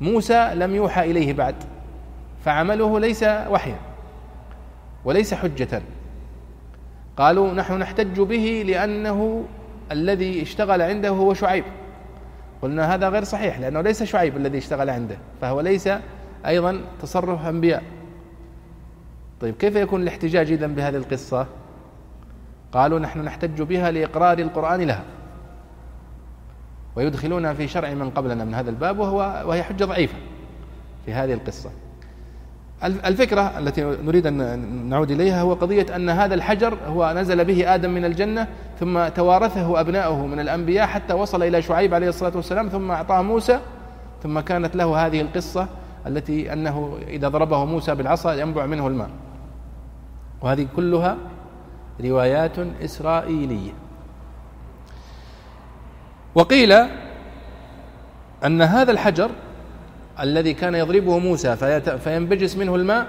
موسى 0.00 0.50
لم 0.54 0.74
يوحى 0.74 1.10
إليه 1.10 1.32
بعد 1.32 1.54
فعمله 2.44 3.00
ليس 3.00 3.22
وحيا 3.22 3.78
وليس 5.04 5.34
حجة. 5.34 5.82
قالوا 7.16 7.52
نحن 7.52 7.78
نحتج 7.78 8.20
به 8.20 8.64
لأنه 8.66 9.44
الذي 9.92 10.42
اشتغل 10.42 10.82
عنده 10.82 11.08
هو 11.08 11.34
شعيب. 11.34 11.64
قلنا 12.62 12.94
هذا 12.94 13.08
غير 13.08 13.24
صحيح 13.24 13.58
لأنه 13.58 13.80
ليس 13.80 14.02
شعيب 14.02 14.36
الذي 14.36 14.58
اشتغل 14.58 14.90
عنده 14.90 15.18
فهو 15.40 15.60
ليس 15.60 15.88
أيضا 16.46 16.80
تصرف 17.02 17.46
أنبياء. 17.46 17.82
طيب 19.40 19.54
كيف 19.54 19.76
يكون 19.76 20.02
الاحتجاج 20.02 20.52
إذن 20.52 20.74
بهذه 20.74 20.96
القصة؟ 20.96 21.46
قالوا 22.72 22.98
نحن 22.98 23.20
نحتج 23.20 23.62
بها 23.62 23.90
لإقرار 23.90 24.38
القرآن 24.38 24.80
لها. 24.80 25.04
ويدخلونها 26.96 27.52
في 27.52 27.68
شرع 27.68 27.94
من 27.94 28.10
قبلنا 28.10 28.44
من 28.44 28.54
هذا 28.54 28.70
الباب 28.70 28.98
وهو 28.98 29.42
وهي 29.46 29.62
حجة 29.62 29.84
ضعيفة 29.84 30.16
في 31.06 31.12
هذه 31.12 31.32
القصة. 31.32 31.70
الفكرة 32.84 33.58
التي 33.58 33.82
نريد 33.82 34.26
أن 34.26 34.88
نعود 34.88 35.10
إليها 35.10 35.42
هو 35.42 35.54
قضية 35.54 35.96
أن 35.96 36.10
هذا 36.10 36.34
الحجر 36.34 36.78
هو 36.86 37.12
نزل 37.16 37.44
به 37.44 37.74
آدم 37.74 37.90
من 37.90 38.04
الجنة 38.04 38.46
ثم 38.80 39.08
توارثه 39.08 39.80
أبناؤه 39.80 40.26
من 40.26 40.40
الأنبياء 40.40 40.86
حتى 40.86 41.14
وصل 41.14 41.42
إلى 41.42 41.62
شعيب 41.62 41.94
عليه 41.94 42.08
الصلاة 42.08 42.32
والسلام 42.36 42.68
ثم 42.68 42.90
أعطاه 42.90 43.22
موسى 43.22 43.60
ثم 44.22 44.40
كانت 44.40 44.76
له 44.76 45.06
هذه 45.06 45.20
القصة 45.20 45.68
التي 46.06 46.52
أنه 46.52 46.98
إذا 47.08 47.28
ضربه 47.28 47.64
موسى 47.64 47.94
بالعصا 47.94 48.34
ينبع 48.34 48.66
منه 48.66 48.86
الماء. 48.86 49.10
وهذه 50.42 50.66
كلها 50.76 51.16
روايات 52.04 52.58
إسرائيلية. 52.84 53.72
وقيل 56.34 56.72
أن 58.44 58.62
هذا 58.62 58.90
الحجر 58.90 59.30
الذي 60.20 60.54
كان 60.54 60.74
يضربه 60.74 61.18
موسى 61.18 61.56
فينبجس 61.98 62.56
منه 62.56 62.74
الماء 62.74 63.06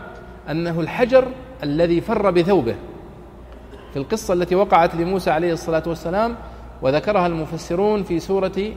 أنه 0.52 0.80
الحجر 0.80 1.28
الذي 1.64 2.02
فر 2.02 2.32
بثوبه. 2.32 2.76
في 3.94 4.00
القصة 4.00 4.34
التي 4.34 4.56
وقعت 4.56 4.96
لموسى 4.96 5.32
عليه 5.32 5.54
الصلاة 5.54 5.84
والسلام 5.88 6.36
وذكرها 6.82 7.28
المفسرون 7.28 8.04
في 8.04 8.20
سورة 8.20 8.72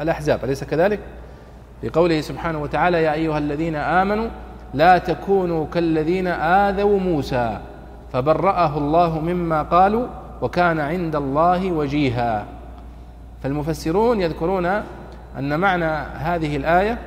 الأحزاب. 0.00 0.44
أليس 0.44 0.64
كذلك؟ 0.64 1.00
لقوله 1.82 2.20
سبحانه 2.20 2.62
وتعالى 2.62 3.02
يا 3.02 3.12
أيها 3.12 3.38
الذين 3.38 3.76
آمنوا 3.76 4.28
لا 4.74 4.98
تكونوا 4.98 5.66
كالذين 5.66 6.26
آذوا 6.26 6.98
موسى 6.98 7.58
فبرأه 8.12 8.78
الله 8.78 9.20
مما 9.20 9.62
قالوا 9.62 10.06
وكان 10.42 10.80
عند 10.80 11.16
الله 11.16 11.72
وجيها. 11.72 12.46
فالمفسرون 13.42 14.20
يذكرون 14.20 14.66
أن 15.38 15.60
معنى 15.60 15.84
هذه 16.14 16.56
الآية 16.56 16.98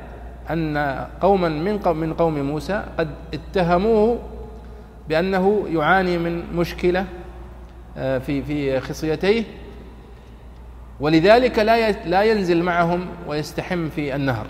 أن 0.50 1.06
قوما 1.20 1.48
من 1.48 1.78
قوم 1.78 1.96
من 1.96 2.14
قوم 2.14 2.42
موسى 2.42 2.84
قد 2.98 3.10
اتهموه 3.34 4.18
بأنه 5.08 5.64
يعاني 5.68 6.18
من 6.18 6.56
مشكلة 6.56 7.06
آه، 7.96 8.18
في 8.18 8.42
في 8.42 8.80
خصيتيه 8.80 9.44
ولذلك 11.00 11.58
لا 11.58 11.90
لا 11.90 12.22
ينزل 12.22 12.62
معهم 12.62 13.06
ويستحم 13.28 13.88
في 13.88 14.14
النهر. 14.16 14.46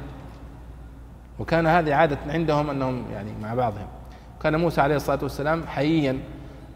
وكان 1.38 1.66
هذه 1.66 1.94
عادة 1.94 2.18
عندهم 2.28 2.70
أنهم 2.70 3.04
يعني 3.12 3.30
مع 3.42 3.54
بعضهم. 3.54 3.86
كان 4.42 4.56
موسى 4.56 4.80
عليه 4.80 4.96
الصلاة 4.96 5.18
والسلام 5.22 5.66
حييا 5.66 6.18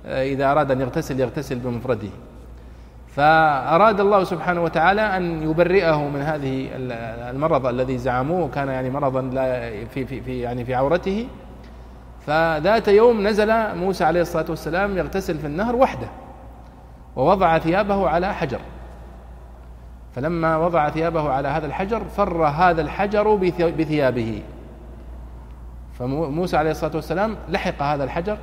آه، 0.06 0.24
إذا 0.32 0.52
أراد 0.52 0.70
أن 0.70 0.80
يغتسل 0.80 1.20
يغتسل 1.20 1.58
بمفرده. 1.58 2.08
فأراد 3.18 4.00
الله 4.00 4.24
سبحانه 4.24 4.62
وتعالى 4.62 5.00
أن 5.00 5.50
يبرئه 5.50 6.08
من 6.08 6.20
هذه 6.20 6.68
المرض 7.30 7.66
الذي 7.66 7.98
زعموه 7.98 8.48
كان 8.48 8.68
يعني 8.68 8.90
مرضا 8.90 9.20
لا 9.20 9.70
في 9.84 10.06
في 10.06 10.20
في 10.20 10.40
يعني 10.40 10.64
في 10.64 10.74
عورته. 10.74 11.28
فذات 12.26 12.88
يوم 12.88 13.26
نزل 13.26 13.76
موسى 13.76 14.04
عليه 14.04 14.20
الصلاة 14.20 14.44
والسلام 14.48 14.98
يغتسل 14.98 15.38
في 15.38 15.46
النهر 15.46 15.76
وحده 15.76 16.08
ووضع 17.16 17.58
ثيابه 17.58 18.08
على 18.08 18.34
حجر. 18.34 18.60
فلما 20.14 20.56
وضع 20.56 20.90
ثيابه 20.90 21.30
على 21.30 21.48
هذا 21.48 21.66
الحجر 21.66 22.04
فر 22.04 22.44
هذا 22.44 22.80
الحجر 22.80 23.34
بثيابه. 23.78 24.42
فموسى 25.98 26.56
عليه 26.56 26.70
الصلاة 26.70 26.96
والسلام 26.96 27.36
لحق 27.48 27.82
هذا 27.82 28.04
الحجر 28.04 28.36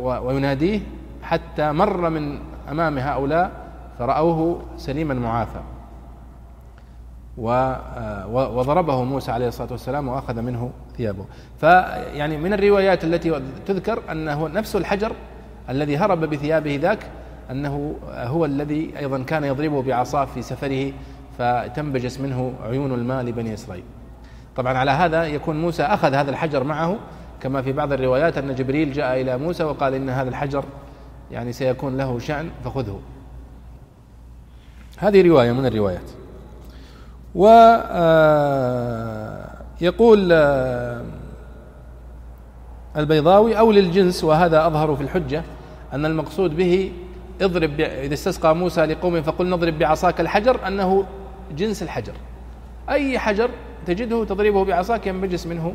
ويناديه 0.00 0.80
حتى 1.22 1.72
مر 1.72 2.10
من 2.10 2.38
أمام 2.70 2.98
هؤلاء 2.98 3.50
فرأوه 3.98 4.60
سليما 4.76 5.14
معافى. 5.14 5.60
وضربه 8.32 9.04
موسى 9.04 9.30
عليه 9.30 9.48
الصلاة 9.48 9.72
والسلام 9.72 10.08
وأخذ 10.08 10.42
منه 10.42 10.70
ثيابه. 10.96 11.24
فيعني 11.60 12.36
من 12.36 12.52
الروايات 12.52 13.04
التي 13.04 13.42
تذكر 13.66 14.02
أنه 14.12 14.48
نفس 14.48 14.76
الحجر 14.76 15.12
الذي 15.70 15.96
هرب 15.96 16.20
بثيابه 16.20 16.78
ذاك 16.82 17.06
أنه 17.50 17.94
هو 18.08 18.44
الذي 18.44 18.98
أيضا 18.98 19.22
كان 19.22 19.44
يضربه 19.44 19.82
بعصاه 19.82 20.24
في 20.24 20.42
سفره 20.42 20.92
فتنبجس 21.38 22.20
منه 22.20 22.52
عيون 22.62 22.94
الماء 22.94 23.22
لبني 23.24 23.54
إسرائيل. 23.54 23.84
طبعا 24.56 24.78
على 24.78 24.90
هذا 24.90 25.24
يكون 25.24 25.60
موسى 25.60 25.82
أخذ 25.82 26.14
هذا 26.14 26.30
الحجر 26.30 26.64
معه 26.64 26.96
كما 27.40 27.62
في 27.62 27.72
بعض 27.72 27.92
الروايات 27.92 28.38
أن 28.38 28.54
جبريل 28.54 28.92
جاء 28.92 29.20
إلى 29.20 29.38
موسى 29.38 29.64
وقال 29.64 29.94
إن 29.94 30.08
هذا 30.08 30.28
الحجر 30.28 30.64
يعني 31.30 31.52
سيكون 31.52 31.96
له 31.96 32.18
شأن 32.18 32.50
فخذه. 32.64 33.00
هذه 34.98 35.28
رواية 35.28 35.52
من 35.52 35.66
الروايات. 35.66 36.10
ويقول 37.34 37.92
آه، 40.32 40.36
آه، 40.36 41.04
البيضاوي 42.96 43.58
أو 43.58 43.72
للجنس 43.72 44.24
وهذا 44.24 44.66
أظهر 44.66 44.96
في 44.96 45.02
الحجة 45.02 45.42
أن 45.92 46.06
المقصود 46.06 46.56
به 46.56 46.92
اضرب 47.40 47.80
إذا 47.80 48.14
استسقى 48.14 48.56
موسى 48.56 48.86
لقوم 48.86 49.22
فقل 49.22 49.50
نضرب 49.50 49.78
بعصاك 49.78 50.20
الحجر 50.20 50.66
أنه 50.66 51.04
جنس 51.56 51.82
الحجر. 51.82 52.12
أي 52.90 53.18
حجر 53.18 53.50
تجده 53.86 54.24
تضربه 54.24 54.64
بعصاك 54.64 55.06
ينبجس 55.06 55.46
منه 55.46 55.74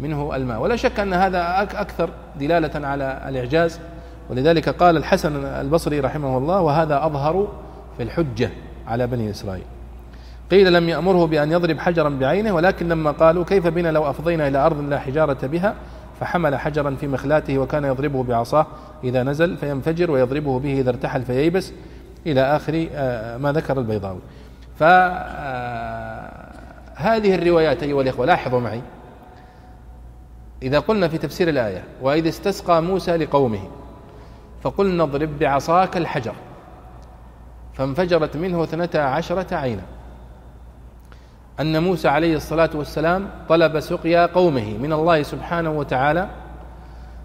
منه 0.00 0.36
الماء. 0.36 0.60
ولا 0.60 0.76
شك 0.76 1.00
أن 1.00 1.12
هذا 1.12 1.62
أكثر 1.62 2.10
دلالة 2.40 2.86
على 2.86 3.24
الإعجاز. 3.28 3.80
ولذلك 4.30 4.68
قال 4.68 4.96
الحسن 4.96 5.44
البصري 5.44 6.00
رحمه 6.00 6.38
الله 6.38 6.60
وهذا 6.60 7.06
أظهر 7.06 7.48
في 7.96 8.02
الحجة 8.02 8.50
على 8.86 9.06
بني 9.06 9.30
إسرائيل. 9.30 9.64
قيل 10.50 10.72
لم 10.72 10.88
يأمره 10.88 11.26
بأن 11.26 11.52
يضرب 11.52 11.78
حجرا 11.78 12.08
بعينه 12.08 12.52
ولكن 12.52 12.88
لما 12.88 13.10
قالوا 13.10 13.44
كيف 13.44 13.66
بنا 13.66 13.88
لو 13.88 14.10
أفضينا 14.10 14.48
إلى 14.48 14.58
أرض 14.58 14.80
لا 14.80 14.98
حجارة 14.98 15.46
بها؟ 15.46 15.74
فحمل 16.20 16.56
حجرا 16.58 16.96
في 17.00 17.06
مخلاته 17.08 17.58
وكان 17.58 17.84
يضربه 17.84 18.22
بعصاه 18.22 18.66
إذا 19.04 19.22
نزل 19.22 19.56
فينفجر 19.56 20.10
ويضربه 20.10 20.58
به 20.58 20.80
إذا 20.80 20.90
ارتحل 20.90 21.22
فييبس 21.22 21.72
إلى 22.26 22.40
آخر 22.40 22.88
آه، 22.92 23.36
ما 23.36 23.52
ذكر 23.52 23.78
البيضاوي. 23.78 24.20
فهذه 24.78 24.94
آه، 26.98 27.34
الروايات 27.34 27.82
أيها 27.82 28.02
الإخوة 28.02 28.26
لاحظوا 28.26 28.60
معي. 28.60 28.80
إذا 30.62 30.78
قلنا 30.78 31.08
في 31.08 31.18
تفسير 31.18 31.48
الآية 31.48 31.84
وإذا 32.02 32.28
استسقى 32.28 32.82
موسى 32.82 33.16
لقومه 33.16 33.60
فقلنا 34.66 35.02
اضرب 35.02 35.38
بعصاك 35.38 35.96
الحجر. 35.96 36.34
فانفجرت 37.74 38.36
منه 38.36 38.64
اثنتا 38.64 38.98
عشرة 38.98 39.54
عينا. 39.54 39.82
أن 41.60 41.82
موسى 41.82 42.08
عليه 42.08 42.36
الصلاة 42.36 42.70
والسلام 42.74 43.28
طلب 43.48 43.80
سقيا 43.80 44.26
قومه 44.26 44.78
من 44.78 44.92
الله 44.92 45.22
سبحانه 45.22 45.70
وتعالى 45.70 46.28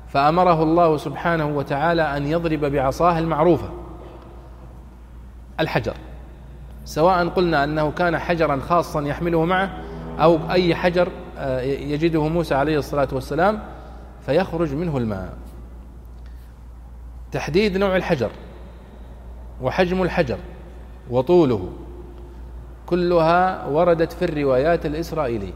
فأمره 0.08 0.63
الله 0.63 0.97
سبحانه 0.97 1.45
وتعالى 1.45 2.17
أن 2.17 2.27
يضرب 2.27 2.65
بعصاه 2.65 3.19
المعروفة 3.19 3.69
الحجر. 5.60 5.93
سواء 6.86 7.27
قلنا 7.27 7.63
أنه 7.63 7.91
كان 7.91 8.17
حجرا 8.17 8.60
خاصا 8.69 9.01
يحمله 9.01 9.46
معه 9.46 9.69
أو 10.19 10.39
أي 10.52 10.75
حجر 10.75 11.08
آه، 11.37 11.62
يجده 11.62 12.27
موسى 12.27 12.56
عليه 12.56 12.77
الصلاة 12.77 13.08
والسلام 13.12 13.60
فيخرج 14.25 14.73
منه 14.73 14.98
الماء. 14.98 15.33
تحديد 17.32 17.77
نوع 17.77 17.96
الحجر 17.96 18.29
وحجم 19.62 20.04
الحجر 20.04 20.38
وطوله. 21.10 21.69
كلها 22.86 23.67
وردت 23.67 24.12
في 24.12 24.25
الروايات 24.25 24.86
الإسرائيلية. 24.86 25.54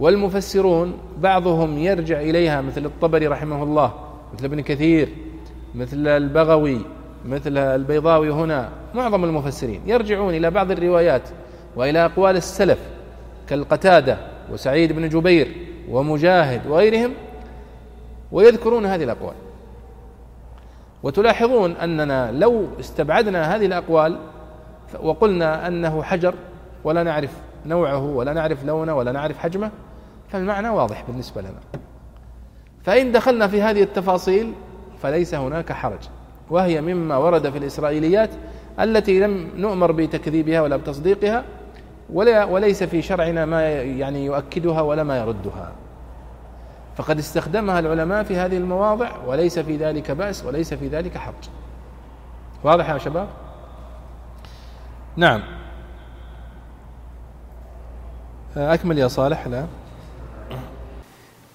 والمفسرون 0.00 0.98
بعضهم 1.18 1.78
يرجع 1.78 2.20
إليها 2.20 2.60
مثل 2.60 2.84
الطبري 2.84 3.26
رحمه 3.26 3.62
الله 3.62 3.92
مثل 4.34 4.44
ابن 4.44 4.60
كثير 4.60 5.08
مثل 5.74 6.06
البغوي 6.06 6.80
مثل 7.26 7.58
البيضاوي 7.58 8.30
هنا 8.30 8.68
معظم 8.94 9.24
المفسرين 9.24 9.80
يرجعون 9.86 10.34
إلى 10.34 10.50
بعض 10.50 10.70
الروايات 10.70 11.22
وإلى 11.76 12.04
أقوال 12.04 12.36
السلف 12.36 12.78
كالقتادة 13.48 14.18
وسعيد 14.52 14.92
بن 14.92 15.08
جبير 15.08 15.56
ومجاهد 15.90 16.66
وغيرهم 16.66 17.10
ويذكرون 18.32 18.86
هذه 18.86 19.04
الأقوال. 19.04 19.34
وتلاحظون 21.02 21.76
أننا 21.76 22.32
لو 22.32 22.66
استبعدنا 22.80 23.56
هذه 23.56 23.66
الأقوال 23.66 24.18
وقلنا 25.02 25.66
أنه 25.66 26.02
حجر 26.02 26.34
ولا 26.84 27.02
نعرف 27.02 27.30
نوعه 27.66 28.04
ولا 28.04 28.32
نعرف 28.32 28.64
لونه 28.64 28.96
ولا 28.96 29.12
نعرف 29.12 29.38
حجمه 29.38 29.70
فالمعنى 30.28 30.68
واضح 30.68 31.04
بالنسبة 31.08 31.40
لنا. 31.40 31.82
فإن 32.82 33.12
دخلنا 33.12 33.48
في 33.48 33.62
هذه 33.62 33.82
التفاصيل 33.82 34.52
فليس 35.02 35.34
هناك 35.34 35.72
حرج. 35.72 36.00
وهي 36.50 36.80
مما 36.80 37.16
ورد 37.16 37.50
في 37.50 37.58
الإسرائيليات 37.58 38.30
التي 38.80 39.20
لم 39.20 39.50
نؤمر 39.56 39.92
بتكذيبها 39.92 40.60
ولا 40.60 40.76
بتصديقها 40.76 41.44
ولا 42.12 42.44
وليس 42.44 42.82
في 42.82 43.02
شرعنا 43.02 43.44
ما 43.44 43.70
يعني 43.72 44.24
يؤكدها 44.24 44.80
ولا 44.80 45.02
ما 45.02 45.18
يردها. 45.18 45.72
فقد 46.96 47.18
استخدمها 47.18 47.78
العلماء 47.78 48.24
في 48.24 48.36
هذه 48.36 48.56
المواضع 48.56 49.10
وليس 49.26 49.58
في 49.58 49.76
ذلك 49.76 50.10
بأس 50.10 50.44
وليس 50.44 50.74
في 50.74 50.88
ذلك 50.88 51.18
حرج 51.18 51.48
واضح 52.64 52.90
يا 52.90 52.98
شباب؟ 52.98 53.28
نعم. 55.16 55.42
أكمل 58.56 58.98
يا 58.98 59.08
صالح 59.08 59.46
لا 59.46 59.66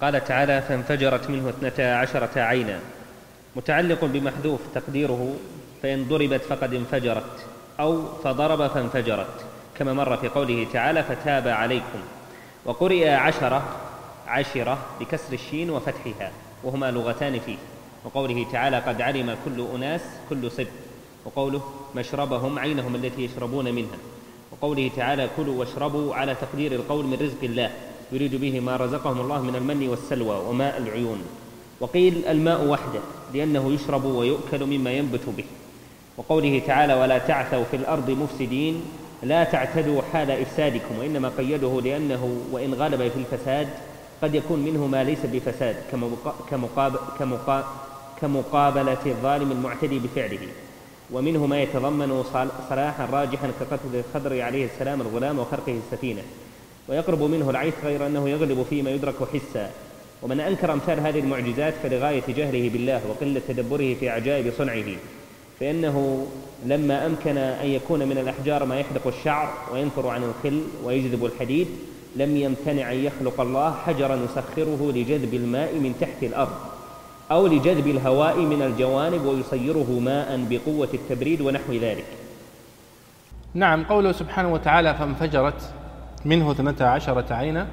قال 0.02 0.24
تعالى 0.24 0.62
فانفجرت 0.62 1.30
منه 1.30 1.50
اثنتا 1.50 1.82
عشرة 1.82 2.40
عينا. 2.40 2.80
متعلق 3.56 4.06
بمحذوف 4.06 4.62
تقديره 4.76 5.34
فإن 5.84 6.06
ضربت 6.10 6.42
فقد 6.42 6.74
انفجرت. 6.74 7.46
أو 7.80 8.06
فضرب 8.24 8.68
فانفجرت. 8.68 9.46
كما 9.78 9.94
مر 9.94 10.18
في 10.18 10.28
قوله 10.28 10.68
تعالى 10.74 11.04
فتاب 11.04 11.48
عليكم. 11.48 12.00
وقرئ 12.66 13.10
عشرة 13.10 13.64
عشرة 14.28 14.78
بكسر 15.00 15.34
الشين 15.34 15.70
وفتحها 15.70 16.32
وهما 16.64 16.92
لغتان 16.92 17.40
فيه. 17.40 17.56
وقوله 18.06 18.46
تعالى 18.52 18.80
قد 18.80 19.02
علم 19.02 19.36
كل 19.46 19.66
أناس 19.76 20.02
كل 20.30 20.52
صب. 20.52 20.68
وقوله 21.26 21.62
مشربهم 21.96 22.60
عينهم 22.60 22.96
التي 22.96 23.22
يشربون 23.26 23.76
منها. 23.76 23.98
وقوله 24.52 24.92
تعالى 24.96 25.30
كلوا 25.38 25.60
واشربوا 25.60 26.16
على 26.16 26.36
تقدير 26.36 26.72
القول 26.72 27.06
من 27.06 27.18
رزق 27.22 27.44
الله. 27.44 27.72
يريد 28.12 28.36
به 28.36 28.60
ما 28.60 28.76
رزقهم 28.76 29.22
الله 29.22 29.42
من 29.42 29.56
المن 29.56 29.90
والسلوى 29.90 30.36
وماء 30.50 30.78
العيون. 30.78 31.22
وقيل 31.80 32.26
الماء 32.26 32.66
وحده 32.66 33.00
لأنه 33.34 33.72
يشرب 33.72 34.06
ويؤكل 34.06 34.66
مما 34.66 34.92
ينبت 34.92 35.30
به. 35.38 35.46
وقوله 36.18 36.62
تعالى 36.68 36.94
ولا 36.94 37.18
تعثوا 37.18 37.64
في 37.64 37.78
الأرض 37.78 38.10
مفسدين 38.10 38.82
لا 39.24 39.44
تعتدوا 39.44 40.02
حال 40.14 40.32
إفسادكم 40.32 41.00
وإنما 41.00 41.30
قيده 41.38 41.82
لأنه 41.82 42.42
وإن 42.52 42.74
غلب 42.74 43.12
في 43.12 43.18
الفساد 43.20 43.68
قد 44.22 44.36
يكون 44.36 44.60
منه 44.60 44.88
ما 44.88 45.04
ليس 45.04 45.20
بفساد 45.24 45.76
كمقابلة 48.22 48.98
الظالم 49.06 49.52
المعتدي 49.52 50.00
بفعله. 50.00 50.48
ومنه 51.12 51.46
ما 51.46 51.62
يتضمن 51.62 52.24
صلاحا 52.70 53.06
راجحا 53.06 53.52
كقتل 53.60 53.96
الخضر 53.96 54.42
عليه 54.42 54.66
السلام 54.66 55.02
الغلام 55.02 55.40
وخرقه 55.40 55.80
السفينة. 55.86 56.22
ويقرب 56.90 57.22
منه 57.22 57.50
العيث 57.50 57.74
غير 57.84 58.08
أنه 58.08 58.30
يغلب 58.30 58.66
فيما 58.70 58.90
يدرك 58.92 59.16
حسا. 59.34 59.72
ومن 60.22 60.40
أنكر 60.40 60.74
أمثال 60.74 61.00
هذه 61.00 61.20
المعجزات 61.20 61.74
فلغاية 61.84 62.24
جهله 62.28 62.70
بالله 62.70 63.02
وقلة 63.10 63.42
تدبره 63.48 63.94
في 63.94 64.10
عجائب 64.10 64.54
صنعه. 64.58 64.86
فإنه 65.60 66.28
لما 66.66 67.06
أمكن 67.06 67.38
أن 67.38 67.68
يكون 67.68 68.00
من 68.00 68.18
الأحجار 68.18 68.66
ما 68.66 68.80
يحدق 68.80 69.08
الشعر 69.08 69.54
وينفر 69.74 70.08
عن 70.08 70.24
الخل 70.24 70.64
ويجذب 70.84 71.26
الحديد 71.26 71.68
لم 72.18 72.38
يمتنع 72.38 72.92
أن 72.92 72.98
يخلق 72.98 73.42
الله 73.42 73.72
حجرا 73.86 74.16
يسخره 74.16 74.92
لجذب 74.96 75.34
الماء 75.34 75.74
من 75.74 75.94
تحت 76.02 76.24
الأرض 76.24 76.54
أو 77.32 77.48
لجذب 77.48 77.88
الهواء 77.88 78.40
من 78.40 78.62
الجوانب 78.62 79.26
ويصيره 79.26 80.00
ماء 80.00 80.46
بقوة 80.50 80.90
التبريد 80.94 81.42
ونحو 81.42 81.74
ذلك. 81.74 82.06
نعم 83.54 83.84
قوله 83.84 84.12
سبحانه 84.12 84.54
وتعالى 84.54 84.94
فانفجرت 84.94 85.74
منه 86.26 86.52
اثنتا 86.52 86.84
عشرة 86.84 87.34
عينا. 87.34 87.68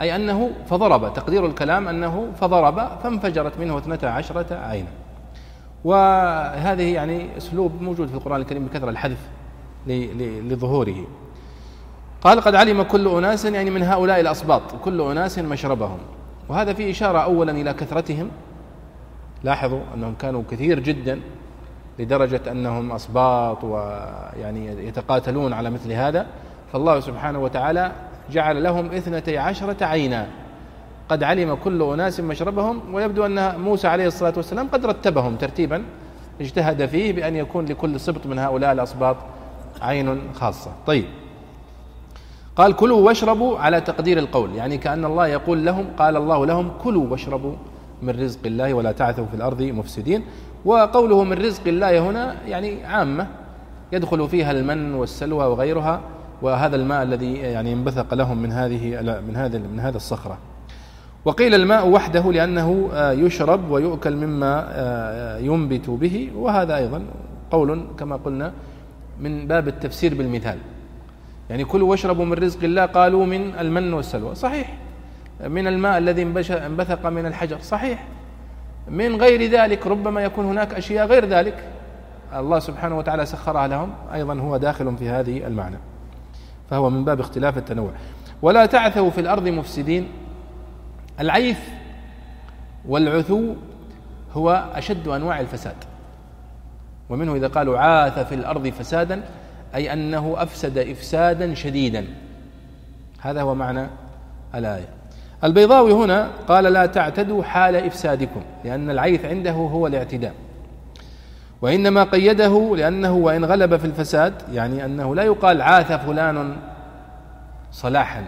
أي 0.00 0.16
أنه 0.16 0.50
فضرب 0.70 1.14
تقدير 1.14 1.46
الكلام 1.46 1.88
أنه 1.88 2.32
فضرب 2.40 2.88
فانفجرت 3.02 3.58
منه 3.58 3.78
اثنتا 3.78 4.06
عشرة 4.06 4.54
عينا. 4.54 4.88
وهذه 5.84 6.94
يعني 6.94 7.36
أسلوب 7.36 7.82
موجود 7.82 8.08
في 8.08 8.14
القرآن 8.14 8.40
الكريم 8.40 8.66
بكثرة 8.66 8.90
الحذف 8.90 9.18
لظهوره. 10.48 11.04
قال 12.22 12.40
قد 12.40 12.54
علم 12.54 12.82
كل 12.82 13.08
أناس 13.08 13.44
يعني 13.44 13.70
من 13.70 13.82
هؤلاء 13.82 14.20
الأصباط 14.20 14.62
كل 14.84 15.00
أناس 15.00 15.38
مشربهم. 15.38 15.98
وهذا 16.48 16.72
فيه 16.72 16.90
إشارة 16.90 17.18
أولا 17.18 17.52
إلى 17.52 17.72
كثرتهم. 17.72 18.30
لاحظوا 19.44 19.80
أنهم 19.94 20.14
كانوا 20.14 20.42
كثير 20.50 20.78
جدا 20.78 21.20
لدرجة 21.98 22.40
أنهم 22.50 22.92
أصباط 22.92 23.64
ويعني 23.64 24.66
يتقاتلون 24.88 25.52
على 25.52 25.70
مثل 25.70 25.92
هذا. 25.92 26.26
فالله 26.72 27.00
سبحانه 27.00 27.38
وتعالى 27.38 27.92
جعل 28.30 28.62
لهم 28.62 28.86
اثنتي 28.86 29.38
عشرة 29.38 29.84
عينا. 29.84 30.26
قد 31.08 31.22
علم 31.22 31.54
كل 31.54 31.82
أناس 31.82 32.20
مشربهم 32.20 32.94
ويبدو 32.94 33.26
أن 33.26 33.60
موسى 33.60 33.88
عليه 33.88 34.06
الصلاة 34.06 34.32
والسلام 34.36 34.68
قد 34.68 34.86
رتبهم 34.86 35.36
ترتيبا. 35.36 35.82
اجتهد 36.40 36.86
فيه 36.86 37.12
بأن 37.12 37.36
يكون 37.36 37.64
لكل 37.64 38.00
سبط 38.00 38.26
من 38.26 38.38
هؤلاء 38.38 38.72
الأصباط 38.72 39.16
عين 39.82 40.32
خاصة. 40.34 40.70
طيب. 40.86 41.04
قال 42.58 42.76
كلوا 42.76 43.00
واشربوا 43.06 43.58
على 43.58 43.80
تقدير 43.80 44.18
القول 44.18 44.54
يعني 44.54 44.78
كأن 44.78 45.04
الله 45.04 45.26
يقول 45.26 45.66
لهم 45.66 45.86
قال 45.98 46.16
الله 46.16 46.46
لهم 46.46 46.70
كلوا 46.82 47.06
واشربوا 47.10 47.52
من 48.02 48.10
رزق 48.10 48.40
الله 48.46 48.74
ولا 48.74 48.92
تعثوا 48.92 49.26
في 49.26 49.34
الأرض 49.34 49.62
مفسدين. 49.62 50.22
وقوله 50.64 51.24
من 51.24 51.32
رزق 51.32 51.68
الله 51.68 51.98
هنا 51.98 52.34
يعني 52.46 52.84
عامة 52.84 53.26
يدخل 53.92 54.28
فيها 54.28 54.50
المن 54.50 54.94
والسلوى 54.94 55.44
وغيرها 55.44 56.00
وهذا 56.42 56.76
الماء 56.76 57.02
الذي 57.02 57.34
يعني 57.34 57.72
انبثق 57.72 58.14
لهم 58.14 58.42
من 58.42 58.52
هذه 58.52 59.00
من 59.28 59.36
هذا 59.36 59.58
من 59.58 59.80
هذا 59.80 59.96
الصخرة. 59.96 60.38
وقيل 61.24 61.54
الماء 61.54 61.88
وحده 61.88 62.32
لأنه 62.32 62.88
آه، 62.92 63.12
يشرب 63.12 63.70
ويؤكل 63.70 64.16
مما 64.16 64.66
آه، 64.70 65.38
ينبت 65.38 65.90
به 65.90 66.30
وهذا 66.36 66.76
أيضا 66.76 67.02
قول 67.50 67.84
كما 67.98 68.16
قلنا 68.16 68.52
من 69.20 69.46
باب 69.46 69.68
التفسير 69.68 70.14
بالمثال. 70.14 70.58
يعني 71.50 71.64
كلوا 71.64 71.90
واشربوا 71.90 72.24
من 72.24 72.32
رزق 72.32 72.64
الله 72.64 72.86
قالوا 72.86 73.26
من 73.26 73.54
المن 73.58 73.92
والسلوى. 73.92 74.34
صحيح. 74.34 74.76
من 75.46 75.66
الماء 75.66 75.98
الذي 75.98 76.22
انبثق 76.50 77.06
من 77.06 77.26
الحجر. 77.26 77.58
صحيح. 77.60 78.04
من 78.88 79.16
غير 79.16 79.50
ذلك 79.50 79.86
ربما 79.86 80.20
يكون 80.20 80.44
هناك 80.44 80.74
أشياء 80.74 81.06
غير 81.06 81.24
ذلك. 81.24 81.64
الله 82.36 82.58
سبحانه 82.58 82.98
وتعالى 82.98 83.26
سخرها 83.26 83.68
لهم. 83.68 83.92
أيضا 84.14 84.34
هو 84.34 84.56
داخل 84.56 84.96
في 84.96 85.08
هذه 85.08 85.46
المعنى. 85.46 85.78
فهو 86.70 86.90
من 86.90 87.04
باب 87.04 87.20
اختلاف 87.20 87.58
التنوع. 87.58 87.90
ولا 88.42 88.66
تعثوا 88.66 89.10
في 89.10 89.20
الأرض 89.20 89.48
مفسدين. 89.48 90.08
العيث 91.20 91.58
والعثو 92.88 93.54
هو 94.32 94.64
أشد 94.74 95.08
أنواع 95.08 95.40
الفساد. 95.40 95.76
ومنه 97.10 97.34
إذا 97.34 97.46
قالوا 97.46 97.78
عاث 97.78 98.18
في 98.18 98.34
الأرض 98.34 98.68
فسادا 98.68 99.22
أي 99.74 99.92
أنه 99.92 100.34
أفسد 100.38 100.78
إفسادا 100.78 101.54
شديدا. 101.54 102.04
هذا 103.20 103.42
هو 103.42 103.54
معنى 103.54 103.86
الآية. 104.54 104.88
البيضاوي 105.44 105.92
هنا 105.92 106.30
قال 106.48 106.64
لا 106.64 106.86
تعتدوا 106.86 107.42
حال 107.42 107.76
إفسادكم 107.76 108.40
لأن 108.64 108.90
العيث 108.90 109.24
عنده 109.24 109.50
هو 109.50 109.86
الاعتداء. 109.86 110.34
وإنما 111.62 112.04
قيده 112.04 112.76
لأنه 112.76 113.12
وإن 113.12 113.44
غلب 113.44 113.76
في 113.76 113.84
الفساد 113.84 114.34
يعني 114.52 114.84
أنه 114.84 115.14
لا 115.14 115.22
يقال 115.22 115.62
عاث 115.62 115.92
فلان 115.92 116.56
صلاحا 117.72 118.24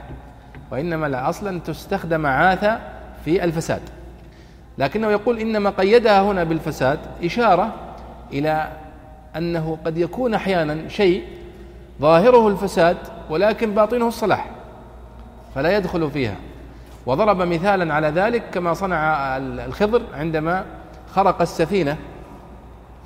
وإنما 0.71 1.07
لا 1.07 1.29
أصلا 1.29 1.61
تستخدم 1.61 2.27
عاث 2.27 2.65
في 3.25 3.45
الفساد. 3.45 3.81
لكنه 4.79 5.11
يقول 5.11 5.39
إنما 5.39 5.71
قيدها 5.71 6.23
هنا 6.23 6.45
بالفساد 6.45 6.99
إشارة 7.25 7.75
إلى 8.33 8.69
أنه 9.37 9.79
قد 9.85 9.99
يكون 9.99 10.35
أحيانا 10.35 10.89
شيء 10.89 11.25
ظاهره 12.01 12.49
الفساد 12.49 12.97
ولكن 13.31 13.75
باطنه 13.75 14.09
الصلاح 14.09 14.51
فلا 15.55 15.77
يدخل 15.77 16.11
فيها. 16.11 16.37
وضرب 17.07 17.43
مثالا 17.43 17.95
على 17.95 18.09
ذلك 18.09 18.43
كما 18.53 18.75
صنع 18.75 19.37
الخضر 19.37 20.03
عندما 20.15 20.65
خرق 21.15 21.41
السفينة. 21.41 21.97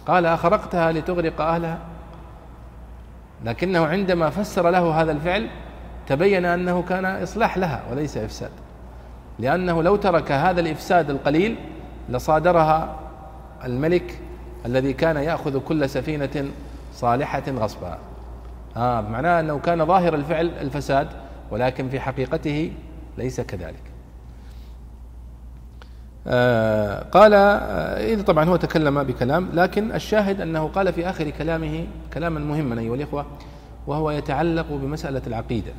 قال 0.07 0.27
أخرقتها 0.27 0.93
لتغرق 0.93 1.41
أهلها؟ 1.41 1.79
لكنه 3.45 3.87
عندما 3.87 4.31
فسر 4.31 4.70
له 4.70 5.03
هذا 5.03 5.12
الفعل 5.12 5.49
تبين 6.07 6.45
أنه 6.45 6.83
كان 6.83 7.05
إصلاح 7.05 7.59
لها 7.59 7.83
وليس 7.91 8.16
إفساد. 8.16 8.51
لأنه 9.39 9.83
لو 9.83 9.97
ترك 9.97 10.33
هذا 10.33 10.61
الإفساد 10.61 11.11
القليل 11.11 11.57
لصادرها 12.09 12.97
الملك 13.64 14.20
الذي 14.67 14.93
كان 14.93 15.17
يأخذ 15.17 15.59
كل 15.59 15.89
سفينة 15.89 16.51
صالحة 16.95 17.43
غصبا. 17.49 17.99
آه 18.77 19.01
معناه 19.01 19.41
أنه 19.41 19.59
كان 19.59 19.87
ظاهر 19.87 20.15
الفعل 20.15 20.51
الفساد 20.61 21.09
ولكن 21.51 21.89
في 21.89 22.01
حقيقته 22.01 22.73
ليس 23.19 23.41
كذلك. 23.41 23.83
آه 26.27 27.03
قال 27.03 27.35
آه 27.35 28.15
إذا 28.15 28.23
طبعا 28.23 28.45
هو 28.45 28.57
تكلم 28.57 29.03
بكلام 29.03 29.49
لكن 29.53 29.93
الشاهد 29.93 30.41
أنه 30.41 30.69
قال 30.69 30.93
في 30.93 31.11
آخر 31.11 31.31
كلامه 31.31 31.87
كلاما 32.15 32.41
مهما 32.41 32.81
أيها 32.81 32.95
الإخوة 32.95 33.27
وهو 33.87 34.11
يتعلق 34.11 34.67
بمسألة 34.71 35.23
العقيدة. 35.27 35.73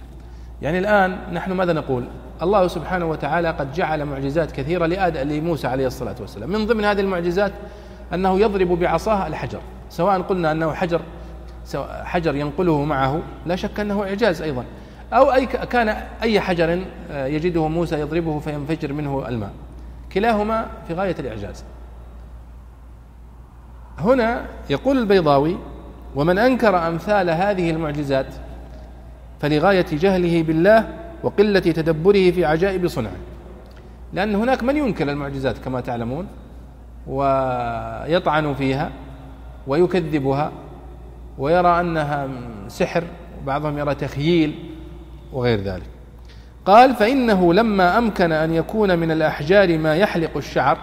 يعني 0.61 0.79
الآن 0.79 1.17
نحن 1.33 1.51
ماذا 1.51 1.73
نقول؟ 1.73 2.03
الله 2.41 2.67
سبحانه 2.67 3.05
وتعالى 3.05 3.49
قد 3.49 3.73
جعل 3.73 4.05
معجزات 4.05 4.51
كثيرة 4.51 4.85
لآدم 4.85 5.19
لموسى 5.29 5.67
عليه 5.67 5.87
الصلاة 5.87 6.15
والسلام. 6.19 6.49
من 6.49 6.65
ضمن 6.65 6.85
هذه 6.85 6.99
المعجزات 6.99 7.51
أنه 8.13 8.39
يضرب 8.39 8.67
بعصاه 8.67 9.27
الحجر 9.27 9.59
سواء 9.89 10.21
قلنا 10.21 10.51
أنه 10.51 10.73
حجر 10.73 11.01
حجر 12.03 12.35
ينقله 12.35 12.83
معه 12.83 13.21
لا 13.45 13.55
شك 13.55 13.79
أنه 13.79 14.03
إعجاز 14.03 14.41
أيضا. 14.41 14.65
أو 15.13 15.33
أي 15.33 15.45
كان 15.45 15.89
أي 16.23 16.39
حجر 16.39 16.85
آه، 17.11 17.25
يجده 17.25 17.67
موسى 17.67 17.99
يضربه 17.99 18.39
فينفجر 18.39 18.93
منه 18.93 19.27
الماء. 19.27 19.51
كلاهما 20.11 20.67
في 20.87 20.93
غاية 20.93 21.15
الإعجاز. 21.19 21.63
هنا 23.99 24.45
يقول 24.69 24.97
البيضاوي 24.97 25.57
ومن 26.15 26.37
أنكر 26.37 26.87
أمثال 26.87 27.29
هذه 27.29 27.71
المعجزات 27.71 28.35
فلغاية 29.39 29.85
جهله 29.91 30.43
بالله 30.43 30.87
وقلة 31.23 31.59
تدبره 31.59 32.31
في 32.31 32.45
عجائب 32.45 32.87
صنعه. 32.87 33.15
لأن 34.13 34.35
هناك 34.35 34.63
من 34.63 34.77
ينكر 34.77 35.09
المعجزات 35.09 35.57
كما 35.57 35.81
تعلمون؟ 35.81 36.27
ويطعن 37.07 38.53
فيها 38.53 38.91
ويكذبها 39.67 40.51
ويرى 41.37 41.79
أنها 41.79 42.27
سحر 42.67 43.03
وبعضهم 43.41 43.77
يرى 43.77 43.95
تخييل 43.95 44.69
وغير 45.33 45.59
ذلك. 45.61 45.85
قال 46.65 46.95
فإنه 46.95 47.53
لما 47.53 47.97
أمكن 47.97 48.31
أن 48.31 48.53
يكون 48.53 48.99
من 48.99 49.11
الأحجار 49.11 49.77
ما 49.77 49.95
يحلق 49.95 50.37
الشعر 50.37 50.77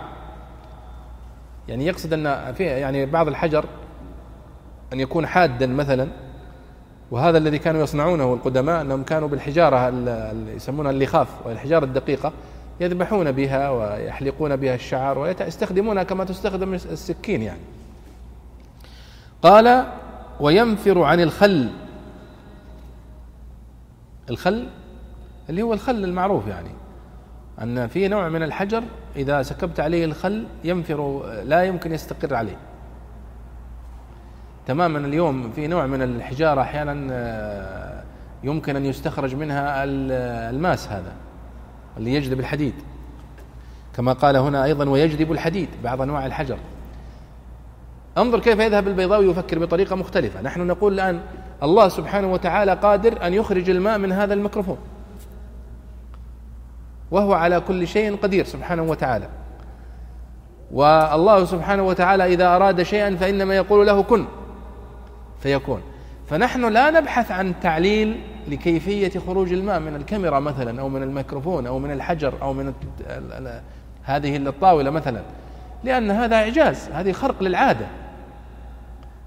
يعني 1.69 1.87
يقصد 1.87 2.13
أن 2.13 2.53
في 2.53 2.65
يعني 2.65 3.07
بعض 3.07 3.29
الحجر 3.29 3.65
أن 4.93 5.01
يكون 5.01 5.27
حادا 5.27 5.67
مثلا 5.67 6.09
وهذا 7.11 7.39
الذي 7.39 7.59
كانوا 7.59 7.83
يصنعونه 7.83 8.35
القدماء 8.35 8.81
أنهم 8.81 9.03
كانوا 9.03 9.29
بالحجارة 9.29 9.93
يسمونها 10.57 10.91
اللخاف 10.91 11.29
والحجارة 11.47 11.85
الدقيقة 11.85 12.33
يذبحون 12.83 13.33
بها 13.33 13.71
ويحلقون 13.71 14.57
بها 14.57 14.75
الشعر 14.75 15.19
ويستخدمونها 15.19 16.03
كما 16.03 16.25
تستخدم 16.25 16.75
السكين 16.75 17.43
يعني. 17.43 17.61
قال 19.43 19.87
وينفر 20.41 21.03
عن 21.03 21.21
الخل. 21.21 21.71
الخل 24.31 24.69
اللي 25.51 25.63
هو 25.63 25.73
الخل 25.73 26.05
المعروف 26.05 26.47
يعني. 26.47 26.71
أن 27.63 27.87
في 27.87 28.09
نوع 28.09 28.29
من 28.29 28.43
الحجر 28.43 28.83
إذا 29.17 29.43
سكبت 29.43 29.81
عليه 29.81 30.05
الخل 30.05 30.47
ينفر 30.65 31.23
لا 31.45 31.65
يمكن 31.65 31.93
يستقر 31.93 32.35
عليه. 32.35 32.57
تماما 34.67 34.99
اليوم 34.99 35.53
في 35.53 35.67
نوع 35.67 35.87
من 35.87 36.03
الحجارة 36.03 36.61
أحيانا 36.61 37.09
آه، 37.11 38.03
يمكن 38.45 38.77
أن 38.77 38.85
يستخرج 38.85 39.35
منها 39.35 39.85
الماس 40.51 40.89
هذا. 40.89 41.13
اللي 41.99 42.15
يجذب 42.15 42.41
الحديد. 42.41 42.75
كما 43.97 44.13
قال 44.13 44.37
هنا 44.37 44.65
أيضا 44.65 44.89
ويجذب 44.89 45.33
الحديد 45.33 45.69
بعض 45.85 46.03
أنواع 46.03 46.27
الحجر. 46.27 46.59
انظر 48.19 48.41
كيف 48.41 48.59
يذهب 48.59 48.89
البيضاوي 48.89 49.27
يفكر 49.27 49.59
بطريقة 49.59 49.97
مختلفة. 49.97 50.43
نحن 50.43 50.67
نقول 50.67 50.93
الآن 50.93 51.21
الله 51.63 51.89
سبحانه 51.89 52.33
وتعالى 52.33 52.75
قادر 52.75 53.27
أن 53.27 53.35
يخرج 53.35 53.71
الماء 53.71 53.99
من 53.99 54.13
هذا 54.13 54.35
الميكروفون. 54.35 54.79
وهو 57.11 57.33
على 57.33 57.61
كل 57.61 57.87
شيء 57.87 58.17
قدير 58.17 58.45
سبحانه 58.45 58.83
وتعالى. 58.83 59.29
والله 60.73 61.45
سبحانه 61.45 61.83
وتعالى 61.83 62.27
إذا 62.35 62.57
أراد 62.57 62.83
شيئا 62.83 63.17
فإنما 63.17 63.57
يقول 63.57 63.87
له 63.87 64.03
كن 64.03 64.25
فيكون. 65.41 65.81
فنحن 66.31 66.65
لا 66.73 66.91
نبحث 66.91 67.31
عن 67.31 67.55
تعليل 67.61 68.21
لكيفية 68.49 69.21
خروج 69.21 69.53
الماء 69.53 69.81
من 69.81 69.97
الكاميرا 69.97 70.41
مثلا 70.41 70.81
أو 70.81 70.89
من 70.89 71.03
الميكروفون 71.03 71.67
أو 71.67 71.79
من 71.79 71.91
الحجر 71.91 72.35
أو 72.43 72.53
من 72.53 72.73
هذه 74.03 74.37
الطاولة 74.37 74.91
مثلا. 74.91 75.23
لأن 75.85 76.11
هذا 76.11 76.37
إعجاز 76.37 76.89
هذه 76.93 77.13
خرق 77.13 77.43
للعادة. 77.43 77.87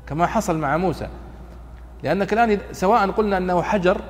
كما 0.07 0.26
حصل 0.26 0.57
مع 0.57 0.78
موسى. 0.78 1.07
لأنك 2.03 2.34
الآن 2.34 2.59
سواء 2.72 3.11
قلنا 3.11 3.38
أنه 3.38 3.61
حجر 3.61 4.01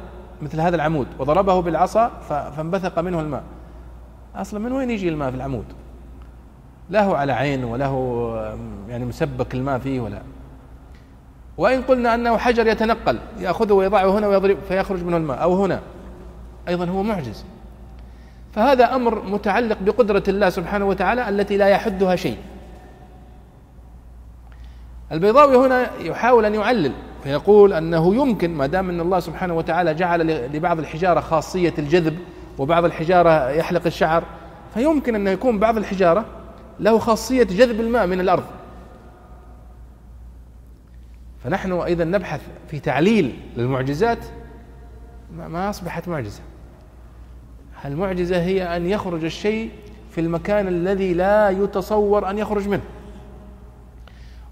مثل 0.42 0.62
هذا 0.62 0.76
العمود 0.76 1.08
وضربه 1.20 1.62
بالعصا 1.62 2.12
فانبثق 2.30 3.00
منه 3.00 3.20
الماء. 3.20 3.44
أصلا 4.36 4.60
من 4.60 4.72
وين 4.72 4.92
يجي 4.92 5.10
الماء 5.10 5.30
في 5.30 5.38
العمود؟ 5.38 5.66
له 6.90 7.18
على 7.18 7.34
عين 7.34 7.64
وله 7.64 8.56
يعني 8.90 9.06
مسبك 9.06 9.56
الماء 9.56 9.80
فيه 9.80 10.00
ولا؟ 10.00 10.22
وإن 11.58 11.82
قلنا 11.82 12.16
أنه 12.16 12.38
حجر 12.38 12.68
يتنقل 12.68 13.20
يأخذه 13.40 13.74
ويضعه 13.74 14.20
هنا 14.20 14.28
ويضرب 14.28 14.58
فيخرج 14.68 15.04
منه 15.04 15.18
الماء 15.18 15.42
أو 15.42 15.64
هنا. 15.64 15.82
أيضا 16.68 16.86
هو 16.86 17.04
معجز. 17.04 17.46
فهذا 18.54 18.96
أمر 18.96 19.24
متعلق 19.26 19.78
بقدرة 19.82 20.24
الله 20.28 20.50
سبحانه 20.50 20.86
وتعالى 20.86 21.30
التي 21.30 21.58
لا 21.58 21.68
يحدها 21.68 22.16
شيء. 22.16 22.38
البيضاوي 25.12 25.68
هنا 25.68 25.90
يحاول 26.00 26.46
أن 26.46 26.56
يعلل 26.56 26.92
فيقول 27.24 27.74
أنه 27.74 28.16
يمكن 28.16 28.52
ما 28.52 28.68
دام 28.68 28.90
أن 28.90 29.00
الله 29.00 29.20
سبحانه 29.20 29.54
وتعالى 29.54 29.94
جعل 29.94 30.28
لبعض 30.56 30.80
الحجارة 30.80 31.20
خاصية 31.20 31.74
الجذب 31.80 32.18
وبعض 32.58 32.86
الحجارة 32.86 33.50
يحلق 33.50 33.82
الشعر 33.86 34.24
فيمكن 34.74 35.16
أن 35.16 35.28
يكون 35.28 35.60
بعض 35.60 35.78
الحجارة 35.78 36.26
له 36.80 36.98
خاصية 37.00 37.44
جذب 37.44 37.80
الماء 37.80 38.08
من 38.08 38.20
الأرض. 38.20 38.44
فنحن 41.46 41.72
أيضا 41.72 42.04
نبحث 42.04 42.42
في 42.68 42.80
تعليل 42.80 43.40
للمعجزات 43.58 44.18
ما 45.34 45.70
أصبحت 45.70 46.08
معجزة. 46.08 46.42
المعجزة 47.86 48.42
هي 48.42 48.78
أن 48.78 48.86
يخرج 48.86 49.24
الشيء 49.24 49.72
في 50.12 50.22
المكان 50.22 50.68
الذي 50.68 51.14
لا 51.14 51.50
يتصور 51.50 52.30
أن 52.30 52.38
يخرج 52.38 52.68
منه. 52.68 52.82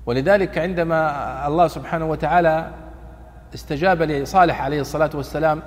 ولذلك 0.05 0.57
عندما 0.57 1.47
الله 1.47 1.67
سبحانه 1.67 2.05
وتعالى 2.05 2.71
استجاب 3.53 4.01
لصالح 4.01 4.61
عليه 4.61 4.81
الصلاة 4.81 5.09
والسلام 5.13 5.61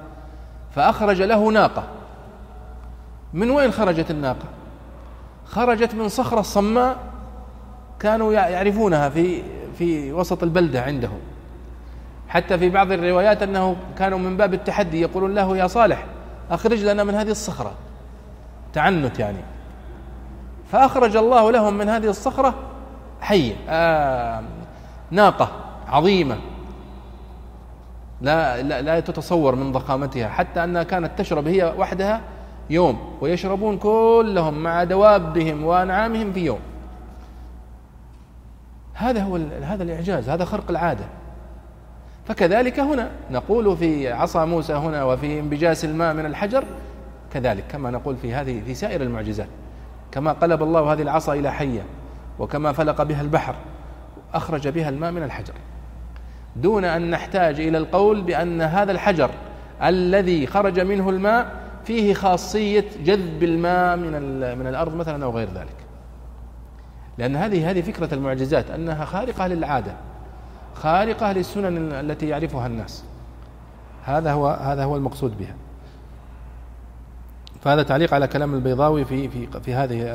فأخرج 0.70 1.22
له 1.22 1.50
ناقة. 1.50 1.84
من 3.32 3.50
وين 3.50 3.70
خرجت 3.70 4.10
الناقة؟ 4.10 4.46
خرجت 5.44 5.94
من 5.94 6.08
صخرة 6.08 6.42
صماء 6.42 6.96
كانوا 8.00 8.32
يعرفونها 8.32 9.08
في 9.08 9.42
في 9.78 10.12
وسط 10.12 10.42
البلدة 10.42 10.82
عندهم. 10.82 11.18
حتى 12.28 12.58
في 12.58 12.68
بعض 12.68 12.92
الروايات 12.92 13.42
أنه 13.42 13.76
كانوا 13.98 14.18
من 14.18 14.36
باب 14.36 14.54
التحدي 14.54 15.00
يقولون 15.00 15.34
له 15.34 15.56
يا 15.56 15.66
صالح 15.66 16.04
أخرج 16.50 16.84
لنا 16.84 17.04
من 17.04 17.14
هذه 17.14 17.30
الصخرة. 17.30 17.72
تعنت 18.72 19.18
يعني. 19.18 19.38
فأخرج 20.72 21.16
الله 21.16 21.52
لهم 21.52 21.74
من 21.74 21.88
هذه 21.88 22.06
الصخرة 22.06 22.54
حية 23.20 23.54
آه 23.68 24.42
ناقة 25.10 25.48
عظيمة. 25.88 26.36
لا, 28.20 28.62
لا 28.62 28.82
لا 28.82 29.00
تتصور 29.00 29.54
من 29.54 29.72
ضخامتها 29.72 30.28
حتى 30.28 30.64
أنها 30.64 30.82
كانت 30.82 31.18
تشرب 31.18 31.48
هي 31.48 31.74
وحدها 31.78 32.20
يوم 32.70 32.98
ويشربون 33.20 33.78
كلهم 33.78 34.62
مع 34.62 34.84
دوابهم 34.84 35.64
وأنعامهم 35.64 36.32
في 36.32 36.40
يوم. 36.44 36.58
هذا 38.96 39.22
هو 39.22 39.36
هذا 39.62 39.82
الإعجاز 39.82 40.28
هذا 40.28 40.44
خرق 40.44 40.70
العادة. 40.70 41.04
فكذلك 42.26 42.80
هنا 42.80 43.10
نقول 43.30 43.76
في 43.76 44.12
عصا 44.12 44.44
موسى 44.44 44.72
هنا 44.72 45.04
وفي 45.04 45.40
انبجاس 45.40 45.84
الماء 45.84 46.14
من 46.14 46.26
الحجر 46.26 46.64
كذلك 47.32 47.64
كما 47.68 47.90
نقول 47.90 48.16
في 48.16 48.34
هذه 48.34 48.62
في 48.66 48.74
سائر 48.74 49.02
المعجزات. 49.02 49.48
كما 50.12 50.32
قلب 50.32 50.62
الله 50.62 50.92
هذه 50.92 51.02
العصا 51.02 51.34
إلى 51.34 51.52
حية 51.52 51.82
وكما 52.38 52.72
فلق 52.72 53.02
بها 53.02 53.20
البحر 53.20 53.54
أخرج 54.34 54.68
بها 54.68 54.88
الماء 54.88 55.10
من 55.10 55.22
الحجر. 55.22 55.54
دون 56.56 56.84
أن 56.84 57.10
نحتاج 57.10 57.60
إلى 57.60 57.78
القول 57.78 58.22
بأن 58.22 58.62
هذا 58.62 58.92
الحجر 58.92 59.30
الذي 59.82 60.46
خرج 60.46 60.80
منه 60.80 61.10
الماء 61.10 61.50
فيه 61.84 62.14
خاصية 62.14 62.84
جذب 63.04 63.42
الماء 63.42 63.96
من 63.96 64.12
من 64.58 64.66
الأرض 64.66 64.94
مثلا 64.96 65.24
أو 65.24 65.30
غير 65.30 65.48
ذلك. 65.48 65.85
لأن 67.18 67.36
هذه 67.36 67.70
هذه 67.70 67.80
فكرة 67.80 68.14
المعجزات 68.14 68.70
أنها 68.70 69.04
خارقة 69.04 69.46
للعادة 69.46 69.92
خارقة 70.74 71.32
للسنن 71.32 71.92
التي 71.92 72.28
يعرفها 72.28 72.66
الناس. 72.66 73.04
هذا 74.04 74.32
هو 74.32 74.48
هذا 74.48 74.84
هو 74.84 74.96
المقصود 74.96 75.38
بها. 75.38 75.54
فهذا 77.60 77.82
تعليق 77.82 78.14
على 78.14 78.26
كلام 78.26 78.54
البيضاوي 78.54 79.04
في 79.04 79.28
في 79.28 79.46
في 79.60 79.74
هذه 79.74 80.14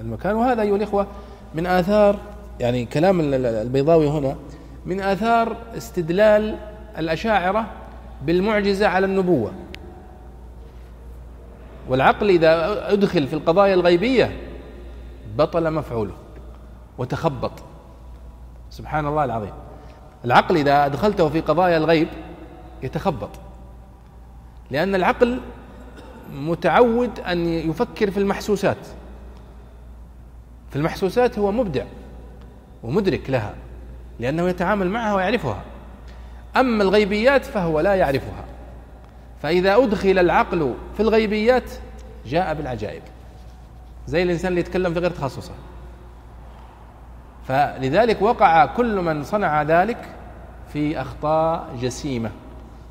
المكان. 0.00 0.34
وهذا 0.34 0.62
أيها 0.62 0.76
الإخوة 0.76 1.06
من 1.54 1.66
آثار 1.66 2.16
يعني 2.60 2.84
كلام 2.84 3.20
البيضاوي 3.34 4.08
هنا 4.08 4.36
من 4.86 5.00
آثار 5.00 5.56
استدلال 5.76 6.56
الأشاعرة 6.98 7.66
بالمعجزة 8.22 8.88
على 8.88 9.06
النبوة. 9.06 9.52
والعقل 11.88 12.28
إذا 12.28 12.92
أدخل 12.92 13.26
في 13.26 13.34
القضايا 13.34 13.74
الغيبية 13.74 14.47
بطل 15.38 15.70
مفعوله 15.70 16.14
وتخبط. 16.98 17.52
سبحان 18.70 19.06
الله 19.06 19.24
العظيم. 19.24 19.52
العقل 20.24 20.56
إذا 20.56 20.86
أدخلته 20.86 21.28
في 21.28 21.40
قضايا 21.40 21.76
الغيب 21.76 22.08
يتخبط. 22.82 23.30
لأن 24.70 24.94
العقل 24.94 25.40
متعود 26.32 27.20
أن 27.20 27.46
يفكر 27.46 28.10
في 28.10 28.18
المحسوسات. 28.18 28.76
في 30.70 30.76
المحسوسات 30.76 31.38
هو 31.38 31.52
مبدع 31.52 31.84
ومدرك 32.82 33.30
لها 33.30 33.54
لأنه 34.20 34.48
يتعامل 34.48 34.90
معها 34.90 35.14
ويعرفها. 35.14 35.62
أما 36.56 36.82
الغيبيات 36.82 37.44
فهو 37.44 37.80
لا 37.80 37.94
يعرفها. 37.94 38.44
فإذا 39.42 39.76
أدخل 39.76 40.18
العقل 40.18 40.74
في 40.96 41.00
الغيبيات 41.00 41.70
جاء 42.26 42.54
بالعجائب. 42.54 43.02
زي 44.08 44.22
الإنسان 44.22 44.48
اللي 44.48 44.60
يتكلم 44.60 44.94
في 44.94 45.00
غير 45.00 45.10
تخصصه. 45.10 45.52
فلذلك 47.44 48.22
وقع 48.22 48.66
كل 48.66 49.00
من 49.00 49.22
صنع 49.22 49.62
ذلك 49.62 50.08
في 50.72 51.00
أخطاء 51.00 51.68
جسيمة 51.80 52.30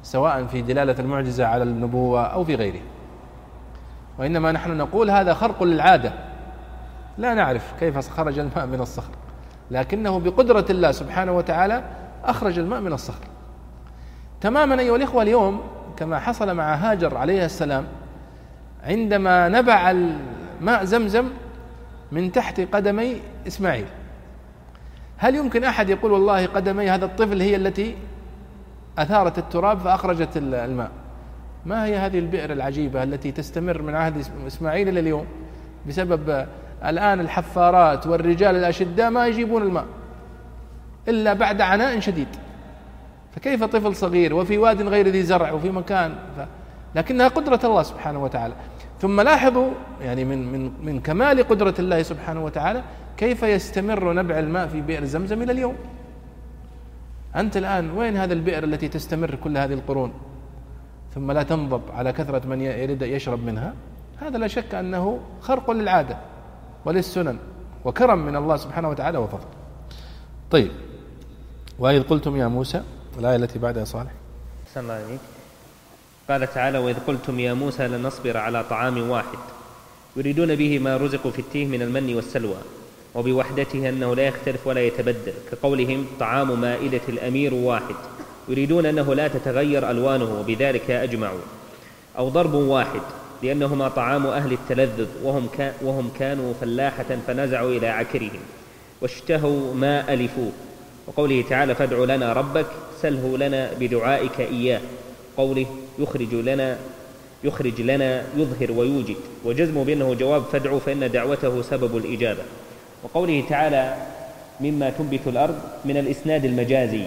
سواء 0.04 0.46
في 0.46 0.62
دلالة 0.62 0.96
المعجزة 1.00 1.46
على 1.46 1.64
النبوة 1.64 2.24
أو 2.24 2.44
في 2.44 2.56
غيره. 2.56 2.80
وإنما 4.20 4.52
نحن 4.52 4.78
نقول 4.78 5.10
هذا 5.10 5.34
خرق 5.34 5.64
للعادة. 5.64 6.14
لا 7.18 7.34
نعرف 7.34 7.74
كيف 7.80 8.10
خرج 8.10 8.40
الماء 8.40 8.66
من 8.66 8.82
الصخر 8.82 9.12
لكنه 9.72 10.20
بقدرة 10.20 10.66
الله 10.70 10.92
سبحانه 10.92 11.32
وتعالى 11.32 11.84
أخرج 12.24 12.60
الماء 12.60 12.80
من 12.80 12.94
الصخر. 12.94 13.26
تماما 14.42 14.80
أيها 14.80 14.96
الإخوة 14.96 15.24
اليوم 15.24 15.62
كما 15.98 16.20
حصل 16.20 16.56
مع 16.56 16.76
هاجر 16.76 17.18
عليه 17.18 17.46
السلام 17.46 17.86
عندما 18.84 19.50
نبع 19.50 19.96
ماء 20.62 20.84
زمزم 20.84 21.26
من 22.12 22.32
تحت 22.32 22.62
قدمي 22.62 23.22
إسماعيل. 23.48 23.86
هل 25.18 25.36
يمكن 25.36 25.64
أحد 25.64 25.90
يقول 25.90 26.12
والله 26.12 26.46
قدمي 26.46 26.90
هذا 26.90 27.06
الطفل 27.06 27.42
هي 27.42 27.56
التي 27.56 27.96
أثارت 28.98 29.38
التراب 29.38 29.80
فأخرجت 29.80 30.38
الماء؟ 30.38 30.92
ما 31.66 31.86
هي 31.86 31.98
هذه 31.98 32.20
البئر 32.20 32.52
العجيبة 32.52 33.04
التي 33.04 33.32
تستمر 33.32 33.82
من 33.82 33.96
عهد 33.96 34.26
إسماعيل 34.48 34.90
إلى 34.90 35.00
اليوم 35.00 35.26
بسبب 35.88 36.48
الآن 36.86 37.20
الحفارات 37.20 38.08
والرجال 38.08 38.56
الأشداء 38.56 39.10
ما 39.10 39.28
يجيبون 39.28 39.62
الماء 39.62 39.86
إلا 41.08 41.34
بعد 41.34 41.62
عناء 41.62 42.00
شديد. 42.00 42.28
فكيف 43.36 43.64
طفل 43.64 43.96
صغير 43.96 44.34
وفي 44.34 44.58
واد 44.58 44.82
غير 44.82 45.08
ذي 45.08 45.24
زرع 45.24 45.52
وفي 45.52 45.70
مكان 45.70 46.16
ف... 46.38 46.42
لكنها 46.96 47.28
قدرة 47.28 47.60
الله 47.64 47.84
سبحانه 47.84 48.24
وتعالى. 48.24 48.54
ثم 49.02 49.22
لاحظوا 49.22 49.70
يعني 50.02 50.26
من 50.26 50.52
من 50.52 50.72
من 50.84 51.00
كمال 51.00 51.48
قدرة 51.48 51.74
الله 51.80 52.04
سبحانه 52.04 52.46
وتعالى 52.46 52.84
كيف 53.18 53.44
يستمر 53.44 54.14
نبع 54.14 54.40
الماء 54.40 54.68
في 54.68 54.82
بئر 54.82 55.06
زمزم 55.06 55.42
إلى 55.42 55.52
اليوم. 55.52 55.76
أنت 57.36 57.58
الآن 57.58 57.92
وين 57.92 58.18
هذا 58.18 58.34
البئر 58.34 58.64
التي 58.64 58.88
تستمر 58.88 59.36
كل 59.36 59.58
هذه 59.58 59.74
القرون؟ 59.74 60.14
ثم 61.16 61.32
لا 61.32 61.44
تنضب 61.44 61.82
على 61.94 62.14
كثرة 62.14 62.48
من 62.48 62.62
يريد 62.62 63.02
يشرب 63.02 63.44
منها. 63.44 63.74
هذا 64.22 64.38
لا 64.38 64.48
شك 64.48 64.76
أنه 64.76 65.20
خرق 65.42 65.72
للعادة 65.72 66.18
وللسنن 66.86 67.38
وكرم 67.86 68.26
من 68.26 68.36
الله 68.36 68.56
سبحانه 68.56 68.90
وتعالى 68.90 69.18
وفضل. 69.18 69.48
طيب 70.52 70.72
وإذ 71.80 72.04
قلتم 72.04 72.36
يا 72.36 72.48
موسى 72.48 72.82
الآية 73.20 73.36
التي 73.36 73.60
بعدها 73.60 73.84
صالح. 73.84 74.12
الله 74.78 74.94
عليك 74.94 75.20
قال 76.30 76.54
تعالى 76.54 76.78
وإذ 76.78 76.96
قلتم 77.08 77.40
يا 77.40 77.54
موسى 77.54 77.88
لن 77.88 78.04
نصبر 78.04 78.38
على 78.38 78.64
طعام 78.70 79.10
واحد 79.10 79.40
يريدون 80.16 80.56
به 80.56 80.80
ما 80.80 80.98
رزقوا 80.98 81.32
في 81.32 81.40
التيه 81.40 81.66
من 81.66 81.82
المن 81.82 82.16
والسلوى 82.16 82.58
وبوحدته 83.16 83.90
أنه 83.90 84.16
لا 84.16 84.28
يختلف 84.28 84.68
ولا 84.68 84.82
يتبدل 84.82 85.34
كقولهم 85.52 86.06
طعام 86.20 86.62
مائدة 86.62 87.02
الأمير 87.10 87.54
واحد. 87.54 87.96
يريدون 88.50 88.86
أنه 88.86 89.14
لا 89.14 89.28
تتغير 89.28 89.92
ألوانه 89.92 90.40
وبذلك 90.40 90.92
أجمعوا. 90.92 91.40
أو 92.18 92.30
ضرب 92.30 92.54
واحد 92.54 93.02
لأنهما 93.44 93.88
طعام 93.88 94.26
أهل 94.28 94.54
التلذذ 94.54 95.08
وهم, 95.24 95.50
كا 95.58 95.74
وهم 95.82 96.12
كانوا 96.20 96.54
فلاحة 96.62 97.18
فنزعوا 97.28 97.72
إلى 97.72 97.88
عكرهم 97.88 98.40
واشتهوا 99.02 99.74
ما 99.74 100.14
ألفوه. 100.14 100.52
وقوله 101.08 101.44
تعالى 101.50 101.76
فادع 101.76 102.16
لنا 102.16 102.34
ربك 102.34 102.68
سله 103.02 103.38
لنا 103.38 103.72
بدعائك 103.80 104.40
إياه. 104.40 104.82
قوله 105.38 105.66
يخرج 106.00 106.36
لنا 106.36 106.78
يخرج 107.44 107.82
لنا 107.82 108.24
يظهر 108.38 108.72
ويوجد. 108.72 109.16
وجزم 109.46 109.84
بأنه 109.84 110.14
جواب 110.14 110.44
فادعوا 110.44 110.80
فإن 110.80 111.12
دعوته 111.12 111.62
سبب 111.62 111.98
الإجابة. 111.98 112.44
وقوله 113.04 113.44
تعالى 113.50 113.96
مما 114.62 114.90
تنبت 114.90 115.28
الأرض 115.28 115.60
من 115.86 115.98
الإسناد 115.98 116.46
المجازي 116.46 117.06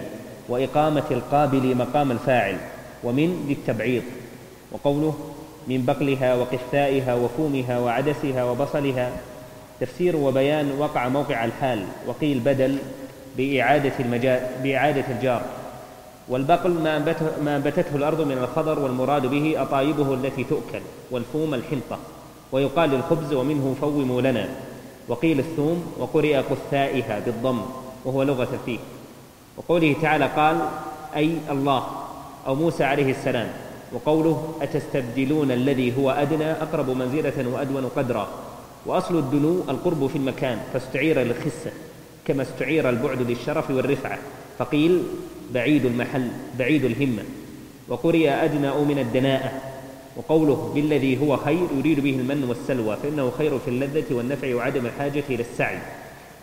وإقامة 0.49 1.03
القابل 1.11 1.75
مقام 1.75 2.11
الفاعل 2.11 2.57
ومن 3.03 3.45
للتبعيض 3.49 4.03
وقوله 4.71 5.17
من 5.67 5.85
بقلها 5.85 6.35
وقثائها 6.35 7.13
وفومها 7.13 7.79
وعدسها 7.79 8.43
وبصلها. 8.43 9.11
تفسير 9.79 10.15
وبيان 10.15 10.71
وقع 10.79 11.07
موقع 11.07 11.45
الحال 11.45 11.85
وقيل 12.07 12.39
بدل 12.39 12.77
بإعادة, 13.37 13.91
المجا... 13.99 14.49
بإعادة 14.63 15.03
الجار. 15.09 15.41
والبقل 16.31 16.71
ما, 16.71 16.97
أنبته 16.97 17.25
ما 17.45 17.55
أنبتته 17.55 17.95
الأرض 17.95 18.21
من 18.21 18.37
الخضر 18.37 18.79
والمراد 18.79 19.25
به 19.25 19.61
أطايبه 19.61 20.13
التي 20.13 20.43
تؤكل 20.43 20.81
والفوم 21.11 21.53
الحنطة 21.53 21.97
ويقال 22.51 22.89
للخبز 22.89 23.33
ومنه 23.33 23.75
فوموا 23.81 24.21
لنا 24.21 24.49
وقيل 25.07 25.39
الثوم 25.39 25.93
وقرئ 25.99 26.37
قثائها 26.37 27.19
بالضم 27.19 27.61
وهو 28.05 28.23
لغة 28.23 28.59
فيه 28.65 28.79
وقوله 29.57 29.95
تعالى 30.01 30.25
قال 30.25 30.57
أي 31.15 31.37
الله 31.51 31.87
أو 32.47 32.55
موسى 32.55 32.83
عليه 32.83 33.11
السلام 33.11 33.51
وقوله 33.93 34.53
أتستبدلون 34.61 35.51
الذي 35.51 35.97
هو 35.97 36.11
أدنى 36.11 36.51
أقرب 36.51 36.89
منزلة 36.89 37.47
وأدون 37.53 37.85
قدرا 37.95 38.27
وأصل 38.85 39.17
الدنو 39.17 39.61
القرب 39.69 40.07
في 40.07 40.17
المكان 40.17 40.59
فاستعير 40.73 41.19
للخسة 41.19 41.71
كما 42.25 42.43
استعير 42.43 42.89
البعد 42.89 43.21
للشرف 43.21 43.71
والرفعة 43.71 44.19
فقيل 44.59 45.03
بعيد 45.53 45.85
المحل 45.85 46.27
بعيد 46.59 46.85
الهمة. 46.85 47.23
وقرئ 47.89 48.29
أدنى 48.29 48.71
من 48.71 48.99
الدناءة. 48.99 49.51
وقوله 50.17 50.71
بالذي 50.75 51.21
هو 51.21 51.37
خير 51.37 51.67
يريد 51.77 51.99
به 51.99 52.09
المن 52.09 52.43
والسلوى 52.49 52.97
فإنه 53.03 53.31
خير 53.37 53.59
في 53.59 53.67
اللذة 53.67 54.03
والنفع 54.11 54.55
وعدم 54.55 54.85
الحاجة 54.85 55.23
إلى 55.29 55.43
السعي 55.43 55.77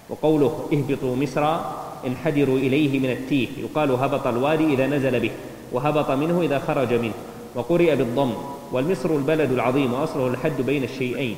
وقوله 0.08 0.68
اهبطوا 0.72 1.16
مصر 1.16 1.56
انحدروا 2.06 2.58
إليه 2.58 2.98
من 2.98 3.10
التيه. 3.10 3.48
يقال 3.58 3.90
هبط 3.90 4.26
الوادي 4.26 4.64
إذا 4.64 4.86
نزل 4.86 5.20
به 5.20 5.30
وهبط 5.72 6.10
منه 6.10 6.42
إذا 6.42 6.58
خرج 6.58 6.94
منه. 6.94 7.12
وقرئ 7.54 7.96
بالضم 7.96 8.32
والمصر 8.72 9.16
البلد 9.16 9.52
العظيم 9.52 9.92
وأصله 9.92 10.26
الحد 10.26 10.62
بين 10.62 10.84
الشيئين. 10.84 11.36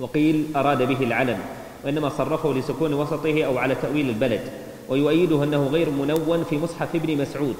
وقيل 0.00 0.44
أراد 0.56 0.82
به 0.82 1.04
العلم 1.04 1.38
وإنما 1.84 2.08
صرفه 2.08 2.52
لسكون 2.52 2.94
وسطه 2.94 3.44
أو 3.44 3.58
على 3.58 3.74
تأويل 3.74 4.08
البلد. 4.08 4.40
ويؤيده 4.88 5.44
أنه 5.44 5.66
غير 5.72 5.90
منون 5.90 6.44
في 6.44 6.58
مصحف 6.58 6.94
ابن 6.94 7.22
مسعود. 7.22 7.56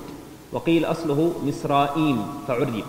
وقيل 0.52 0.84
أصله 0.84 1.32
مصرائيم 1.46 2.26
فعرب 2.48 2.82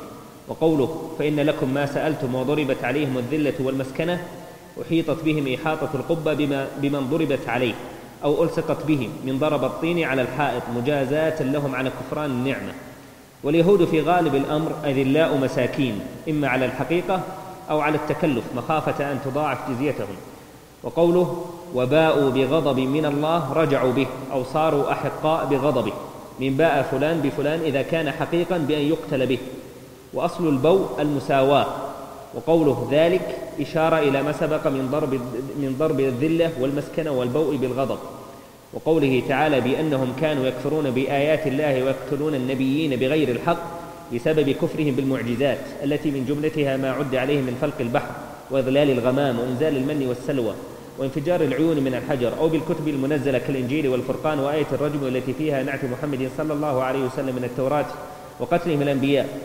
وقوله 0.47 1.11
فإن 1.19 1.39
لكم 1.39 1.73
ما 1.73 1.85
سألتم 1.85 2.35
وضربت 2.35 2.83
عليهم 2.83 3.17
الذلة 3.17 3.53
والمسكنة 3.59 4.23
أحيطت 4.81 5.23
بهم 5.23 5.53
إحاطة 5.53 5.89
القبة 5.93 6.33
بما 6.33 6.67
بمن 6.77 7.07
ضربت 7.09 7.49
عليه 7.49 7.73
أو 8.23 8.43
ألصقت 8.43 8.85
بهم 8.85 9.09
من 9.25 9.39
ضرب 9.39 9.63
الطين 9.63 10.03
على 10.03 10.21
الحائط 10.21 10.63
مجازاة 10.75 11.43
لهم 11.43 11.75
على 11.75 11.89
كفران 11.89 12.29
النعمة. 12.29 12.73
واليهود 13.43 13.85
في 13.85 14.01
غالب 14.01 14.35
الأمر 14.35 14.71
أذلاء 14.85 15.37
مساكين 15.37 15.99
إما 16.29 16.47
على 16.47 16.65
الحقيقة 16.65 17.21
أو 17.69 17.79
على 17.79 17.95
التكلف 17.95 18.43
مخافة 18.55 19.11
أن 19.11 19.19
تضاعف 19.25 19.71
جزيتهم. 19.71 20.15
وقوله 20.85 21.45
وباءوا 21.75 22.29
بغضب 22.29 22.79
من 22.79 23.05
الله 23.05 23.53
رجعوا 23.53 23.93
به 23.93 24.07
أو 24.31 24.43
صاروا 24.43 24.91
أحقاء 24.91 25.45
بغضبه. 25.45 25.93
من 26.39 26.57
باء 26.57 26.87
فلان 26.91 27.21
بفلان 27.21 27.59
إذا 27.59 27.81
كان 27.81 28.11
حقيقا 28.11 28.57
بأن 28.57 28.81
يقتل 28.81 29.27
به. 29.27 29.37
وأصل 30.13 30.47
البوء 30.49 30.87
المساواة. 30.99 31.65
وقوله 32.35 32.87
ذلك 32.91 33.37
إشارة 33.61 33.99
إلى 33.99 34.23
ما 34.23 34.31
سبق 34.31 34.67
من 34.67 34.87
ضرب 34.91 35.13
من 35.57 35.75
ضرب 35.79 35.99
الذلة 35.99 36.51
والمسكنة 36.59 37.11
والبوء 37.11 37.55
بالغضب. 37.55 37.97
وقوله 38.73 39.23
تعالى 39.29 39.61
بأنهم 39.61 40.13
كانوا 40.21 40.45
يكفرون 40.45 40.91
بآيات 40.91 41.47
الله 41.47 41.83
ويقتلون 41.83 42.35
النبيين 42.35 42.99
بغير 42.99 43.29
الحق 43.29 43.57
بسبب 44.13 44.49
كفرهم 44.49 44.95
بالمعجزات 44.95 45.59
التي 45.83 46.11
من 46.11 46.25
جملتها 46.25 46.77
ما 46.77 46.91
عد 46.91 47.15
عليهم 47.15 47.43
من 47.43 47.57
فلق 47.61 47.75
البحر 47.79 48.11
وإضلال 48.51 48.89
الغمام 48.91 49.39
وإنزال 49.39 49.77
المن 49.77 50.07
والسلوى. 50.07 50.53
وانفجار 50.99 51.41
العيون 51.41 51.79
من 51.79 51.95
الحجر 51.95 52.31
أو 52.39 52.49
بالكتب 52.49 52.87
المنزلة 52.87 53.37
كالإنجيل 53.37 53.87
والفرقان 53.87 54.39
وآية 54.39 54.67
الرجم 54.73 55.07
التي 55.07 55.33
فيها 55.33 55.63
نعت 55.63 55.79
محمد 55.85 56.29
صلى 56.37 56.53
الله 56.53 56.83
عليه 56.83 56.99
وسلم 56.99 57.35
من 57.35 57.43
التوراة 57.43 57.85
وقتلهم 58.39 58.81
الأنبياء. 58.81 59.39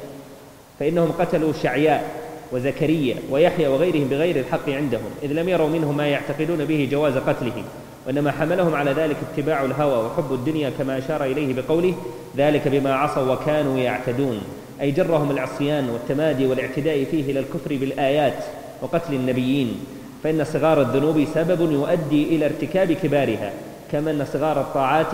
فإنهم 0.81 1.13
قتلوا 1.13 1.53
شعياء 1.63 2.21
وزكريا 2.53 3.17
ويحيى 3.31 3.69
وغيرهم 3.69 4.09
بغير 4.09 4.37
الحق 4.37 4.69
عندهم 4.69 5.11
إذ 5.23 5.33
لم 5.33 5.49
يروا 5.49 5.69
منه 5.69 5.93
ما 5.93 6.07
يعتقدون 6.07 6.65
به 6.65 6.89
جواز 6.91 7.17
قتلهم 7.17 7.65
وإنما 8.07 8.31
حملهم 8.31 8.75
على 8.75 8.93
ذلك 8.93 9.17
اتباع 9.33 9.65
الهوى 9.65 10.07
وحب 10.07 10.33
الدنيا 10.33 10.71
كما 10.79 10.99
أشار 10.99 11.25
إليه 11.25 11.55
بقوله 11.55 11.95
ذلك 12.37 12.69
بما 12.69 12.95
عصوا 12.95 13.33
وكانوا 13.33 13.79
يعتدون 13.79 14.41
أي 14.81 14.91
جرهم 14.91 15.31
العصيان 15.31 15.91
والتمادي 15.91 16.47
والاعتداء 16.47 17.05
فيه 17.05 17.31
إلى 17.31 17.41
الكفر 17.41 17.77
بالآيات 17.77 18.45
وقتل 18.83 19.15
النبيين. 19.15 19.81
فإن 20.25 20.45
صغار 20.45 20.81
الذنوب 20.81 21.27
سبب 21.35 21.73
يؤدي 21.73 22.37
إلى 22.37 22.47
ارتكاب 22.47 22.93
كبارها 22.93 23.53
كما 23.93 24.11
أن 24.11 24.27
صغار 24.33 24.61
الطاعات 24.61 25.12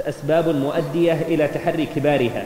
أسباب 0.00 0.48
مؤدية 0.48 1.12
إلى 1.12 1.48
تحري 1.48 1.86
كبارها. 1.86 2.44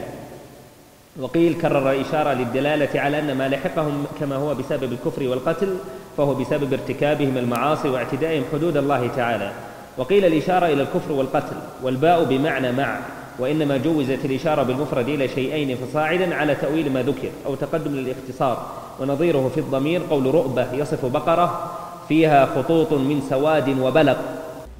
وقيل 1.19 1.53
كرر 1.53 2.01
إشارة 2.01 2.33
للدلالة 2.33 2.99
على 3.01 3.19
أن 3.19 3.37
ما 3.37 3.47
لحقهم 3.47 4.05
كما 4.19 4.35
هو 4.35 4.55
بسبب 4.55 4.93
الكفر 4.93 5.27
والقتل 5.27 5.75
فهو 6.17 6.33
بسبب 6.33 6.73
ارتكابهم 6.73 7.37
المعاصي 7.37 7.89
واعتدائهم 7.89 8.43
حدود 8.53 8.77
الله 8.77 9.09
تعالى. 9.15 9.51
وقيل 9.97 10.25
الإشارة 10.25 10.65
إلى 10.65 10.81
الكفر 10.81 11.11
والقتل 11.11 11.55
والباء 11.83 12.23
بمعنى 12.23 12.71
مع. 12.71 12.99
وإنما 13.39 13.77
جوزت 13.77 14.25
الإشارة 14.25 14.63
بالمفرد 14.63 15.07
إلى 15.09 15.27
شيئين 15.27 15.77
فصاعدا 15.77 16.35
على 16.35 16.55
تأويل 16.55 16.93
ما 16.93 17.01
ذكر 17.03 17.29
أو 17.45 17.55
تقدم 17.55 17.91
للاختصار 17.91 18.65
ونظيره 18.99 19.51
في 19.53 19.59
الضمير 19.59 20.01
قول 20.09 20.35
رؤبة 20.35 20.73
يصف 20.73 21.05
بقرة 21.05 21.71
فيها 22.07 22.45
خطوط 22.45 22.93
من 22.93 23.21
سواد 23.29 23.79
وبلق. 23.79 24.17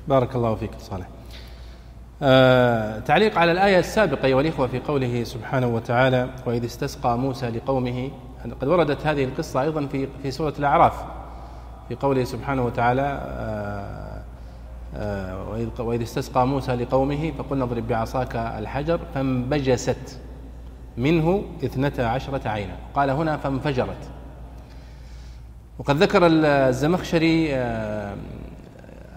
بارك 0.08 0.36
الله 0.36 0.56
فيك 0.56 0.72
صالح. 0.80 1.06
آه 2.22 3.00
تعليق 3.00 3.38
على 3.38 3.52
الآية 3.52 3.80
السابقة 3.80 4.26
أيها 4.26 4.42
الإخوة 4.42 4.68
في 4.68 4.80
قوله 4.80 5.24
سبحانه 5.24 5.68
وتعالى 5.68 6.30
وإذ 6.46 6.66
استسقى 6.66 7.18
موسى 7.18 7.50
لقومه. 7.50 8.10
قد 8.62 8.68
وردت 8.68 9.08
هذه 9.08 9.24
القصة 9.24 9.62
أيضا 9.62 9.86
في 9.86 10.08
في 10.24 10.32
سورة 10.32 10.54
الأعراف 10.60 10.94
في 11.90 11.96
قوله 11.96 12.24
سبحانه 12.24 12.66
وتعالى 12.66 13.20
آه 13.22 14.13
وإذ 15.80 16.02
استسقى 16.02 16.48
موسى 16.48 16.76
لقومه 16.76 17.32
فقلنا 17.38 17.64
اضرب 17.64 17.88
بعصاك 17.88 18.36
الحجر 18.36 19.00
فانبجست 19.16 20.20
منه 20.98 21.44
اثنتا 21.64 22.02
عشرة 22.02 22.48
عينا. 22.50 22.76
قال 22.94 23.10
هنا 23.10 23.38
فانفجرت. 23.38 24.10
وقد 25.80 25.98
ذكر 26.04 26.22
الزمخشري 26.26 27.56
آه، 27.56 28.16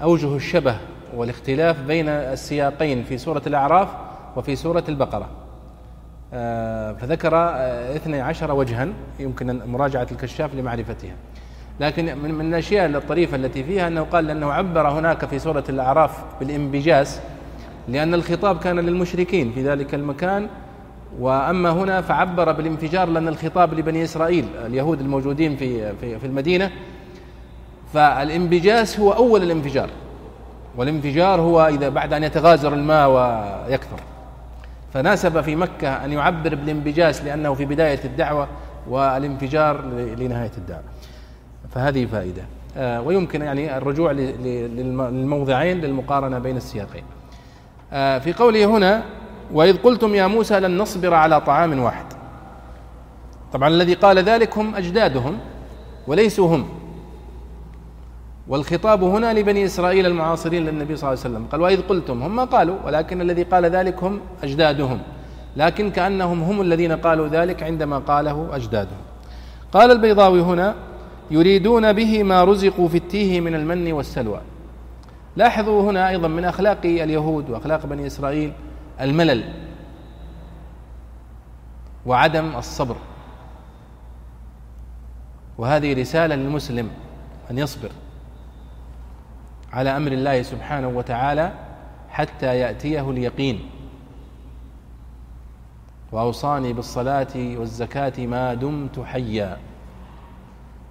أوجه 0.02 0.36
الشبه 0.36 0.76
والاختلاف 1.14 1.80
بين 1.80 2.08
السياقين 2.08 3.04
في 3.04 3.18
سورة 3.18 3.42
الأعراف 3.46 3.88
وفي 4.36 4.56
سورة 4.56 4.84
البقرة. 4.88 5.28
آه، 6.32 6.92
فذكر 6.92 7.36
آه، 7.36 7.96
اثني 7.96 8.20
عشر 8.20 8.52
وجها 8.52 8.88
يمكن 9.18 9.60
مراجعة 9.66 10.06
الكشاف 10.12 10.54
لمعرفتها. 10.54 11.14
لكن 11.80 12.18
من 12.18 12.40
الأشياء 12.40 12.86
الطريفة 12.86 13.36
التي 13.36 13.64
فيها 13.64 13.88
أنه 13.88 14.02
قال 14.02 14.30
أنه 14.30 14.52
عبر 14.52 14.88
هناك 14.88 15.24
في 15.24 15.38
سورة 15.38 15.64
الأعراف 15.68 16.10
بالإنبجاس 16.40 17.20
لأن 17.88 18.14
الخطاب 18.14 18.58
كان 18.58 18.80
للمشركين 18.80 19.52
في 19.52 19.62
ذلك 19.68 19.94
المكان 19.94 20.48
وأما 21.20 21.70
هنا 21.70 22.00
فعبر 22.00 22.52
بالانفجار 22.52 23.08
لأن 23.08 23.28
الخطاب 23.28 23.74
لبني 23.74 24.04
إسرائيل 24.04 24.44
اليهود 24.66 25.00
الموجودين 25.00 25.56
في 25.56 25.92
في 26.00 26.18
في 26.18 26.26
المدينة. 26.26 26.70
فالانبجاس 27.94 29.00
هو 29.00 29.12
أول 29.12 29.42
الانفجار 29.42 29.88
والانفجار 30.76 31.40
هو 31.40 31.66
إذا 31.66 31.88
بعد 31.88 32.12
أن 32.12 32.24
يتغازر 32.24 32.74
الماء 32.74 33.08
ويكثر. 33.08 34.00
فناسب 34.94 35.40
في 35.40 35.56
مكة 35.56 36.04
أن 36.04 36.12
يعبر 36.12 36.54
بالانبجاس 36.54 37.24
لأنه 37.24 37.54
في 37.54 37.64
بداية 37.64 38.00
الدعوة 38.04 38.48
والانفجار 38.88 39.80
لنهاية 40.18 40.52
الدعوة. 40.58 40.82
فهذه 41.76 42.06
فائدة. 42.06 42.42
آه، 42.76 43.00
ويمكن 43.00 43.42
يعني 43.42 43.76
الرجوع 43.76 44.12
للموضعين 44.12 45.80
للمقارنة 45.80 46.38
بين 46.38 46.56
السياقين. 46.56 47.02
آه، 47.92 48.18
في 48.18 48.32
قوله 48.32 48.64
هنا 48.64 49.02
وإذ 49.52 49.76
قلتم 49.76 50.14
يا 50.14 50.26
موسى 50.26 50.60
لن 50.60 50.78
نصبر 50.78 51.14
على 51.14 51.40
طعام 51.40 51.80
واحد. 51.80 52.06
طبعا 53.52 53.68
الذي 53.68 53.94
قال 53.94 54.18
ذلك 54.18 54.58
هم 54.58 54.74
أجدادهم 54.74 55.38
وليسوا 56.06 56.56
هم. 56.56 56.68
والخطاب 58.48 59.02
هنا 59.02 59.32
لبني 59.32 59.64
إسرائيل 59.64 60.06
المعاصرين 60.06 60.64
للنبي 60.64 60.96
صلى 60.96 61.10
الله 61.12 61.20
عليه 61.24 61.34
وسلم. 61.34 61.46
قال 61.52 61.60
وإذ 61.60 61.82
قلتم 61.82 62.22
هم 62.22 62.36
ما 62.36 62.44
قالوا 62.44 62.76
ولكن 62.86 63.20
الذي 63.20 63.42
قال 63.42 63.64
ذلك 63.64 64.02
هم 64.02 64.20
أجدادهم. 64.42 64.98
لكن 65.56 65.90
كأنهم 65.90 66.42
هم 66.42 66.60
الذين 66.60 66.92
قالوا 66.92 67.28
ذلك 67.28 67.62
عندما 67.62 67.98
قاله 67.98 68.48
أجدادهم. 68.52 68.98
قال 69.72 69.90
البيضاوي 69.90 70.40
هنا 70.40 70.74
يريدون 71.30 71.92
به 71.92 72.22
ما 72.22 72.44
رزقوا 72.44 72.88
في 72.88 72.96
التيه 72.96 73.40
من 73.40 73.54
المن 73.54 73.92
والسلوى. 73.92 74.40
لاحظوا 75.36 75.90
هنا 75.90 76.08
أيضا 76.08 76.28
من 76.28 76.44
أخلاق 76.44 76.78
اليهود 76.84 77.50
وأخلاق 77.50 77.86
بني 77.86 78.06
إسرائيل 78.06 78.52
الملل 79.00 79.52
وعدم 82.06 82.56
الصبر. 82.56 82.96
وهذه 85.58 86.00
رسالة 86.00 86.34
للمسلم 86.34 86.90
أن 87.50 87.58
يصبر 87.58 87.90
على 89.72 89.96
أمر 89.96 90.12
الله 90.12 90.42
سبحانه 90.42 90.88
وتعالى 90.88 91.52
حتى 92.10 92.58
يأتيه 92.58 93.10
اليقين. 93.10 93.60
وأوصاني 96.12 96.72
بالصلاة 96.72 97.34
والزكاة 97.36 98.26
ما 98.26 98.54
دمت 98.54 99.00
حيا. 99.00 99.58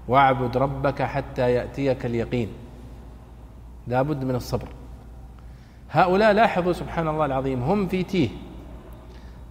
واعبد 0.07 0.57
ربك 0.57 1.01
حتى 1.01 1.51
يأتيك 1.51 2.05
اليقين. 2.05 2.47
لا 3.87 4.01
بد 4.01 4.23
من 4.23 4.35
الصبر. 4.35 4.67
هؤلاء 5.91 6.31
لاحظوا 6.31 6.73
سبحان 6.73 7.07
الله 7.07 7.25
العظيم 7.25 7.63
هم 7.63 7.87
في 7.87 8.03
تيه. 8.03 8.29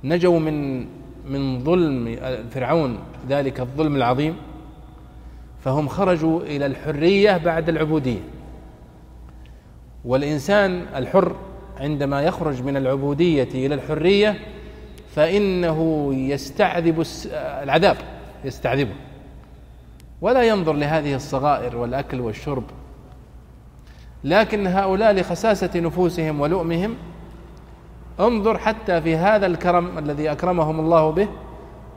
نجوا 0.05 0.39
من 0.39 0.87
من 1.27 1.65
ظلم 1.65 2.17
فرعون 2.51 2.99
ذلك 3.29 3.61
الظلم 3.61 3.97
العظيم. 3.97 4.37
فهم 5.65 5.89
خرجوا 5.89 6.41
إلى 6.41 6.67
الحرية 6.67 7.37
بعد 7.37 7.69
العبودية. 7.69 8.21
والإنسان 10.05 10.87
الحر 10.97 11.37
عندما 11.81 12.23
يخرج 12.23 12.63
من 12.63 12.77
العبودية 12.77 13.49
إلى 13.67 13.75
الحرية 13.75 14.39
فإنه 15.15 16.11
يستعذب 16.15 17.05
العذاب 17.35 17.97
يستعذبه. 18.45 18.95
ولا 20.21 20.43
ينظر 20.43 20.73
لهذه 20.73 21.15
الصغائر 21.15 21.77
والأكل 21.77 22.21
والشرب. 22.21 22.65
لكن 24.25 24.67
هؤلاء 24.67 25.13
لخساسة 25.13 25.81
نفوسهم 25.81 26.41
ولؤمهم 26.41 26.95
انظر 28.21 28.59
حتى 28.59 29.01
في 29.01 29.17
هذا 29.17 29.47
الكرم 29.47 29.99
الذي 29.99 30.33
أكرمهم 30.33 30.81
الله 30.81 31.11
به 31.11 31.29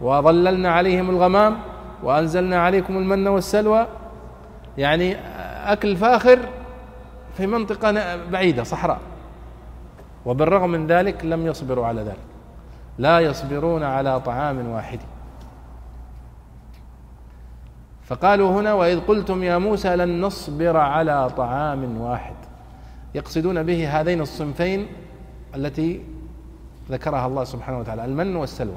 وظللنا 0.02 0.72
عليهم 0.72 1.10
الغمام 1.10 1.58
وأنزلنا 2.04 2.62
عليكم 2.62 2.98
المن 2.98 3.28
والسلوى. 3.28 3.88
يعني 4.78 5.16
أكل 5.72 5.98
فاخر 5.98 6.40
في 7.38 7.48
منطقة 7.48 8.16
بعيدة 8.26 8.64
صحراء. 8.64 9.00
وبالرغم 10.26 10.70
من 10.70 10.88
ذلك 10.88 11.26
لم 11.26 11.48
يصبروا 11.48 11.86
على 11.86 12.02
ذلك. 12.02 12.18
لا 12.98 13.20
يصبرون 13.20 13.84
على 13.84 14.20
طعام 14.20 14.68
واحد. 14.68 15.00
فقالوا 18.08 18.62
هنا 18.62 18.74
وإذ 18.74 19.00
قلتم 19.00 19.44
يا 19.44 19.58
موسى 19.58 19.96
لن 19.96 20.22
نصبر 20.22 20.78
على 20.78 21.30
طعام 21.38 22.02
واحد. 22.02 22.36
يقصدون 23.16 23.64
به 23.64 24.00
هذين 24.00 24.22
الصنفين 24.22 24.88
التي 25.56 26.02
ذكرها 26.92 27.28
الله 27.28 27.44
سبحانه 27.44 27.80
وتعالى 27.80 28.06
المن 28.06 28.36
والسلوى. 28.36 28.76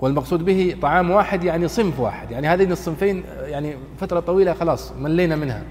والمقصود 0.00 0.44
به 0.44 0.76
طعام 0.82 1.10
واحد 1.10 1.44
يعني 1.44 1.68
صنف 1.68 2.00
واحد. 2.00 2.30
يعني 2.30 2.48
هذين 2.48 2.72
الصنفين 2.72 3.24
يعني 3.42 3.76
فترة 3.98 4.20
طويلة 4.20 4.52
خلاص 4.52 4.92
ملينا 4.92 5.36
منها. 5.36 5.62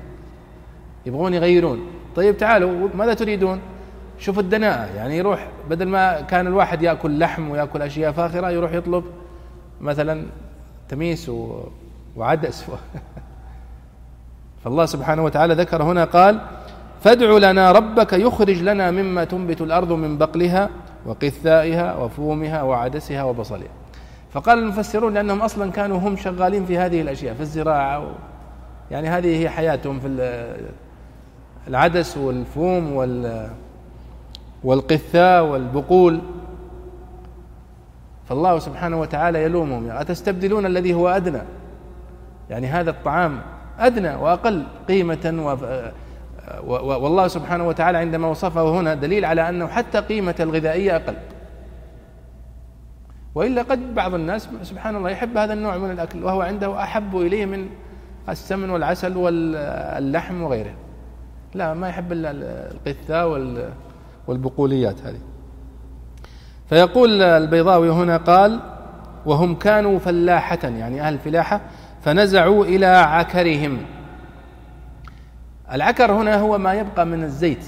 يبغون 1.05 1.33
يغيرون. 1.33 1.79
طيب 2.15 2.37
تعالوا 2.37 2.89
ماذا 2.95 3.13
تريدون؟ 3.13 3.59
شوفوا 4.19 4.41
الدناءة. 4.41 4.95
يعني 4.95 5.17
يروح 5.17 5.47
بدل 5.69 5.87
ما 5.87 6.21
كان 6.21 6.47
الواحد 6.47 6.81
يأكل 6.81 7.19
لحم 7.19 7.49
ويأكل 7.49 7.81
أشياء 7.81 8.11
فاخرة 8.11 8.49
يروح 8.49 8.73
يطلب 8.73 9.03
مثلا 9.81 10.25
تميس 10.89 11.31
وعدس. 12.15 12.65
فالله 14.63 14.85
سبحانه 14.85 15.23
وتعالى 15.23 15.53
ذكر 15.53 15.83
هنا 15.83 16.05
قال 16.05 16.41
فادع 17.01 17.37
لنا 17.37 17.71
ربك 17.71 18.13
يخرج 18.13 18.61
لنا 18.61 18.91
مما 18.91 19.23
تنبت 19.23 19.61
الأرض 19.61 19.91
من 19.91 20.17
بقلها 20.17 20.69
وقثائها 21.05 21.95
وفومها 21.95 22.61
وعدسها 22.61 23.23
وبصلها. 23.23 23.67
فقال 24.31 24.59
المفسرون 24.59 25.13
لأنهم 25.13 25.41
أصلا 25.41 25.71
كانوا 25.71 25.97
هم 25.97 26.17
شغالين 26.17 26.65
في 26.65 26.77
هذه 26.77 27.01
الأشياء 27.01 27.33
في 27.33 27.41
الزراعة 27.41 28.15
يعني 28.91 29.09
هذه 29.09 29.41
هي 29.41 29.49
حياتهم 29.49 29.99
في 29.99 30.07
العدس 31.67 32.17
والفوم 32.17 32.93
وال 32.93 33.49
والقثاء 34.63 35.45
والبقول. 35.45 36.21
فالله 38.29 38.59
سبحانه 38.59 38.99
وتعالى 38.99 39.43
يلومهم. 39.43 39.91
أتستبدلون 39.91 40.65
الذي 40.65 40.93
هو 40.93 41.09
أدنى؟ 41.09 41.41
يعني 42.49 42.67
هذا 42.67 42.89
الطعام 42.89 43.41
أدنى 43.79 44.15
وأقل 44.15 44.63
قيمة 44.87 45.33
و 45.43 45.57
والله 47.03 47.27
سبحانه 47.27 47.67
وتعالى 47.67 47.97
عندما 47.97 48.27
وصفه 48.27 48.79
هنا 48.79 48.93
دليل 48.93 49.25
على 49.25 49.49
أنه 49.49 49.67
حتى 49.67 49.99
قيمة 49.99 50.35
الغذائية 50.39 50.95
أقل. 50.95 51.15
وإلا 53.35 53.61
قد 53.61 53.95
بعض 53.95 54.13
الناس 54.13 54.49
سبحان 54.61 54.95
الله 54.95 55.09
يحب 55.09 55.37
هذا 55.37 55.53
النوع 55.53 55.77
من 55.77 55.91
الأكل 55.91 56.23
وهو 56.23 56.41
عنده 56.41 56.83
أحب 56.83 57.17
إليه 57.17 57.45
من 57.45 57.69
السمن 58.29 58.69
والعسل 58.69 59.17
واللحم 59.17 60.41
وغيره. 60.41 60.73
لا 61.53 61.73
ما 61.73 61.89
يحب 61.89 62.11
إلا 62.11 62.31
القثاء 62.71 63.27
والبقوليات 64.27 65.01
هذه. 65.01 65.19
فيقول 66.73 67.21
البيضاوي 67.21 67.89
هنا 67.89 68.17
قال 68.17 68.59
وهم 69.25 69.55
كانوا 69.55 69.99
فلاحة 69.99 70.59
يعني 70.63 71.01
أهل 71.01 71.13
الفلاحة 71.13 71.61
فنزعوا 72.01 72.65
إلى 72.65 72.85
عكرهم. 72.85 73.77
العكر 75.71 76.11
هنا 76.11 76.39
هو 76.39 76.57
ما 76.57 76.73
يبقى 76.73 77.05
من 77.05 77.23
الزيت 77.23 77.65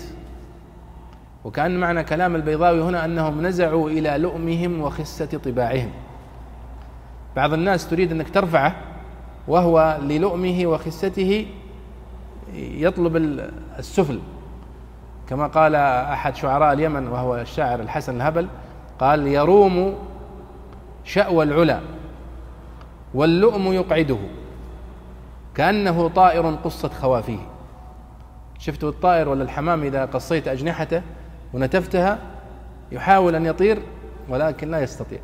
وكأن 1.43 1.80
معنى 1.80 2.03
كلام 2.03 2.36
البيضاوي 2.36 2.82
هنا 2.82 3.06
أنهم 3.06 3.47
نزعوا 3.47 3.89
إلى 3.89 4.18
لؤمهم 4.18 4.82
وخسة 4.82 5.26
طباعهم. 5.45 5.89
بعض 7.36 7.53
الناس 7.53 7.89
تريد 7.89 8.12
أنك 8.12 8.30
ترفعه 8.30 8.76
وهو 9.47 9.97
للؤمه 10.01 10.66
وخسته 10.66 11.47
يطلب 12.56 13.18
السفل. 13.80 14.20
كما 15.30 15.47
قال 15.47 15.76
أحد 15.76 16.36
شعراء 16.36 16.74
اليمن 16.74 17.08
وهو 17.08 17.36
الشاعر 17.36 17.80
الحسن 17.80 18.16
الهبل 18.16 18.47
قال 19.00 19.28
يروم 19.28 19.96
شأوى 21.04 21.43
العلا 21.43 21.80
واللؤم 23.14 23.74
يقعده 23.74 24.18
كأنه 25.56 26.08
طائر 26.08 26.56
قصت 26.64 26.93
خوافيه. 26.93 27.39
شفتوا 28.60 28.89
الطائر 28.89 29.30
ولا 29.30 29.43
الحمام 29.43 29.84
إذا 29.84 30.06
قصيت 30.06 30.48
أجنحته 30.48 31.02
ونتفتها 31.54 32.20
يحاول 32.91 33.36
أن 33.36 33.46
يطير 33.46 33.82
ولكن 34.30 34.72
لا 34.72 34.82
يستطيع. 34.82 35.20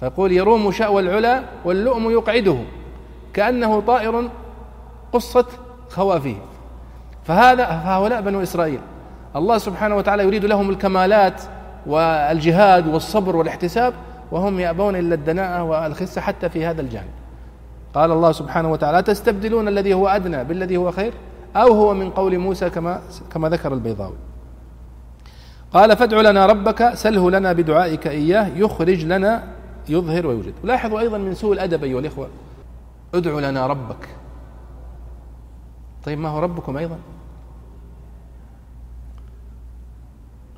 فيقول 0.00 0.32
يروم 0.32 0.72
شأوى 0.72 1.02
العلا 1.02 1.42
واللؤم 1.64 2.10
يقعده 2.10 2.56
كأنه 3.32 3.80
طائر 3.80 4.30
قصت 5.12 5.46
خوافيه. 5.88 6.36
فهذا 7.24 7.64
فهؤلاء 7.64 8.20
بنو 8.20 8.42
إسرائيل 8.42 8.80
الله 9.36 9.58
سبحانه 9.58 9.96
وتعالى 9.96 10.24
يريد 10.24 10.44
لهم 10.44 10.70
الكمالات 10.70 11.42
والجهاد 11.86 12.86
والصبر 12.86 13.36
والاحتساب 13.36 13.94
وهم 14.32 14.60
يأبون 14.60 14.96
إلا 14.96 15.14
الدناءة 15.14 15.62
والخسة 15.62 16.20
حتى 16.20 16.48
في 16.48 16.66
هذا 16.66 16.80
الجانب. 16.80 17.10
قال 17.94 18.12
الله 18.12 18.32
سبحانه 18.32 18.72
وتعالى 18.72 19.02
تستبدلون 19.02 19.68
الذي 19.68 19.94
هو 19.94 20.08
أدنى 20.08 20.44
بالذي 20.44 20.76
هو 20.76 20.90
خير 20.90 21.12
أو 21.56 21.72
هو 21.72 21.94
من 21.94 22.10
قول 22.10 22.38
موسى 22.38 22.70
كما 22.70 23.00
كما 23.32 23.48
ذكر 23.48 23.74
البيضاوي. 23.74 24.16
قال 25.72 25.96
فادع 25.96 26.20
لنا 26.20 26.46
ربك 26.46 26.94
سله 26.94 27.30
لنا 27.30 27.52
بدعائك 27.52 28.06
إياه 28.06 28.48
يخرج 28.56 29.04
لنا 29.04 29.42
يظهر 29.88 30.26
ويوجد. 30.26 30.54
لاحظوا 30.64 31.00
أيضا 31.00 31.18
من 31.18 31.34
سوء 31.34 31.52
الأدب 31.52 31.84
أيها 31.84 32.00
الإخوة. 32.00 32.28
ادع 33.14 33.38
لنا 33.38 33.66
ربك. 33.66 34.08
طيب 36.04 36.18
ما 36.18 36.28
هو 36.28 36.38
ربكم 36.38 36.76
أيضا؟ 36.76 36.98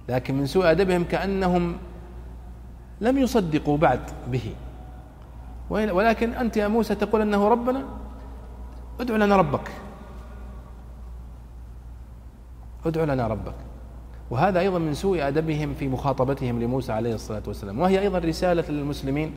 لكن 0.08 0.34
من 0.34 0.46
سوء 0.46 0.70
أدبهم 0.70 1.04
كأنهم 1.04 1.76
لم 3.00 3.18
يصدقوا 3.18 3.78
بعد 3.78 4.00
به. 4.32 4.54
ولكن 5.70 6.32
أنت 6.34 6.56
يا 6.56 6.68
موسى 6.68 6.94
تقول 6.94 7.20
أنه 7.20 7.48
ربنا 7.48 7.84
ادع 9.00 9.16
لنا 9.16 9.36
ربك. 9.36 9.70
ادع 12.86 13.04
لنا 13.04 13.26
ربك. 13.26 13.54
وهذا 14.30 14.60
أيضا 14.60 14.78
من 14.78 14.94
سوء 14.94 15.28
أدبهم 15.28 15.74
في 15.74 15.88
مخاطبتهم 15.88 16.62
لموسى 16.62 16.92
عليه 16.92 17.14
الصلاة 17.14 17.42
والسلام. 17.46 17.78
وهي 17.78 18.00
أيضا 18.00 18.18
رسالة 18.18 18.64
للمسلمين 18.68 19.34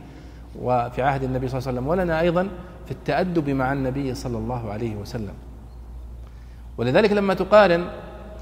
وفي 0.62 1.02
عهد 1.02 1.22
النبي 1.22 1.48
صلى 1.48 1.58
الله 1.58 1.68
عليه 1.68 1.78
وسلم. 1.78 1.88
ولنا 1.88 2.20
أيضا 2.20 2.48
في 2.86 2.90
التأدب 2.90 3.50
مع 3.50 3.72
النبي 3.72 4.14
صلى 4.14 4.38
الله 4.38 4.72
عليه 4.72 4.96
وسلم. 4.96 5.34
ولذلك 6.78 7.12
لما 7.12 7.34
تقارن 7.34 7.86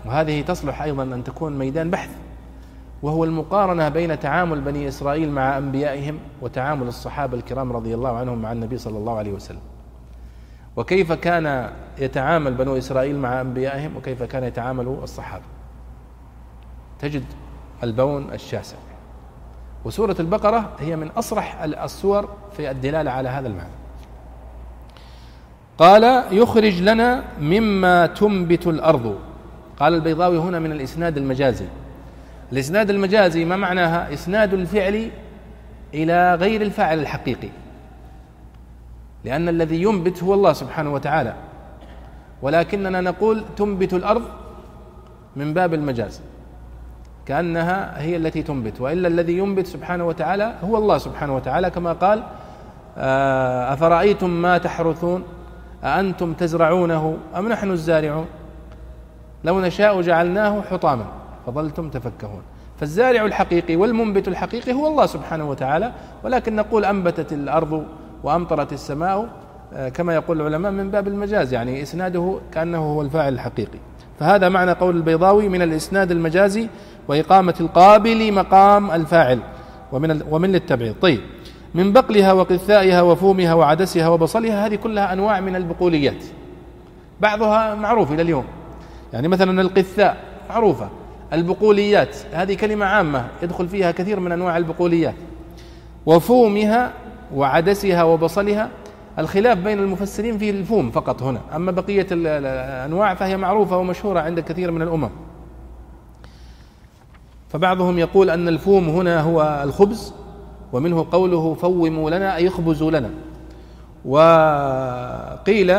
وهذه 0.07 0.43
تصلح 0.43 0.83
أيضا 0.83 1.03
أن 1.03 1.25
تكون 1.25 1.59
ميدان 1.59 1.91
بحث 1.91 2.11
وهو 3.03 3.25
المقارنة 3.25 3.89
بين 3.89 4.21
تعامل 4.21 4.61
بني 4.61 4.89
إسرائيل 4.89 5.31
مع 5.31 5.59
أنبيائهم 5.59 6.19
وتعامل 6.43 6.87
الصحابة 6.87 7.37
الكرام 7.37 7.73
رضي 7.73 7.95
الله 7.95 8.17
عنهم 8.17 8.43
مع 8.43 8.53
النبي 8.53 8.79
صلى 8.79 8.99
الله 8.99 9.19
عليه 9.19 9.33
وسلم. 9.33 9.61
وكيف 10.77 11.13
كان 11.13 11.71
يتعامل 11.99 12.55
بنو 12.55 12.79
إسرائيل 12.79 13.19
مع 13.19 13.41
أنبيائهم 13.41 13.97
وكيف 13.97 14.23
كان 14.23 14.45
يتعامل 14.45 14.99
الصحابة؟ 15.03 15.45
تجد 16.99 17.25
البون 17.83 18.33
الشاسع. 18.33 18.77
وسورة 19.85 20.17
البقرة 20.21 20.71
هي 20.81 20.97
من 20.97 21.09
أصرح 21.09 21.63
السور 21.63 22.29
في 22.57 22.71
الدلالة 22.71 23.11
على 23.11 23.29
هذا 23.29 23.49
المعنى. 23.49 23.79
قال 25.79 26.25
يخرج 26.33 26.83
لنا 26.83 27.25
مما 27.41 28.07
تنبت 28.07 28.67
الأرض. 28.67 29.19
قال 29.79 29.95
البيضاوي 29.95 30.39
هنا 30.39 30.59
من 30.59 30.73
الإسناد 30.73 31.17
المجازي. 31.17 31.67
الإسناد 32.53 32.91
المجازي 32.91 33.45
ما 33.45 33.57
معناها 33.57 34.15
إسناد 34.15 34.55
الفعل 34.55 35.11
إلى 35.95 36.35
غير 36.35 36.63
الفاعل 36.63 36.99
الحقيقي. 36.99 37.49
لأن 39.25 39.49
الذي 39.49 39.83
ينبت 39.83 40.23
هو 40.23 40.35
الله 40.35 40.53
سبحانه 40.53 40.93
وتعالى. 40.93 41.35
ولكننا 42.43 43.01
نقول 43.01 43.45
تنبت 43.57 43.95
الأرض 43.95 44.23
من 45.37 45.55
باب 45.55 45.75
المجاز. 45.75 46.21
كأنها 47.27 48.01
هي 48.03 48.17
التي 48.17 48.43
تنبت. 48.43 48.81
وإلا 48.81 49.09
الذي 49.09 49.39
ينبت 49.39 49.67
سبحانه 49.67 50.05
وتعالى 50.05 50.55
هو 50.65 50.77
الله 50.77 50.99
سبحانه 50.99 51.37
وتعالى 51.37 51.71
كما 51.71 51.93
قال 51.93 52.23
آه، 52.99 53.73
أفرأيتم 53.73 54.31
ما 54.31 54.59
تحرثون؟ 54.59 55.25
أأنتم 55.85 56.33
تزرعونه 56.33 57.17
أم 57.37 57.49
نحن 57.49 57.71
الزارعون؟ 57.71 58.27
لو 59.45 59.61
نشاء 59.61 60.01
جعلناه 60.01 60.61
حطاما. 60.61 61.05
فظلتم 61.47 61.91
تفكهون. 61.91 62.43
فالزارع 62.81 63.25
الحقيقي 63.25 63.77
والمنبت 63.77 64.29
الحقيقي 64.29 64.73
هو 64.73 64.87
الله 64.87 65.07
سبحانه 65.07 65.51
وتعالى. 65.51 65.93
ولكن 66.25 66.57
نقول 66.57 66.85
أنبتت 66.85 67.33
الأرض 67.33 67.85
وأمطرت 68.23 68.73
السماء 68.73 69.29
آه، 69.75 69.89
كما 69.89 70.15
يقول 70.15 70.41
العلماء 70.41 70.73
من 70.73 70.91
باب 70.91 71.09
المجاز. 71.09 71.53
يعني 71.53 71.83
إسناده 71.83 72.39
كأنه 72.53 72.79
هو 72.79 73.03
الفاعل 73.03 73.33
الحقيقي. 73.33 73.79
فهذا 74.21 74.49
معنى 74.49 74.73
قول 74.73 74.97
البيضاوي 74.97 75.49
من 75.49 75.63
الإسناد 75.63 76.11
المجازي 76.11 76.69
وإقامة 77.09 77.55
القابل 77.61 78.33
مقام 78.33 78.91
الفاعل 78.91 79.41
ومن 79.93 80.23
ومن 80.31 80.53
للتبعيض. 80.53 80.95
طيب. 81.03 81.21
من 81.75 81.93
بقلها 81.93 82.33
وقثائها 82.33 83.03
وفومها 83.03 83.55
وعدسها 83.55 84.09
وبصلها 84.09 84.67
هذه 84.67 84.75
كلها 84.75 85.13
أنواع 85.13 85.41
من 85.41 85.57
البقوليات. 85.57 86.25
بعضها 87.21 87.75
معروف 87.75 88.13
إلى 88.13 88.23
اليوم. 88.23 88.45
يعني 89.13 89.29
مثلا 89.29 89.61
القثاء 89.61 90.17
معروفة. 90.51 90.89
البقوليات 91.33 92.17
هذه 92.33 92.55
كلمة 92.55 92.87
عامة 92.87 93.27
يدخل 93.43 93.69
فيها 93.69 93.91
كثير 93.91 94.21
من 94.21 94.33
أنواع 94.33 94.57
البقوليات. 94.57 95.15
وفومها 96.07 96.93
وعدسها 97.35 98.03
وبصلها 98.03 98.71
الخلاف 99.19 99.59
بين 99.59 99.79
المفسرين 99.79 100.39
في 100.39 100.51
الفوم 100.51 100.91
فقط 100.91 101.23
هنا. 101.23 101.41
أما 101.57 101.73
بقية 101.73 102.07
الأنواع 102.11 103.15
فهي 103.15 103.37
معروفة 103.37 103.77
ومشهورة 103.77 104.21
عند 104.21 104.41
كثير 104.41 104.71
من 104.71 104.83
الأمم. 104.83 105.11
فبعضهم 107.49 107.99
يقول 107.99 108.31
أن 108.31 108.49
الفوم 108.49 108.89
هنا 108.89 109.21
هو 109.21 109.61
الخبز 109.65 110.15
ومنه 110.73 111.07
قوله 111.13 111.55
فوموا 111.55 112.11
لنا 112.11 112.37
أي 112.37 112.49
اخبزوا 112.49 112.91
لنا. 112.91 113.11
وقيل 114.05 115.77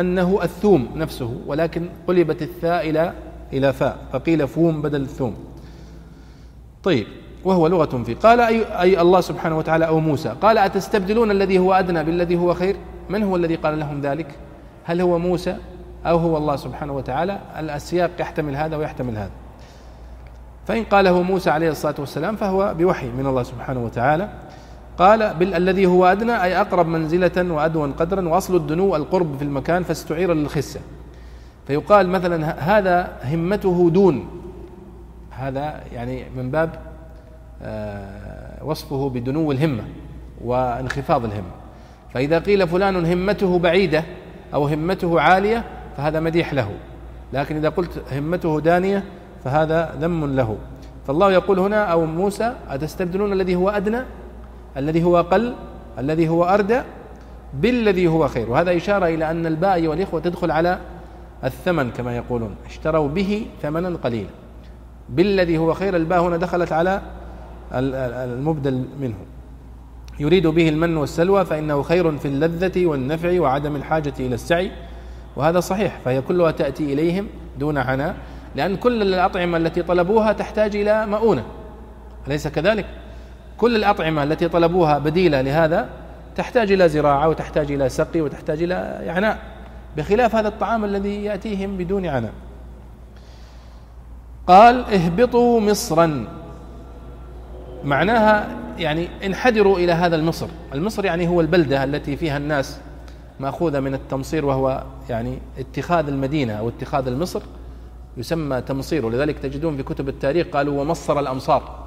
أنه 0.00 0.38
الثوم 0.42 0.88
نفسه 0.94 1.36
ولكن 1.46 1.88
قلبت 2.06 2.42
الثاء 2.42 2.90
إلى 2.90 3.12
إلى 3.52 3.72
فاء 3.72 3.98
فقيل 4.12 4.48
فوم 4.48 4.82
بدل 4.82 5.02
الثوم. 5.02 5.36
طيب 6.82 7.06
وهو 7.44 7.66
لغة 7.66 8.02
في. 8.06 8.14
قال 8.14 8.40
أي, 8.40 8.80
أي 8.80 9.00
الله 9.00 9.20
سبحانه 9.20 9.58
وتعالى 9.58 9.86
أو 9.86 10.00
موسى 10.00 10.34
قال 10.42 10.58
أتستبدلون 10.58 11.30
الذي 11.30 11.58
هو 11.58 11.72
أدنى 11.74 12.04
بالذي 12.04 12.36
هو 12.36 12.54
خير؟ 12.54 12.76
من 13.08 13.22
هو 13.22 13.36
الذي 13.36 13.54
قال 13.54 13.78
لهم 13.78 14.00
ذلك؟ 14.00 14.26
هل 14.84 15.00
هو 15.00 15.18
موسى 15.18 15.56
أو 16.06 16.18
هو 16.18 16.36
الله 16.36 16.56
سبحانه 16.56 16.92
وتعالى؟ 16.92 17.38
السياق 17.58 18.10
يحتمل 18.20 18.56
هذا 18.56 18.76
ويحتمل 18.76 19.16
هذا. 19.16 19.30
فإن 20.66 20.84
قاله 20.84 21.22
موسى 21.22 21.50
عليه 21.50 21.70
الصلاة 21.70 21.94
والسلام 21.98 22.36
فهو 22.36 22.74
بوحي 22.78 23.06
من 23.06 23.26
الله 23.26 23.42
سبحانه 23.42 23.84
وتعالى. 23.84 24.28
قال 24.98 25.34
بل 25.34 25.54
الذي 25.54 25.86
هو 25.86 26.06
أدنى 26.06 26.42
أي 26.42 26.60
أقرب 26.60 26.86
منزلة 26.86 27.52
وأدون 27.52 27.92
قدرا 27.92 28.28
وأصل 28.28 28.56
الدنو 28.56 28.96
القرب 28.96 29.36
في 29.36 29.44
المكان 29.44 29.82
فاستعير 29.82 30.34
للخسة. 30.34 30.80
فيقال 31.66 32.08
مثلا 32.08 32.50
هذا 32.58 33.18
همته 33.24 33.90
دون. 33.90 34.28
هذا 35.30 35.80
يعني 35.92 36.24
من 36.36 36.50
باب 36.50 36.70
آه، 37.62 38.64
وصفه 38.64 39.08
بدنو 39.08 39.52
الهمة 39.52 39.82
وانخفاض 40.44 41.24
الهمة. 41.24 41.50
فإذا 42.14 42.38
قيل 42.38 42.68
فلان 42.68 43.06
همته 43.06 43.58
بعيدة 43.58 44.04
أو 44.54 44.66
همته 44.66 45.20
عالية 45.20 45.64
فهذا 45.96 46.20
مديح 46.20 46.54
له. 46.54 46.70
لكن 47.32 47.56
إذا 47.56 47.68
قلت 47.68 48.02
همته 48.12 48.60
دانية 48.60 49.04
فهذا 49.44 49.94
ذم 50.00 50.36
له. 50.36 50.56
فالله 51.06 51.32
يقول 51.32 51.58
هنا 51.58 51.84
أو 51.84 52.06
موسى 52.06 52.52
أتستبدلون 52.68 53.32
الذي 53.32 53.56
هو 53.56 53.68
أدنى؟ 53.70 54.00
الذي 54.76 55.04
هو 55.04 55.18
أقل 55.18 55.54
الذي 55.98 56.28
هو 56.28 56.44
أردى 56.44 56.80
بالذي 57.54 58.08
هو 58.08 58.28
خير. 58.28 58.50
وهذا 58.50 58.76
إشارة 58.76 59.06
إلى 59.06 59.30
أن 59.30 59.46
الباء 59.46 59.86
والإخوة 59.86 60.20
تدخل 60.20 60.50
على 60.50 60.78
الثمن 61.44 61.90
كما 61.90 62.16
يقولون. 62.16 62.56
اشتروا 62.66 63.08
به 63.08 63.46
ثمنا 63.62 63.96
قليلا. 64.04 64.30
بالذي 65.08 65.58
هو 65.58 65.74
خير 65.74 65.96
الباء 65.96 66.20
هنا 66.20 66.36
دخلت 66.36 66.72
على 66.72 67.02
المبدل 67.72 68.84
منه. 69.00 69.14
يريد 70.20 70.46
به 70.46 70.68
المن 70.68 70.96
والسلوى 70.96 71.44
فإنه 71.44 71.82
خير 71.82 72.18
في 72.18 72.28
اللذة 72.28 72.86
والنفع 72.86 73.40
وعدم 73.40 73.76
الحاجة 73.76 74.14
إلى 74.20 74.34
السعي. 74.34 74.70
وهذا 75.36 75.60
صحيح 75.60 76.00
فهي 76.04 76.20
كلها 76.20 76.50
تأتي 76.50 76.92
إليهم 76.92 77.26
دون 77.58 77.78
عناء 77.78 78.16
لأن 78.54 78.76
كل 78.76 79.02
الأطعمة 79.02 79.56
التي 79.56 79.82
طلبوها 79.82 80.32
تحتاج 80.32 80.76
إلى 80.76 81.06
مؤونة. 81.06 81.44
أليس 82.26 82.48
كذلك؟ 82.48 82.86
كل 83.58 83.76
الأطعمة 83.76 84.22
التي 84.22 84.48
طلبوها 84.48 84.98
بديلة 84.98 85.40
لهذا 85.40 85.88
تحتاج 86.36 86.72
إلى 86.72 86.88
زراعة 86.88 87.28
وتحتاج 87.28 87.72
إلى 87.72 87.88
سقي 87.88 88.20
وتحتاج 88.20 88.62
إلى 88.62 89.04
عناء 89.06 89.38
بخلاف 89.96 90.36
هذا 90.36 90.48
الطعام 90.48 90.84
الذي 90.84 91.24
يأتيهم 91.24 91.76
بدون 91.76 92.06
عناء. 92.06 92.32
قال 94.46 94.84
اهبطوا 94.94 95.60
مصرا. 95.60 96.28
معناها 97.84 98.48
يعني 98.78 99.08
انحدروا 99.26 99.78
إلى 99.78 99.92
هذا 99.92 100.16
المصر. 100.16 100.46
المصر 100.74 101.04
يعني 101.04 101.28
هو 101.28 101.40
البلدة 101.40 101.84
التي 101.84 102.16
فيها 102.16 102.36
الناس 102.36 102.80
مأخوذة 103.40 103.80
من 103.80 103.94
التمصير 103.94 104.44
وهو 104.44 104.82
يعني 105.08 105.38
اتخاذ 105.58 106.08
المدينة 106.08 106.52
أو 106.52 106.68
اتخاذ 106.68 107.06
المصر 107.06 107.42
يسمى 108.16 108.60
تمصير. 108.60 109.06
ولذلك 109.06 109.38
تجدون 109.38 109.76
في 109.76 109.82
كتب 109.82 110.08
التاريخ 110.08 110.46
قالوا 110.46 110.80
ومصر 110.80 111.20
الأمصار. 111.20 111.85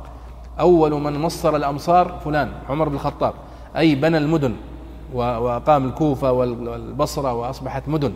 أول 0.60 0.91
من 0.91 1.20
مصر 1.20 1.55
الأمصار 1.55 2.20
فلان 2.26 2.51
عمر 2.70 2.89
بن 2.89 2.95
الخطاب. 2.95 3.34
أي 3.78 3.95
بنى 3.95 4.18
المدن 4.18 4.55
وأقام 5.14 5.86
الكوفة 5.86 6.32
والبصرة 6.32 7.34
وأصبحت 7.34 7.89
مدن. 7.89 8.14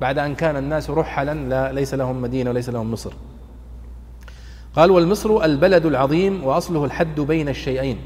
بعد 0.00 0.18
أن 0.18 0.34
كان 0.34 0.56
الناس 0.56 0.90
رحلا 0.90 1.34
لا 1.34 1.72
ليس 1.72 1.94
لهم 1.94 2.22
مدينة 2.22 2.50
وليس 2.50 2.68
لهم 2.68 2.92
مصر. 2.92 3.12
قال 4.76 4.90
والمصر 4.90 5.44
البلد 5.44 5.86
العظيم 5.86 6.44
وأصله 6.44 6.84
الحد 6.84 7.20
بين 7.20 7.48
الشيئين. 7.48 7.98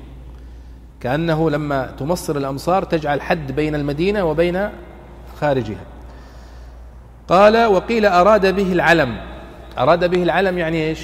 كأنه 1.01 1.51
لما 1.51 1.87
تمصر 1.99 2.37
الأمصار 2.37 2.85
تجعل 2.85 3.21
حد 3.21 3.53
بين 3.53 3.75
المدينة 3.75 4.25
وبين 4.25 4.69
خارجها. 5.41 5.85
قال 7.29 7.65
وقيل 7.65 8.07
أراد 8.07 8.57
به 8.57 8.73
العلم. 8.73 9.17
أراد 9.79 10.11
به 10.11 10.23
العلم 10.23 10.59
يعني 10.59 10.89
إيش؟ 10.89 11.01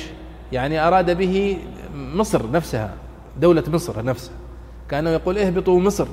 يعني 0.53 0.89
أراد 0.89 1.17
به 1.17 1.59
مصر 1.95 2.51
نفسها 2.51 2.95
دولة 3.41 3.65
مصر 3.69 4.05
نفسها. 4.05 4.35
كأنه 4.89 5.11
يقول 5.11 5.39
اهبطوا 5.39 5.81
مصر. 5.81 6.07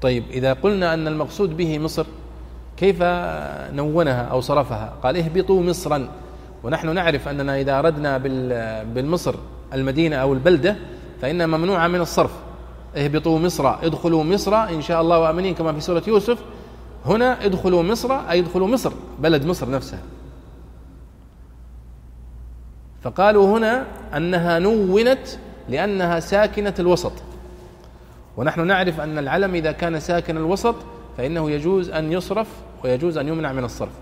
طيب 0.00 0.24
إذا 0.30 0.52
قلنا 0.52 0.94
أن 0.94 1.08
المقصود 1.08 1.56
به 1.56 1.78
مصر 1.78 2.06
كيف 2.76 2.96
نونها 3.72 4.22
أو 4.22 4.40
صرفها؟ 4.40 4.94
قال 5.02 5.16
اهبطوا 5.16 5.62
مصرا. 5.62 6.08
ونحن 6.64 6.94
نعرف 6.94 7.28
أننا 7.28 7.60
إذا 7.60 7.78
أردنا 7.78 8.18
بالمصر 8.84 9.34
المدينة 9.72 10.16
أو 10.16 10.32
البلدة 10.32 10.76
فإنها 11.22 11.46
ممنوعة 11.46 11.88
من 11.88 12.00
الصرف. 12.00 12.30
اهبطوا 12.96 13.38
مصر 13.38 13.68
ادخلوا 13.68 14.24
مصر 14.24 14.54
إن 14.54 14.82
شاء 14.82 15.00
الله 15.00 15.18
وآمنين 15.18 15.54
كما 15.54 15.72
في 15.72 15.80
سورة 15.80 16.02
يوسف. 16.06 16.38
هنا 17.06 17.44
ادخلوا 17.44 17.82
مصر 17.82 18.12
أي 18.12 18.40
ادخلوا 18.40 18.68
مصر 18.68 18.92
بلد 19.18 19.46
مصر 19.46 19.70
نفسها. 19.70 20.00
فقالوا 23.02 23.58
هنا 23.58 23.86
أنها 24.16 24.58
نونت 24.58 25.28
لأنها 25.68 26.20
ساكنة 26.20 26.74
الوسط. 26.78 27.12
ونحن 28.36 28.66
نعرف 28.66 29.00
أن 29.00 29.18
العلم 29.18 29.54
إذا 29.54 29.72
كان 29.72 30.00
ساكن 30.00 30.36
الوسط 30.36 30.74
فإنه 31.16 31.50
يجوز 31.50 31.90
أن 31.90 32.12
يصرف 32.12 32.48
ويجوز 32.84 33.18
أن 33.18 33.28
يمنع 33.28 33.52
من 33.52 33.64
الصرف 33.64 33.92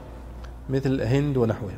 مثل 0.70 1.03
هند 1.03 1.36
ونحوها. 1.36 1.74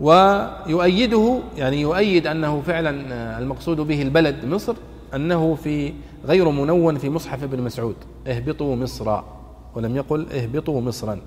ويؤيده 0.00 1.38
يعني 1.56 1.80
يؤيد 1.80 2.26
أنه 2.26 2.60
فعلا 2.60 2.90
المقصود 3.38 3.76
به 3.80 4.02
البلد 4.02 4.44
مصر 4.44 4.74
أنه 5.14 5.54
في 5.54 5.92
غير 6.24 6.50
منون 6.50 6.98
في 6.98 7.10
مصحف 7.10 7.42
ابن 7.42 7.62
مسعود 7.62 7.96
اهبطوا 8.26 8.76
مصرا 8.76 9.24
ولم 9.74 9.96
يقل 9.96 10.26
اهبطوا 10.32 10.80
مصرا. 10.80 11.20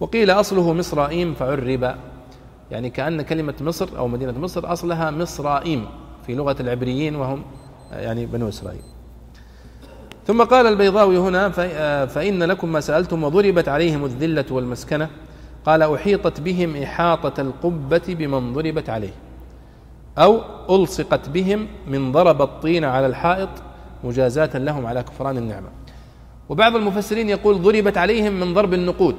وقيل 0.00 0.30
أصله 0.30 0.72
مصرائيم 0.72 1.34
فعرب. 1.34 1.96
يعني 2.74 2.90
كأن 2.90 3.22
كلمة 3.22 3.54
مصر 3.60 3.88
أو 3.98 4.08
مدينة 4.08 4.38
مصر 4.38 4.72
أصلها 4.72 5.10
مصرائيم 5.10 5.86
في 6.26 6.34
لغة 6.34 6.56
العبريين 6.60 7.16
وهم 7.16 7.42
يعني 7.92 8.26
بنو 8.26 8.48
إسرائيل. 8.48 8.80
ثم 10.26 10.42
قال 10.42 10.66
البيضاوي 10.66 11.18
هنا 11.18 11.48
فإن 12.06 12.42
لكم 12.42 12.72
ما 12.72 12.80
سألتم 12.80 13.24
وضربت 13.24 13.68
عليهم 13.68 14.04
الذلة 14.04 14.44
والمسكنة 14.50 15.08
قال 15.66 15.82
أحيطت 15.82 16.40
بهم 16.40 16.76
إحاطة 16.76 17.40
القبة 17.40 18.02
بمن 18.08 18.52
ضربت 18.52 18.90
عليه 18.90 19.12
أو 20.18 20.40
ألصقت 20.70 21.28
بهم 21.28 21.66
من 21.88 22.12
ضرب 22.12 22.42
الطين 22.42 22.84
على 22.84 23.06
الحائط 23.06 23.48
مجازاة 24.04 24.58
لهم 24.58 24.86
على 24.86 25.02
كفران 25.02 25.38
النعمة. 25.38 25.68
وبعض 26.48 26.76
المفسرين 26.76 27.28
يقول 27.28 27.62
ضربت 27.62 27.98
عليهم 27.98 28.40
من 28.40 28.54
ضرب 28.54 28.74
النقود 28.74 29.16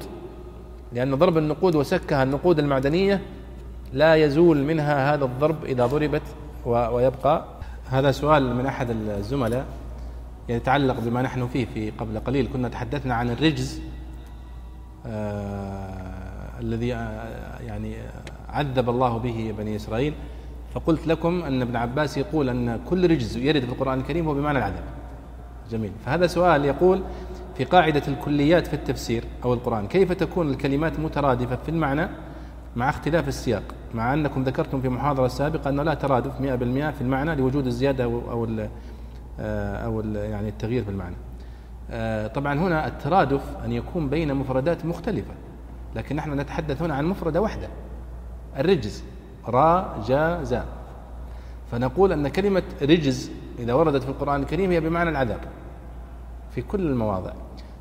لأن 0.93 1.15
ضرب 1.15 1.37
النقود 1.37 1.75
وسكها 1.75 2.23
النقود 2.23 2.59
المعدنية 2.59 3.21
لا 3.95 4.15
يزول 4.15 4.63
منها 4.63 5.13
هذا 5.13 5.25
الضرب 5.25 5.65
إذا 5.65 5.85
ضربت 5.85 6.21
ويبقى. 6.65 7.45
هذا 7.89 8.11
سؤال 8.11 8.55
من 8.55 8.65
أحد 8.65 8.89
الزملاء 8.89 9.65
يتعلق 10.49 10.99
بما 10.99 11.21
نحن 11.21 11.47
فيه 11.47 11.65
في 11.65 11.91
قبل 11.91 12.19
قليل. 12.19 12.47
كنا 12.53 12.69
تحدثنا 12.69 13.13
عن 13.13 13.29
الرجز 13.29 13.81
آه 15.05 16.59
الذي 16.59 16.93
آه 16.93 17.59
يعني 17.61 17.95
عذب 18.49 18.89
الله 18.89 19.17
به 19.17 19.53
بني 19.57 19.75
إسرائيل. 19.75 20.13
فقلت 20.73 21.07
لكم 21.07 21.43
أن 21.43 21.61
ابن 21.61 21.75
عباس 21.75 22.17
يقول 22.17 22.49
أن 22.49 22.79
كل 22.89 23.11
رجز 23.11 23.37
يرد 23.37 23.65
في 23.65 23.71
القرآن 23.71 23.99
الكريم 23.99 24.27
هو 24.27 24.33
بمعنى 24.33 24.57
العذاب 24.57 24.83
جميل. 25.71 25.91
فهذا 26.05 26.27
سؤال 26.27 26.65
يقول 26.65 27.01
في 27.57 27.63
قاعدة 27.63 28.01
الكليات 28.07 28.67
في 28.67 28.73
التفسير 28.73 29.23
أو 29.43 29.53
القرآن 29.53 29.87
كيف 29.87 30.11
تكون 30.11 30.49
الكلمات 30.49 30.99
مترادفة 30.99 31.55
في 31.55 31.69
المعنى 31.69 32.07
مع 32.75 32.89
اختلاف 32.89 33.27
السياق؟ 33.27 33.63
مع 33.95 34.13
أنكم 34.13 34.43
ذكرتم 34.43 34.81
في 34.81 34.89
محاضرة 34.89 35.27
سابقة 35.27 35.69
أنه 35.69 35.83
لا 35.83 35.93
ترادف 35.93 36.31
100% 36.39 36.39
في 36.91 37.01
المعنى 37.01 37.35
لوجود 37.35 37.67
الزيادة 37.67 38.03
أو 38.03 38.45
ال 38.45 38.69
أو 39.39 39.99
ال 39.99 40.15
يعني 40.15 40.49
التغيير 40.49 40.83
في 40.83 40.89
المعنى. 40.89 41.15
آه، 41.91 42.27
طبعا 42.27 42.53
هنا 42.53 42.87
الترادف 42.87 43.41
أن 43.65 43.71
يكون 43.71 44.09
بين 44.09 44.33
مفردات 44.33 44.85
مختلفة 44.85 45.33
لكن 45.95 46.15
نحن 46.15 46.39
نتحدث 46.39 46.81
هنا 46.81 46.95
عن 46.95 47.05
مفردة 47.05 47.41
واحدة 47.41 47.67
الرجز 48.57 49.03
را 49.47 49.95
جا 50.07 50.43
زا. 50.43 50.65
فنقول 51.71 52.11
أن 52.11 52.27
كلمة 52.27 52.63
رجز 52.81 53.31
إذا 53.59 53.73
وردت 53.73 54.03
في 54.03 54.09
القرآن 54.09 54.41
الكريم 54.41 54.71
هي 54.71 54.79
بمعنى 54.79 55.09
العذاب 55.09 55.39
في 56.51 56.61
كل 56.61 56.79
المواضع 56.79 57.31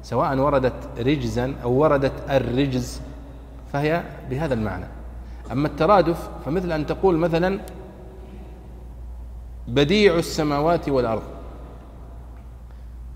سواء 0.02 0.38
وردت 0.38 0.88
رجزا 0.98 1.54
أو 1.62 1.72
وردت 1.72 2.30
الرجز 2.30 3.00
فهي 3.72 4.02
بهذا 4.30 4.54
المعنى. 4.54 4.86
أما 5.52 5.68
الترادف 5.68 6.28
فمثل 6.44 6.72
أن 6.72 6.86
تقول 6.86 7.16
مثلا 7.16 7.60
بديع 9.68 10.18
السماوات 10.18 10.88
والأرض 10.88 11.22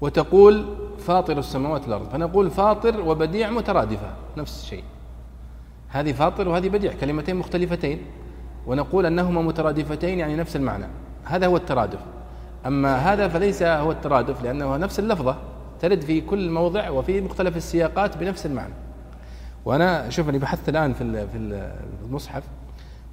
وتقول 0.00 0.64
فاطر 0.98 1.38
السماوات 1.38 1.82
والأرض 1.82 2.08
فنقول 2.08 2.50
فاطر 2.50 3.00
وبديع 3.00 3.50
مترادفة 3.50 4.10
نفس 4.36 4.62
الشيء. 4.62 4.84
هذه 5.88 6.12
فاطر 6.12 6.48
وهذه 6.48 6.68
بديع 6.68 6.92
كلمتين 6.92 7.36
مختلفتين 7.36 8.02
ونقول 8.66 9.06
أنهما 9.06 9.42
مترادفتين 9.42 10.18
يعني 10.18 10.36
نفس 10.36 10.56
المعنى. 10.56 10.86
هذا 11.24 11.46
هو 11.46 11.56
الترادف. 11.56 11.98
أما 12.66 12.96
هذا 12.96 13.28
فليس 13.28 13.62
هو 13.62 13.90
الترادف 13.90 14.42
لأنه 14.42 14.76
نفس 14.76 14.98
اللفظة 14.98 15.36
ترد 15.80 16.00
في 16.00 16.20
كل 16.20 16.50
موضع 16.50 16.90
وفي 16.90 17.20
مختلف 17.20 17.56
السياقات 17.56 18.16
بنفس 18.16 18.46
المعنى. 18.46 18.74
وأنا 19.68 20.10
شوف 20.10 20.28
أني 20.28 20.38
بحثت 20.38 20.68
الآن 20.68 20.92
في 20.92 21.26
في 21.28 21.38
المصحف 22.04 22.42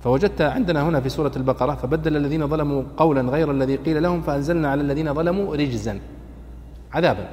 فوجدت 0.03 0.41
عندنا 0.41 0.83
هنا 0.89 0.99
في 1.01 1.09
سورة 1.09 1.31
البقرة 1.35 1.75
فبدل 1.75 2.17
الذين 2.17 2.47
ظلموا 2.47 2.83
قولا 2.97 3.21
غير 3.21 3.51
الذي 3.51 3.75
قيل 3.75 4.03
لهم 4.03 4.21
فأنزلنا 4.21 4.69
على 4.69 4.81
الذين 4.81 5.13
ظلموا 5.13 5.55
رجزا 5.55 5.99
عذابا. 6.93 7.27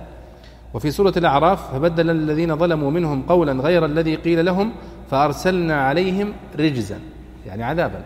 وفي 0.75 0.91
سورة 0.91 1.12
الأعراف 1.16 1.75
فبدل 1.75 2.11
الذين 2.11 2.57
ظلموا 2.57 2.91
منهم 2.91 3.23
قولا 3.23 3.53
غير 3.53 3.85
الذي 3.87 4.14
قيل 4.16 4.45
لهم 4.45 4.73
فأرسلنا 5.11 5.83
عليهم 5.83 6.33
رجزا 6.59 6.99
يعني 7.47 7.62
عذابا. 7.62 8.03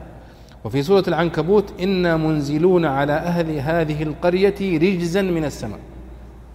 وفي 0.65 0.83
سورة 0.83 1.05
العنكبوت 1.09 1.81
إنا 1.81 2.17
منزلون 2.17 2.85
على 2.85 3.13
أهل 3.13 3.59
هذه 3.59 4.03
القرية 4.03 4.79
رجزا 4.79 5.23
من 5.23 5.45
السماء 5.45 5.79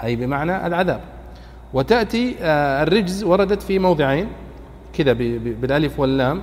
أي 0.04 0.16
بمعنى 0.16 0.68
العذاب. 0.68 1.02
وتأتي 1.74 2.36
آه، 2.42 2.84
الرجز 2.84 3.24
وردت 3.24 3.62
في 3.62 3.80
موضعين 3.80 4.28
كذا 4.94 5.14
بالألف 5.14 6.00
واللام 6.00 6.42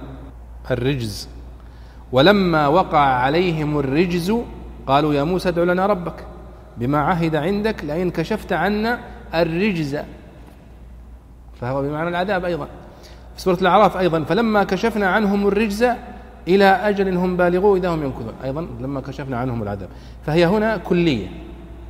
الرجز. 0.70 1.28
ولما 2.12 2.66
وقع 2.66 2.98
عليهم 2.98 3.78
الرجز 3.78 4.32
قالوا 4.86 5.14
يا 5.14 5.24
موسى 5.24 5.48
ادع 5.48 5.62
لنا 5.62 5.86
ربك 5.86 6.26
بما 6.76 6.98
عهد 6.98 7.36
عندك 7.36 7.84
لئن 7.84 8.10
كشفت 8.10 8.52
عنا 8.52 8.98
الرجز. 9.34 9.98
فهو 11.60 11.82
بمعنى 11.82 12.08
العذاب 12.08 12.44
أيضا. 12.44 12.68
في 13.34 13.40
سورة 13.40 13.58
الأعراف 13.60 13.96
أيضا 13.96 14.24
فلما 14.24 14.64
كشفنا 14.64 15.06
عنهم 15.06 15.46
الرجز 15.46 15.86
إلى 16.48 16.64
أجل 16.64 17.16
هم 17.16 17.36
بالغوه 17.36 17.76
إذا 17.76 17.88
هم 17.88 18.02
ينكثون. 18.02 18.32
أيضا 18.44 18.68
لما 18.80 19.00
كشفنا 19.00 19.36
عنهم 19.36 19.62
العذاب. 19.62 19.88
فهي 20.26 20.46
هنا 20.46 20.76
كلية. 20.76 21.28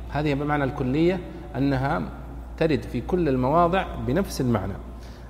هذه 0.09 0.33
بمعنى 0.33 0.63
الكلية 0.63 1.19
أنها 1.55 2.01
ترد 2.57 2.83
في 2.83 3.01
كل 3.01 3.29
المواضع 3.29 3.85
بنفس 4.07 4.41
المعنى. 4.41 4.73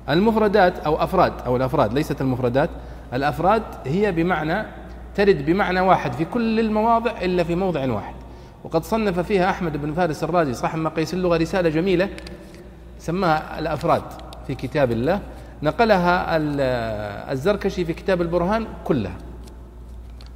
المفردات 0.10 0.80
أو 0.80 1.03
أفراد 1.03 1.34
أو 1.45 1.55
الأفراد 1.55 1.93
ليست 1.93 2.22
المفردات. 2.22 2.70
الأفراد 3.14 3.64
هي 3.86 4.12
بمعنى 4.12 4.66
ترد 5.16 5.45
بمعنى 5.45 5.80
واحد 5.80 6.14
في 6.14 6.26
كل 6.26 6.60
المواضع 6.60 7.12
إلا 7.22 7.43
في 7.43 7.55
موضع 7.55 7.91
واحد. 7.91 8.14
وقد 8.64 8.84
صنف 8.84 9.20
فيها 9.20 9.49
أحمد 9.49 9.78
بن 9.78 9.93
فارس 9.93 10.24
الرازي 10.24 10.53
صاحب 10.53 10.80
مقيس 10.80 11.14
اللغة 11.14 11.38
رسالة 11.38 11.70
جميلة 11.70 12.10
سماها 12.99 13.60
الأفراد 13.60 14.01
في 14.47 14.55
كتاب 14.55 14.91
الله. 14.91 15.20
نقلها 15.64 16.38
الزركشي 17.32 17.86
في 17.86 17.93
كتاب 17.93 18.22
البرهان 18.22 18.68
كلها. 18.84 19.18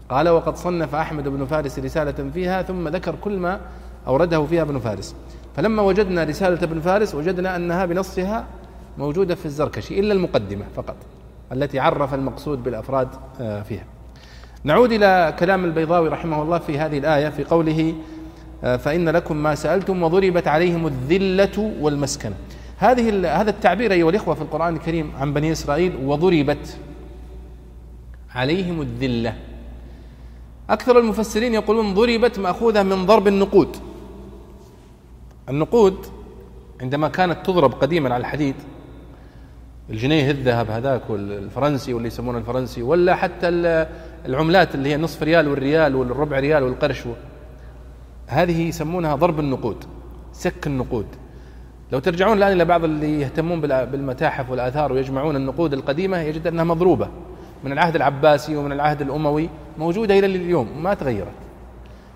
قال 0.10 0.30
وقد 0.30 0.56
صنف 0.56 0.96
أحمد 0.96 1.28
بن 1.28 1.46
فارس 1.46 1.80
رسالة 1.80 2.30
فيها 2.34 2.62
ثم 2.62 2.88
ذكر 2.88 3.16
كل 3.16 3.38
ما 3.38 3.60
أورده 4.08 4.46
فيها 4.46 4.62
ابن 4.62 4.80
فارس. 4.80 5.16
فلما 5.56 5.82
وجدنا 5.82 6.24
رسالة 6.24 6.64
ابن 6.64 6.80
فارس 6.80 7.16
وجدنا 7.16 7.56
أنها 7.56 7.86
بنصها 7.86 8.46
موجودة 8.98 9.36
في 9.36 9.46
الزركشي 9.46 10.00
إلا 10.00 10.14
المقدمة 10.14 10.66
فقط 10.76 10.96
التي 11.52 11.80
عرف 11.80 12.14
المقصود 12.14 12.64
بالأفراد 12.64 13.08
آه، 13.42 13.62
فيها. 13.62 13.86
نعود 14.64 14.92
إلى 14.92 15.36
كلام 15.40 15.66
البيضاوي 15.66 16.10
رحمه 16.10 16.42
الله 16.42 16.60
في 16.60 16.80
هذه 16.80 16.98
الآية 16.98 17.30
في 17.30 17.44
قوله 17.44 17.94
آه، 18.64 18.78
فإن 18.78 19.10
لكم 19.10 19.38
ما 19.38 19.56
سألتم 19.56 20.04
وضربت 20.04 20.48
عليهم 20.48 20.88
الذلة 20.88 21.74
والمسكنة 21.82 22.36
هذه 22.78 23.10
هذا 23.42 23.50
التعبير 23.50 23.92
أيها 23.92 24.10
الإخوة 24.10 24.36
في 24.36 24.42
القرآن 24.42 24.76
الكريم 24.76 25.12
عن 25.20 25.34
بني 25.34 25.52
إسرائيل 25.52 25.96
وضربت 26.06 26.78
عليهم 28.36 28.82
الذلة. 28.82 29.36
أكثر 30.70 31.00
المفسرين 31.00 31.54
يقولون 31.54 31.94
ضربت 31.94 32.40
مأخوذة 32.40 32.84
من 32.84 33.06
ضرب 33.06 33.28
النقود. 33.28 33.78
النقود 35.50 36.06
عندما 36.82 37.08
كانت 37.08 37.46
تضرب 37.46 37.74
قديما 37.74 38.14
على 38.14 38.22
الحديد 38.22 38.56
الجنيه 39.90 40.32
الذهب 40.32 40.70
هذاك 40.70 41.10
والفرنسي 41.10 41.94
واللي 41.94 42.08
يسمونه 42.08 42.38
الفرنسي 42.38 42.82
ولا 42.82 43.16
حتى 43.16 43.48
العملات 44.26 44.76
اللي 44.76 44.90
هي 44.90 44.98
نصف 44.98 45.24
ريال 45.24 45.48
والريال 45.48 45.96
والربع 45.96 46.40
ريال 46.40 46.64
والقرش 46.64 47.04
هذه 48.28 48.68
يسمونها 48.68 49.16
ضرب 49.16 49.40
النقود 49.40 49.86
سك 50.34 50.68
النقود. 50.68 51.06
لو 51.92 52.00
ترجعون 52.00 52.38
الآن 52.38 52.52
إلى 52.52 52.66
بعض 52.66 52.84
اللي 52.84 53.22
يهتمون 53.22 53.62
بالمتاحف 53.62 54.50
والآثار 54.50 54.94
ويجمعون 54.94 55.36
النقود 55.36 55.74
القديمة 55.74 56.18
يجد 56.18 56.48
أنها 56.48 56.64
مضروبة. 56.64 57.08
من 57.64 57.72
العهد 57.72 57.96
العباسي 57.96 58.56
ومن 58.56 58.72
العهد 58.72 59.02
الأموي 59.02 59.50
موجودة 59.78 60.20
إلى 60.20 60.26
اليوم 60.26 60.84
ما 60.84 60.94
تغيرت. 60.94 61.28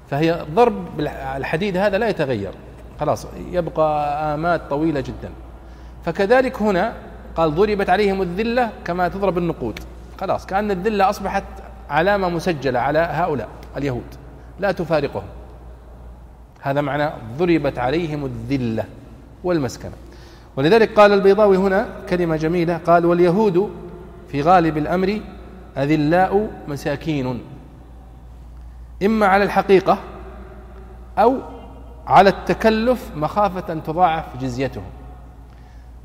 فهي 0.09 0.45
ضرب 0.53 0.99
الحديد 1.38 1.78
هذا 1.78 1.97
لا 1.97 2.09
يتغير. 2.09 2.51
خلاص 2.99 3.28
يبقى 3.51 4.13
آمات 4.34 4.61
طويلة 4.70 4.99
جدا. 4.99 5.30
فكذلك 6.05 6.61
هنا 6.61 6.93
قال 7.38 7.55
ضربت 7.55 7.89
عليهم 7.89 8.21
الذلة 8.21 8.71
كما 8.85 9.07
تضرب 9.07 9.38
النقود. 9.38 9.79
خلاص 10.21 10.45
كأن 10.45 10.71
الذلة 10.71 11.09
أصبحت 11.09 11.43
علامة 11.89 12.29
مسجلة 12.29 12.79
على 12.79 12.99
هؤلاء 12.99 13.49
اليهود. 13.77 14.15
لا 14.59 14.71
تفارقهم. 14.71 15.23
هذا 16.61 16.81
معنى 16.81 17.11
ضربت 17.38 17.77
عليهم 17.77 18.25
الذلة 18.25 18.85
والمسكنة. 19.43 19.91
ولذلك 20.55 20.99
قال 20.99 21.13
البيضاوي 21.13 21.57
هنا 21.57 21.88
كلمة 22.09 22.35
جميلة 22.35 22.77
قال 22.77 23.05
واليهود 23.05 23.71
في 24.27 24.41
غالب 24.41 24.77
الأمر 24.77 25.21
أذلاء 25.77 26.49
مساكين. 26.67 27.41
إما 29.03 29.27
على 29.27 29.43
الحقيقة 29.43 29.97
أو 31.17 31.38
على 32.07 32.29
التكلف 32.29 33.11
مخافة 33.15 33.73
أن 33.73 33.83
تضاعف 33.83 34.25
جزيتهم. 34.41 34.97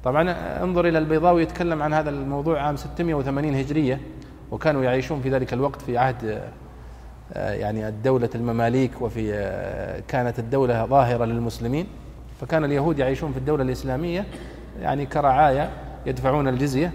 طبعا 0.05 0.31
انظر 0.63 0.89
إلى 0.89 0.99
البيضاوي 0.99 1.43
يتكلم 1.43 1.83
عن 1.83 1.93
هذا 1.93 2.11
الموضوع 2.11 2.63
عام 2.63 2.77
680 2.77 3.55
هجرية 3.55 4.01
وكانوا 4.51 4.85
يعيشون 4.85 5.21
في 5.21 5.31
ذلك 5.31 5.53
الوقت 5.53 5.83
في 5.83 5.99
عهد 5.99 6.43
آه، 7.33 7.53
يعني 7.53 7.89
الدولة 7.89 8.31
المماليك 8.35 9.03
وفي 9.03 9.35
آه، 9.35 10.03
كانت 10.09 10.39
الدولة 10.39 10.87
ظاهرة 10.87 11.25
للمسلمين. 11.25 11.87
فكان 12.41 12.65
اليهود 12.65 12.99
يعيشون 12.99 13.33
في 13.33 13.39
الدولة 13.39 13.63
الإسلامية 13.63 14.27
يعني 14.81 15.07
كرعاية 15.07 15.71
يدفعون 16.07 16.49
الجزية. 16.49 16.93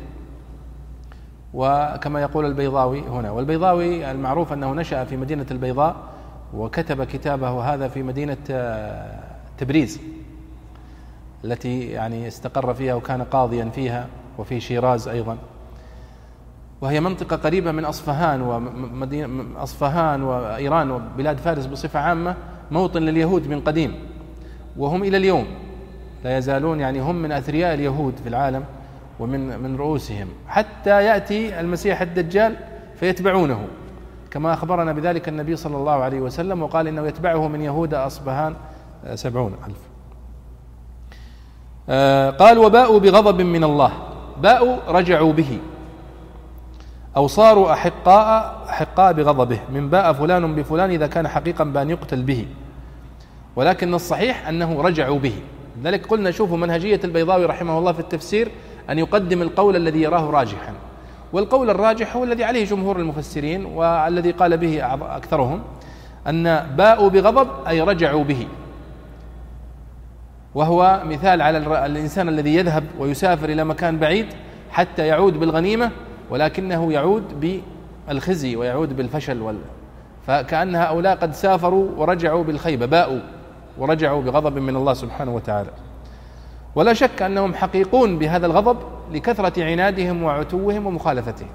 وكما 1.54 2.22
يقول 2.22 2.46
البيضاوي 2.46 3.00
هنا 3.02 3.32
والبيضاوي 3.32 4.12
المعروف 4.12 4.54
أنه 4.54 4.74
نشأ 4.74 5.04
في 5.04 5.18
مدينة 5.18 5.46
البيضاء 5.52 5.96
وكتب 6.54 7.04
كتابه 7.04 7.74
هذا 7.74 7.88
في 7.88 8.04
مدينة 8.04 8.38
آه، 8.52 9.20
تبريز. 9.58 10.00
التي 11.48 11.90
يعني 11.90 12.28
استقر 12.28 12.74
فيها 12.74 12.94
وكان 12.94 13.22
قاضيا 13.22 13.66
فيها 13.66 14.08
وفي 14.38 14.60
شيراز 14.60 15.08
أيضا. 15.08 15.38
وهي 16.82 17.00
منطقة 17.00 17.36
قريبة 17.36 17.72
من 17.72 17.86
أصفهان 17.86 18.42
ومدينة 18.42 19.46
أصفهان 19.64 20.24
وإيران 20.24 20.92
وبلاد 20.92 21.38
فارس 21.38 21.66
بصفة 21.66 22.00
عامة 22.00 22.36
موطن 22.72 23.02
لليهود 23.02 23.48
من 23.48 23.62
قديم. 23.62 23.96
وهم 24.78 25.04
إلى 25.04 25.18
اليوم. 25.18 25.46
لا 26.24 26.38
يزالون 26.38 26.80
يعني 26.80 27.00
هم 27.00 27.16
من 27.16 27.32
أثرياء 27.32 27.74
اليهود 27.74 28.14
في 28.24 28.30
العالم 28.30 28.64
ومن 29.20 29.60
من 29.60 29.76
رؤوسهم. 29.76 30.28
حتى 30.48 31.04
يأتي 31.06 31.60
المسيح 31.60 32.02
الدجال 32.02 32.56
فيتبعونه. 32.96 33.68
كما 34.32 34.54
أخبرنا 34.54 34.94
بذلك 34.94 35.30
النبي 35.30 35.56
صلى 35.56 35.78
الله 35.78 36.04
عليه 36.04 36.20
وسلم 36.20 36.64
وقال 36.64 36.88
إنه 36.88 37.08
يتبعه 37.08 37.48
من 37.48 37.62
يهود 37.62 37.94
أصبهان 37.94 38.56
سبعون 39.16 39.56
ألف. 39.68 39.97
قال 42.40 42.58
وباءوا 42.58 43.00
بغضب 43.00 43.42
من 43.42 43.64
الله. 43.64 43.92
باءوا 44.42 44.76
رجعوا 44.88 45.34
به. 45.34 45.60
أو 47.18 47.28
صاروا 47.28 47.74
أحقاء 47.74 48.56
أحقاء 48.70 49.14
بغضبه. 49.14 49.60
من 49.74 49.90
باء 49.90 50.14
فلان 50.14 50.56
بفلان 50.56 50.90
إذا 50.90 51.08
كان 51.08 51.28
حقيقا 51.28 51.64
بأن 51.64 51.90
يقتل 51.90 52.22
به. 52.24 52.48
ولكن 53.56 53.94
الصحيح 53.94 54.48
أنه 54.48 54.82
رجعوا 54.82 55.20
به. 55.20 55.34
لذلك 55.82 56.06
قلنا 56.06 56.32
شوفوا 56.32 56.58
منهجية 56.58 57.00
البيضاوي 57.04 57.46
رحمه 57.46 57.78
الله 57.78 57.92
في 57.92 58.00
التفسير 58.00 58.52
أن 58.90 59.00
يقدم 59.00 59.42
القول 59.42 59.76
الذي 59.76 60.02
يراه 60.02 60.30
راجحا. 60.30 60.74
والقول 61.34 61.70
الراجح 61.70 62.16
هو 62.16 62.24
الذي 62.24 62.44
عليه 62.44 62.66
جمهور 62.66 63.00
المفسرين 63.00 63.66
والذي 63.66 64.32
قال 64.32 64.58
به 64.58 64.96
أكثرهم 65.16 65.62
أن 66.28 66.68
باءوا 66.78 67.10
بغضب 67.10 67.48
أي 67.68 67.82
رجعوا 67.82 68.24
به. 68.24 68.48
وهو 70.58 71.02
مثال 71.06 71.42
على 71.42 71.58
الإنسان 71.86 72.30
الذي 72.30 72.56
يذهب 72.56 72.84
ويسافر 73.00 73.50
إلى 73.50 73.64
مكان 73.64 73.98
بعيد 74.00 74.26
حتى 74.72 75.08
يعود 75.08 75.40
بالغنيمة 75.40 75.92
ولكنه 76.30 76.94
يعود 76.94 77.24
بالخزي 78.08 78.56
ويعود 78.56 78.98
بالفشل 78.98 79.42
وال 79.42 79.58
فكأن 80.28 80.76
هؤلاء 80.76 81.16
قد 81.16 81.34
سافروا 81.34 81.90
ورجعوا 81.98 82.44
بالخيبة 82.44 82.86
باءوا 82.86 83.20
ورجعوا 83.78 84.22
بغضب 84.22 84.58
من 84.58 84.76
الله 84.76 84.94
سبحانه 84.94 85.36
وتعالى. 85.36 85.70
ولا 86.76 86.94
شك 86.94 87.22
أنهم 87.22 87.54
حقيقون 87.54 88.20
بهذا 88.20 88.46
الغضب 88.46 88.78
لكثرة 89.12 89.64
عنادهم 89.64 90.24
وعتوهم 90.24 90.86
ومخالفتهم. 90.86 91.50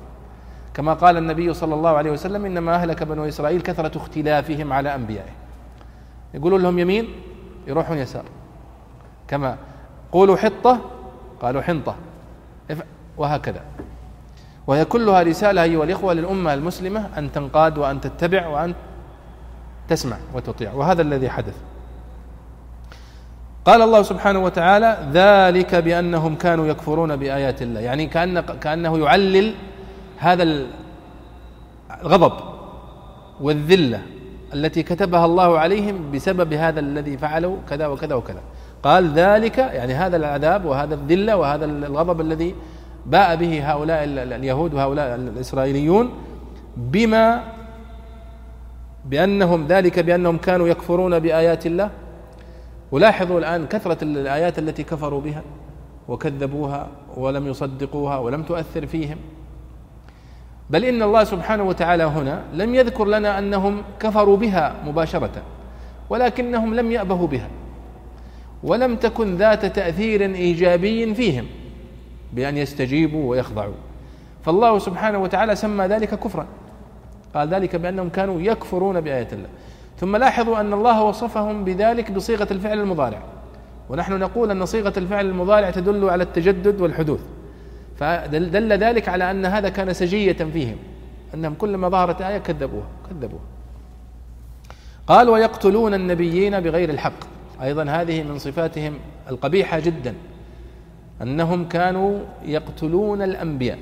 كما 0.74 0.94
قال 0.94 1.16
النبي 1.16 1.54
صلى 1.54 1.74
الله 1.74 1.90
عليه 1.90 2.10
وسلم 2.10 2.44
إنما 2.44 2.74
أهلك 2.74 3.02
بنو 3.02 3.24
إسرائيل 3.28 3.60
كثرة 3.60 3.98
اختلافهم 3.98 4.72
على 4.72 4.94
أنبيائهم. 4.94 5.34
يقولون 6.34 6.62
لهم 6.62 6.78
يمين 6.78 7.08
يروحون 7.66 7.98
يسار. 7.98 8.24
كما 9.32 9.56
قولوا 10.12 10.36
حطة 10.36 10.80
قالوا 11.42 11.62
حنطة. 11.62 11.94
وهكذا. 13.16 13.60
وهي 14.66 14.84
كلها 14.84 15.22
رسالة 15.22 15.62
أيها 15.62 15.84
الإخوة 15.84 16.12
للأمة 16.12 16.54
المسلمة 16.54 17.08
أن 17.18 17.32
تنقاد 17.32 17.78
وأن 17.78 18.00
تتبع 18.00 18.46
وأن 18.46 18.74
تسمع 19.88 20.16
وتطيع. 20.34 20.72
وهذا 20.72 21.02
الذي 21.02 21.30
حدث. 21.30 21.56
قال 23.64 23.82
الله 23.82 24.02
سبحانه 24.02 24.38
وتعالى 24.38 25.08
ذلك 25.12 25.74
بأنهم 25.74 26.36
كانوا 26.36 26.66
يكفرون 26.66 27.16
بآيات 27.16 27.62
الله. 27.62 27.80
يعني 27.80 28.06
كأن 28.06 28.40
كأنه 28.40 28.98
يعلل 28.98 29.54
هذا 30.18 30.66
الغضب 32.02 32.32
والذلة 33.40 34.02
التي 34.54 34.82
كتبها 34.82 35.24
الله 35.24 35.58
عليهم 35.58 36.10
بسبب 36.12 36.52
هذا 36.52 36.80
الذي 36.80 37.16
فعلوا 37.16 37.56
كذا 37.68 37.86
وكذا 37.86 38.14
وكذا. 38.14 38.40
قال 38.82 39.12
ذلك 39.12 39.58
يعني 39.58 39.94
هذا 39.94 40.16
العذاب 40.16 40.64
وهذا 40.64 40.94
الذلة 40.94 41.36
وهذا 41.36 41.64
الغضب 41.64 42.20
الذي 42.20 42.54
باء 43.06 43.36
به 43.36 43.72
هؤلاء 43.72 44.04
اليهود 44.04 44.74
وهؤلاء 44.74 45.14
الإسرائيليون 45.14 46.10
بما 46.76 47.42
بأنهم 49.04 49.66
ذلك 49.66 49.98
بأنهم 49.98 50.36
كانوا 50.38 50.68
يكفرون 50.68 51.18
بآيات 51.18 51.66
الله. 51.66 51.90
ولاحظوا 52.92 53.38
الآن 53.38 53.66
كثرة 53.66 54.04
الآيات 54.04 54.58
التي 54.58 54.82
كفروا 54.82 55.20
بها 55.20 55.42
وكذبوها 56.08 56.88
ولم 57.16 57.46
يصدقوها 57.46 58.18
ولم 58.18 58.42
تؤثر 58.42 58.86
فيهم. 58.86 59.16
بل 60.70 60.84
إن 60.84 61.02
الله 61.02 61.24
سبحانه 61.24 61.62
وتعالى 61.62 62.04
هنا 62.04 62.42
لم 62.54 62.74
يذكر 62.74 63.04
لنا 63.04 63.38
أنهم 63.38 63.82
كفروا 64.00 64.36
بها 64.36 64.74
مباشرة 64.86 65.42
ولكنهم 66.10 66.74
لم 66.74 66.92
يأبهوا 66.92 67.26
بها. 67.26 67.48
ولم 68.62 68.96
تكن 68.96 69.36
ذات 69.36 69.66
تأثير 69.66 70.34
إيجابي 70.34 71.14
فيهم 71.14 71.46
بأن 72.32 72.56
يستجيبوا 72.56 73.30
ويخضعوا. 73.30 73.74
فالله 74.44 74.78
سبحانه 74.78 75.18
وتعالى 75.18 75.56
سمى 75.56 75.86
ذلك 75.86 76.14
كفرا. 76.20 76.46
قال 77.34 77.48
ذلك 77.48 77.76
بأنهم 77.76 78.08
كانوا 78.08 78.40
يكفرون 78.40 79.00
بآيات 79.00 79.32
الله. 79.32 79.48
ثم 80.00 80.16
لاحظوا 80.16 80.60
أن 80.60 80.72
الله 80.72 81.02
وصفهم 81.02 81.64
بذلك 81.64 82.10
بصيغة 82.10 82.48
الفعل 82.50 82.80
المضارع. 82.80 83.22
ونحن 83.90 84.12
نقول 84.12 84.50
أن 84.50 84.66
صيغة 84.66 84.92
الفعل 84.96 85.26
المضارع 85.26 85.70
تدل 85.70 86.10
على 86.10 86.22
التجدد 86.22 86.80
والحدوث. 86.80 87.20
فدل 87.96 88.72
ذلك 88.72 89.08
على 89.08 89.30
أن 89.30 89.46
هذا 89.46 89.68
كان 89.68 89.92
سجية 89.92 90.32
فيهم. 90.32 90.76
أنهم 91.34 91.54
كلما 91.54 91.88
ظهرت 91.88 92.22
آية 92.22 92.38
كذبوها 92.38 92.86
كذبوها. 93.10 93.42
قال 95.06 95.28
ويقتلون 95.28 95.94
النبيين 95.94 96.60
بغير 96.60 96.90
الحق. 96.90 97.31
أيضا 97.62 97.84
هذه 97.84 98.22
من 98.22 98.38
صفاتهم 98.38 98.94
القبيحة 99.30 99.78
جدا 99.80 100.14
أنهم 101.22 101.68
كانوا 101.68 102.18
يقتلون 102.44 103.22
الأنبياء. 103.22 103.78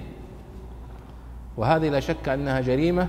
وهذه 1.56 1.88
لا 1.88 2.00
شك 2.00 2.28
أنها 2.28 2.60
جريمة 2.60 3.08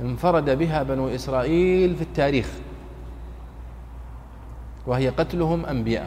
انفرد 0.00 0.50
بها 0.50 0.82
بنو 0.82 1.08
إسرائيل 1.08 1.96
في 1.96 2.02
التاريخ 2.02 2.50
وهي 4.86 5.08
قتلهم 5.08 5.66
أنبياء. 5.66 6.06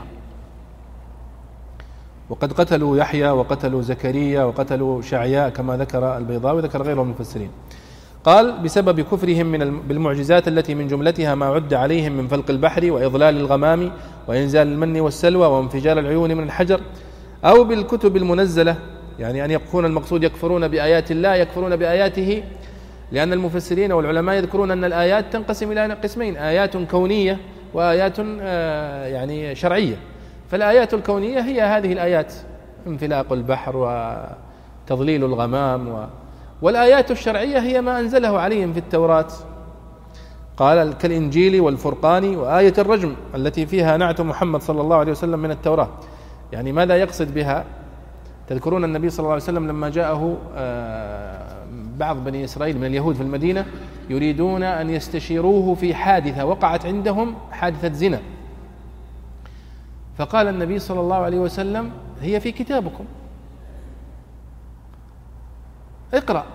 وقد 2.30 2.54
قتلوا 2.54 2.98
يحيى 2.98 3.30
وقتلوا 3.30 3.82
زكريا 3.82 4.44
وقتلوا 4.44 5.02
شعياء 5.02 5.50
كما 5.50 5.78
ذكر 5.78 6.18
البيضاوي 6.18 6.58
وذكر 6.58 6.82
غيره 6.82 7.04
من 7.04 7.12
المفسرين. 7.12 7.50
قال 8.26 8.52
بسبب 8.64 9.02
كفرهم 9.02 9.46
من 9.46 9.80
بالمعجزات 9.88 10.48
التي 10.48 10.76
من 10.76 10.88
جملتها 10.88 11.36
ما 11.36 11.46
عد 11.46 11.74
عليهم 11.74 12.12
من 12.12 12.28
فلق 12.28 12.50
البحر 12.50 12.92
وإضلال 12.92 13.38
الغمام 13.38 13.92
وإنزال 14.28 14.68
المن 14.68 15.00
والسلوى 15.00 15.48
وانفجار 15.48 16.00
العيون 16.00 16.32
من 16.32 16.44
الحجر 16.44 16.82
أو 17.46 17.64
بالكتب 17.64 18.18
المنزلة 18.18 18.76
يعني 19.20 19.46
أن 19.46 19.52
يكون 19.52 19.86
المقصود 19.86 20.24
يكفرون 20.24 20.68
بآيات 20.68 21.12
الله 21.12 21.36
يكفرون 21.36 21.76
بآياته 21.76 22.44
لأن 23.12 23.34
المفسرين 23.34 23.92
والعلماء 23.92 24.36
يذكرون 24.36 24.72
أن 24.72 24.84
الآيات 24.84 25.34
تنقسم 25.34 25.72
إلى 25.72 25.94
قسمين 25.94 26.38
آيات 26.38 26.78
كونية 26.78 27.38
وآيات 27.74 28.18
آه، 28.42 29.08
يعني 29.08 29.56
شرعية. 29.56 29.96
فالآيات 30.52 30.94
الكونية 30.94 31.40
هي 31.40 31.62
هذه 31.62 31.94
الآيات 31.94 32.34
انفلاق 32.88 33.34
البحر 33.34 33.78
وتضليل 33.78 35.24
الغمام 35.24 35.88
و 35.88 36.06
والآيات 36.66 37.12
الشرعية 37.12 37.60
هي 37.60 37.82
ما 37.82 38.00
أنزله 38.00 38.40
عليهم 38.40 38.74
في 38.74 38.80
التوراة. 38.80 39.28
قال 40.58 40.94
كالإنجيل 40.94 41.62
والفرقان 41.62 42.36
وآية 42.36 42.74
الرجم 42.78 43.16
التي 43.36 43.66
فيها 43.66 43.98
نعت 43.98 44.22
محمد 44.22 44.62
صلى 44.62 44.82
الله 44.82 44.96
عليه 44.96 45.12
وسلم 45.12 45.40
من 45.40 45.52
التوراة. 45.52 45.90
يعني 46.52 46.72
ماذا 46.72 46.96
يقصد 46.96 47.34
بها؟ 47.34 47.66
تذكرون 48.48 48.84
النبي 48.84 49.10
صلى 49.10 49.20
الله 49.20 49.34
عليه 49.34 49.44
وسلم 49.44 49.68
لما 49.68 49.90
جاءه 49.90 50.38
آه، 50.56 51.66
بعض 51.98 52.24
بني 52.24 52.44
إسرائيل 52.44 52.78
من 52.78 52.86
اليهود 52.86 53.16
في 53.16 53.22
المدينة 53.22 53.66
يريدون 54.10 54.64
أن 54.64 54.90
يستشيروه 54.90 55.76
في 55.76 55.94
حادثة 55.94 56.46
وقعت 56.46 56.86
عندهم 56.86 57.36
حادثة 57.52 57.94
زنا. 57.94 58.20
فقال 60.18 60.48
النبي 60.48 60.80
صلى 60.80 61.00
الله 61.00 61.16
عليه 61.16 61.40
وسلم 61.40 61.92
هي 62.22 62.40
في 62.40 62.52
كتابكم. 62.52 63.06
اقرأ. 66.14 66.55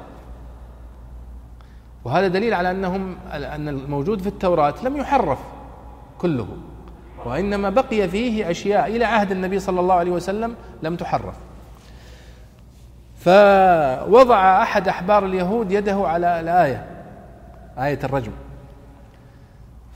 وهذا 2.04 2.28
دليل 2.28 2.54
على 2.54 2.70
أنهم 2.70 3.16
أن 3.32 3.68
الموجود 3.68 4.20
في 4.20 4.26
التوراة 4.26 4.74
لم 4.84 4.96
يحرف 4.96 5.38
كله 6.18 6.46
وإنما 7.24 7.70
بقي 7.70 8.08
فيه 8.08 8.50
أشياء 8.50 8.96
إلى 8.96 9.04
عهد 9.04 9.30
النبي 9.30 9.58
صلى 9.58 9.80
الله 9.80 9.94
عليه 9.94 10.10
وسلم 10.10 10.54
لم 10.82 10.96
تحرف. 10.96 11.34
فوضع 13.16 14.62
أحد 14.62 14.88
أحبار 14.88 15.24
اليهود 15.24 15.72
يده 15.72 16.08
على 16.08 16.40
الآية 16.40 16.86
آية 17.78 17.98
الرجم. 18.04 18.32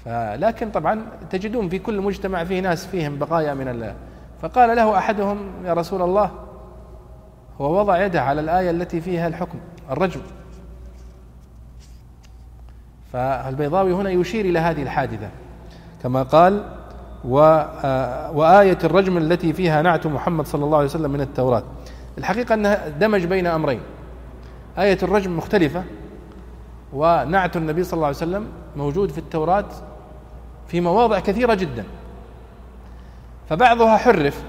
فلكن 0.05 0.71
طبعا 0.71 1.07
تجدون 1.31 1.69
في 1.69 1.79
كل 1.79 2.01
مجتمع 2.01 2.45
فيه 2.45 2.61
ناس 2.61 2.87
فيهم 2.87 3.19
بقايا 3.19 3.55
من 3.55 3.69
الله. 3.69 3.95
فقال 4.43 4.77
له 4.77 4.99
أحدهم 4.99 5.39
يا 5.65 5.73
رسول 5.73 6.03
الله 6.03 6.31
هو 7.61 7.79
وضع 7.79 8.05
يده 8.05 8.23
على 8.23 8.41
الآية 8.41 8.71
التي 8.71 9.01
فيها 9.01 9.29
الحكم 9.29 9.59
الرجم. 9.91 10.21
فالبيضاوي 13.15 13.93
هنا 13.93 14.11
يشير 14.11 14.45
إلى 14.45 14.59
هذه 14.59 14.82
الحادثة. 14.82 15.28
كما 16.03 16.23
قال 16.23 16.65
آه، 17.35 18.31
وآية 18.31 18.78
الرجم 18.85 19.19
التي 19.19 19.53
فيها 19.53 19.82
نعت 19.82 20.07
محمد 20.07 20.47
صلى 20.47 20.65
الله 20.65 20.77
عليه 20.77 20.89
وسلم 20.89 21.11
من 21.11 21.20
التوراة. 21.20 21.62
الحقيقة 22.19 22.55
أنها 22.55 22.89
دمج 22.89 23.24
بين 23.24 23.47
أمرين. 23.47 23.81
آية 24.78 24.99
الرجم 25.03 25.36
مختلفة 25.36 25.85
ونعت 26.93 27.57
النبي 27.57 27.85
صلى 27.85 27.93
الله 27.93 28.07
عليه 28.07 28.16
وسلم 28.16 28.47
موجود 28.77 29.11
في 29.11 29.19
التوراة 29.19 29.69
في 30.69 30.81
مواضع 30.81 31.19
كثيرة 31.19 31.55
جدا. 31.55 31.85
فبعضها 33.49 33.97
حرف 33.97 34.43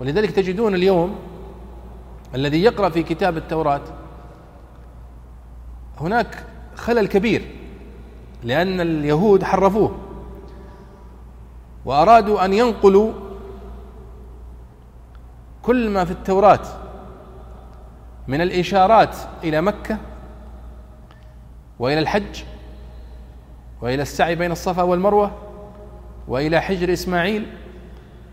ولذلك 0.00 0.30
تجدون 0.30 0.74
اليوم 0.74 1.16
الذي 2.34 2.62
يقرأ 2.62 2.88
في 2.88 3.02
كتاب 3.02 3.36
التوراة 3.36 3.80
هناك 6.00 6.44
خلل 6.76 7.06
كبير 7.06 7.42
لأن 8.42 8.80
اليهود 8.80 9.44
حرفوه. 9.44 9.96
وأرادوا 11.84 12.44
أن 12.44 12.52
ينقلوا 12.52 13.12
كل 15.62 15.90
ما 15.90 16.04
في 16.04 16.10
التوراة 16.10 16.60
من 18.28 18.40
الإشارات 18.40 19.16
إلى 19.44 19.60
مكة 19.60 19.98
وإلى 21.78 21.98
الحج 21.98 22.42
وإلى 23.82 24.02
السعي 24.02 24.34
بين 24.34 24.52
الصفا 24.52 24.82
والمروة 24.82 25.30
وإلى 26.28 26.60
حجر 26.60 26.92
إسماعيل 26.92 27.46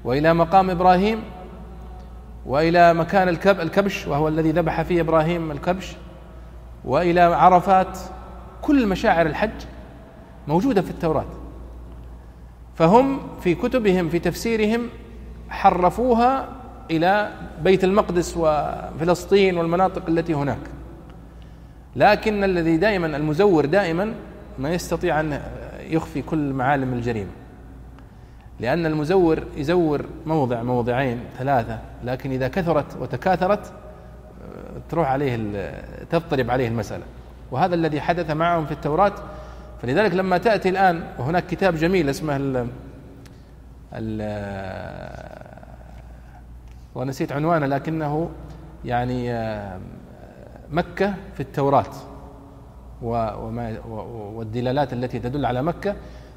وإلى 0.03 0.33
مقام 0.33 0.69
إبراهيم 0.69 1.23
وإلى 2.45 2.93
مكان 2.93 3.29
الكب 3.29 3.59
الكبش 3.59 4.07
وهو 4.07 4.27
الذي 4.27 4.51
ذبح 4.51 4.81
فيه 4.81 5.01
إبراهيم 5.01 5.51
الكبش 5.51 5.95
وإلى 6.85 7.21
عرفات 7.21 7.99
كل 8.61 8.87
مشاعر 8.87 9.25
الحج 9.25 9.61
موجودة 10.47 10.81
في 10.81 10.91
التوراة. 10.91 11.25
فهم 12.75 13.19
في 13.41 13.55
كتبهم 13.55 14.09
في 14.09 14.19
تفسيرهم 14.19 14.89
حرفوها 15.49 16.49
إلى 16.91 17.31
بيت 17.63 17.83
المقدس 17.83 18.37
وفلسطين 18.37 19.57
والمناطق 19.57 20.07
التي 20.07 20.33
هناك. 20.33 20.57
لكن 21.95 22.43
الذي 22.43 22.77
دائما 22.77 23.07
المزور 23.17 23.65
دائما 23.65 24.13
ما 24.59 24.73
يستطيع 24.73 25.19
أن 25.19 25.41
يخفي 25.89 26.21
كل 26.21 26.53
معالم 26.53 26.93
الجريمة. 26.93 27.31
لأن 28.59 28.85
المزور 28.85 29.43
يزور 29.57 30.05
موضع 30.25 30.63
موضعين 30.63 31.19
ثلاثة. 31.37 31.79
لكن 32.03 32.31
إذا 32.31 32.47
كثرت 32.47 32.97
وتكاثرت 33.01 33.73
تروح 34.89 35.11
عليه 35.11 35.37
تضطرب 36.09 36.51
عليه 36.51 36.67
المسألة. 36.67 37.03
وهذا 37.51 37.75
الذي 37.75 38.01
حدث 38.01 38.31
معهم 38.31 38.65
في 38.65 38.71
التوراة. 38.71 39.13
فلذلك 39.81 40.13
لما 40.13 40.37
تأتي 40.37 40.69
الآن 40.69 41.03
وهناك 41.19 41.45
كتاب 41.45 41.75
جميل 41.75 42.09
اسمه 42.09 42.35
ال 42.35 42.67
ال 43.93 44.21
ونسيت 46.95 47.31
عنوانه 47.31 47.65
لكنه 47.65 48.29
يعني 48.85 49.33
مكة 50.71 51.13
في 51.33 51.39
التوراة 51.39 51.85
وما 53.01 53.79
والدلالات 54.35 54.93
التي 54.93 55.19
تدل 55.19 55.45
على 55.45 55.61
مكة. 55.63 55.95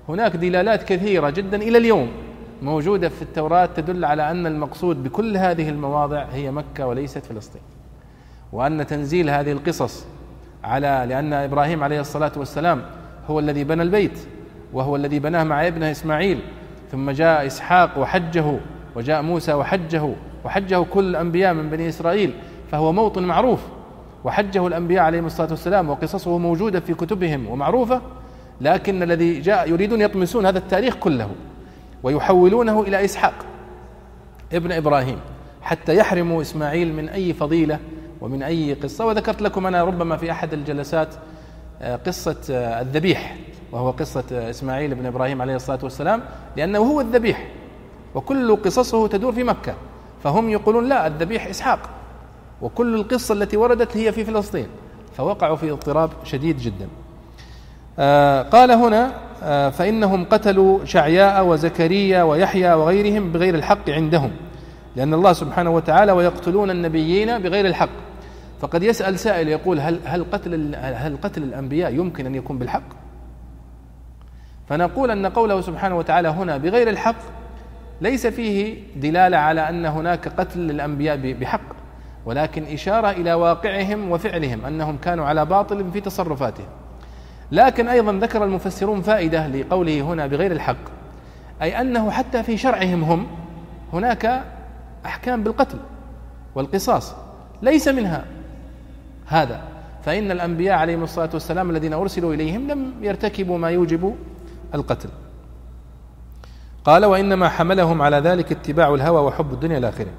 هناك 0.09 0.37
دلالات 0.37 0.83
كثيرة 0.83 1.31
جدا 1.31 1.57
إلى 1.57 1.79
اليوم 1.79 2.11
موجودة 2.63 3.09
في 3.09 3.23
التوراة 3.23 3.67
تدل 3.67 4.05
على 4.05 4.31
أن 4.31 4.47
المقصود 4.47 5.03
بكل 5.03 5.37
هذه 5.37 5.69
المواضع 5.69 6.25
هي 6.25 6.51
مكة 6.51 6.87
وليست 6.87 7.27
فلسطين 7.27 7.63
وأن 8.53 8.87
تنزيل 8.87 9.31
هذه 9.31 9.53
القصص 9.53 10.07
على 10.65 11.05
لأن 11.09 11.33
إبراهيم 11.33 11.85
عليه 11.85 12.01
الصلاة 12.01 12.33
والسلام 12.37 12.83
هو 13.31 13.39
الذي 13.39 13.65
بنى 13.65 13.83
البيت 13.83 14.19
وهو 14.73 14.97
الذي 14.97 15.19
بناه 15.19 15.45
مع 15.45 15.67
ابنه 15.67 15.91
إسماعيل. 15.91 16.41
ثم 16.93 17.11
جاء 17.11 17.47
إسحاق 17.47 17.99
وحجه 17.99 18.45
وجاء 18.97 19.23
موسى 19.23 19.53
وحجه 19.55 20.11
وحجه 20.45 20.83
كل 20.83 21.05
الأنبياء 21.05 21.55
من 21.55 21.71
بني 21.71 21.89
إسرائيل 21.89 22.35
فهو 22.71 22.93
موطن 22.93 23.23
معروف. 23.23 23.61
وحجه 24.25 24.67
الأنبياء 24.67 25.05
عليهم 25.05 25.27
الصلاة 25.27 25.51
والسلام 25.51 25.91
وقصصه 25.91 26.39
موجودة 26.39 26.81
في 26.81 26.95
كتبهم 26.95 27.49
ومعروفة 27.49 28.01
لكن 28.61 29.03
الذي 29.03 29.41
جاء 29.41 29.71
يريدون 29.71 30.01
يطمسون 30.01 30.47
هذا 30.47 30.59
التاريخ 30.59 30.95
كله 30.95 31.31
ويحولونه 32.03 32.83
إلى 32.83 33.05
إسحاق 33.05 33.35
ابن 34.53 34.73
إبراهيم 34.73 35.19
حتى 35.63 35.97
يحرموا 35.97 36.43
إسماعيل 36.43 36.95
من 36.95 37.09
أي 37.09 37.33
فضيلة 37.33 37.79
ومن 38.25 38.43
أي 38.43 38.75
قصة 38.75 39.07
وذكرت 39.07 39.43
لكم 39.43 39.67
أنا 39.67 39.85
ربما 39.85 40.17
في 40.17 40.31
أحد 40.31 40.53
الجلسات 40.53 41.09
آه، 41.83 41.97
قصة 41.97 42.37
آه، 42.51 42.81
الذبيح 42.81 43.37
وهو 43.73 43.91
قصة 43.91 44.25
آه، 44.33 44.51
إسماعيل 44.51 44.95
بن 44.95 45.07
إبراهيم 45.07 45.43
عليه 45.43 45.57
الصلاة 45.57 45.79
والسلام 45.83 46.23
لأنه 46.57 46.79
هو 46.79 47.01
الذبيح 47.01 47.49
وكل 48.15 48.57
قصصه 48.57 49.09
تدور 49.09 49.33
في 49.33 49.45
مكة 49.45 49.75
فهم 50.23 50.51
يقولون 50.51 50.89
لا 50.89 51.07
الذبيح 51.07 51.47
إسحاق 51.47 51.79
وكل 52.63 52.95
القصة 52.95 53.35
التي 53.35 53.57
وردت 53.57 53.97
هي 53.97 54.13
في 54.13 54.25
فلسطين 54.25 54.67
فوقعوا 55.17 55.57
في 55.57 55.71
اضطراب 55.71 56.11
شديد 56.25 56.59
جدا. 56.59 56.89
قال 58.51 58.71
هنا 58.71 59.13
فإنهم 59.71 60.25
قتلوا 60.25 60.85
شعياء 60.85 61.47
وزكريا 61.47 62.23
ويحيى 62.23 62.75
وغيرهم 62.75 63.33
بغير 63.33 63.55
الحق 63.55 63.91
عندهم 63.91 64.31
لأن 64.97 65.15
الله 65.15 65.33
سبحانه 65.33 65.71
وتعالى 65.71 66.13
ويقتلون 66.13 66.71
النبيين 66.71 67.39
بغير 67.39 67.67
الحق. 67.67 68.05
فقد 68.65 68.83
يسأل 68.83 69.19
سائل 69.19 69.49
يقول 69.49 69.81
هل 69.81 70.01
هل 70.05 70.25
قتل 70.33 70.75
هل 70.77 71.17
قتل 71.17 71.43
الأنبياء 71.43 71.95
يمكن 71.95 72.27
أن 72.27 72.35
يكون 72.35 72.59
بالحق؟ 72.59 72.83
فنقول 74.69 75.11
أن 75.11 75.27
قوله 75.27 75.61
سبحانه 75.61 75.99
وتعالى 75.99 76.29
هنا 76.29 76.57
بغير 76.57 76.89
الحق 76.89 77.17
ليس 78.01 78.27
فيه 78.27 78.77
دلالة 78.97 79.37
على 79.37 79.69
أن 79.69 79.87
هناك 79.87 80.29
قتل 80.29 80.61
للأنبياء 80.61 81.33
بحق 81.33 81.61
ولكن 82.27 82.65
إشارة 82.65 83.11
إلى 83.11 83.35
واقعهم 83.35 84.11
وفعلهم 84.11 84.65
أنهم 84.65 84.97
كانوا 84.97 85.27
على 85.27 85.47
باطل 85.47 85.91
في 85.93 86.01
تصرفاتهم 86.01 86.69
لكن 87.53 87.89
أيضا 87.89 88.13
ذكر 88.13 88.45
المفسرون 88.45 89.03
فائدة 89.03 89.47
لقوله 89.47 90.01
هنا 90.01 90.27
بغير 90.27 90.53
الحق 90.53 90.85
أي 91.63 91.81
أنه 91.81 92.11
حتى 92.11 92.43
في 92.43 92.57
شرعهم 92.57 93.05
هم 93.05 93.27
هناك 93.93 94.43
أحكام 95.07 95.43
بالقتل 95.43 95.79
والقصاص 96.55 97.15
ليس 97.63 97.89
منها 97.89 98.25
هذا. 99.27 99.61
فإن 100.05 100.31
الأنبياء 100.31 100.79
عليهم 100.79 101.03
الصلاة 101.03 101.31
والسلام 101.35 101.71
الذين 101.71 101.93
أرسلوا 101.93 102.35
إليهم 102.35 102.71
لم 102.71 102.93
يرتكبوا 103.01 103.59
ما 103.59 103.71
يوجب 103.71 104.15
القتل. 104.75 105.09
قال 106.85 107.05
وإنما 107.05 107.49
حملهم 107.49 108.03
على 108.03 108.17
ذلك 108.17 108.53
اتباع 108.53 108.95
الهوى 108.95 109.21
وحب 109.21 109.53
الدنيا 109.53 109.79
إلى 109.79 109.89
آخره 109.89 110.11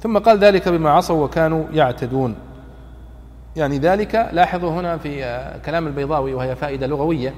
ثم 0.00 0.18
قال 0.18 0.38
ذلك 0.38 0.68
بما 0.68 0.90
عصوا 0.90 1.24
وكانوا 1.24 1.64
يعتدون. 1.72 2.34
يعني 3.56 3.78
ذلك 3.78 4.28
لاحظوا 4.32 4.70
هنا 4.70 4.98
في 4.98 5.22
كلام 5.66 5.86
البيضاوي 5.86 6.34
وهي 6.34 6.56
فائدة 6.56 6.86
لغوية. 6.86 7.34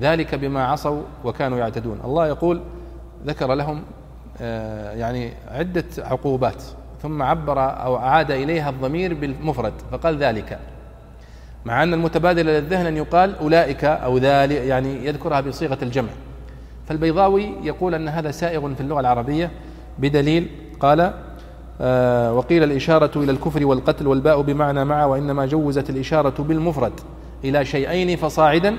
ذلك 0.00 0.34
بما 0.34 0.64
عصوا 0.66 1.02
وكانوا 1.24 1.58
يعتدون. 1.58 2.00
الله 2.04 2.26
يقول 2.26 2.60
ذكر 3.26 3.54
لهم 3.54 3.82
آه، 4.40 4.92
يعني 4.92 5.32
عدة 5.48 5.84
عقوبات. 5.98 6.62
ثم 7.02 7.22
عبر 7.22 7.58
أو 7.60 7.96
أعاد 7.96 8.30
إليها 8.30 8.70
الضمير 8.70 9.14
بالمفرد 9.14 9.72
فقال 9.92 10.18
ذلك. 10.18 10.58
مع 11.64 11.82
أن 11.82 11.94
المتبادل 11.94 12.46
للذهن 12.46 12.86
أن 12.86 12.96
يقال 12.96 13.38
أولئك 13.38 13.84
أو 13.84 14.18
ذلك 14.18 14.56
يعني 14.56 15.06
يذكرها 15.06 15.40
بصيغة 15.40 15.78
الجمع. 15.82 16.08
فالبيضاوي 16.86 17.50
يقول 17.62 17.94
أن 17.94 18.08
هذا 18.08 18.30
سائغ 18.30 18.74
في 18.74 18.80
اللغة 18.80 19.00
العربية 19.00 19.50
بدليل 19.98 20.48
قال 20.80 21.12
آه 21.80 22.32
وقيل 22.32 22.62
الإشارة 22.62 23.10
إلى 23.16 23.32
الكفر 23.32 23.66
والقتل 23.66 24.06
والباء 24.06 24.42
بمعنى 24.42 24.84
مع 24.84 25.04
وإنما 25.04 25.46
جوزت 25.46 25.90
الإشارة 25.90 26.42
بالمفرد 26.42 26.92
إلى 27.44 27.64
شيئين 27.64 28.16
فصاعدا 28.16 28.76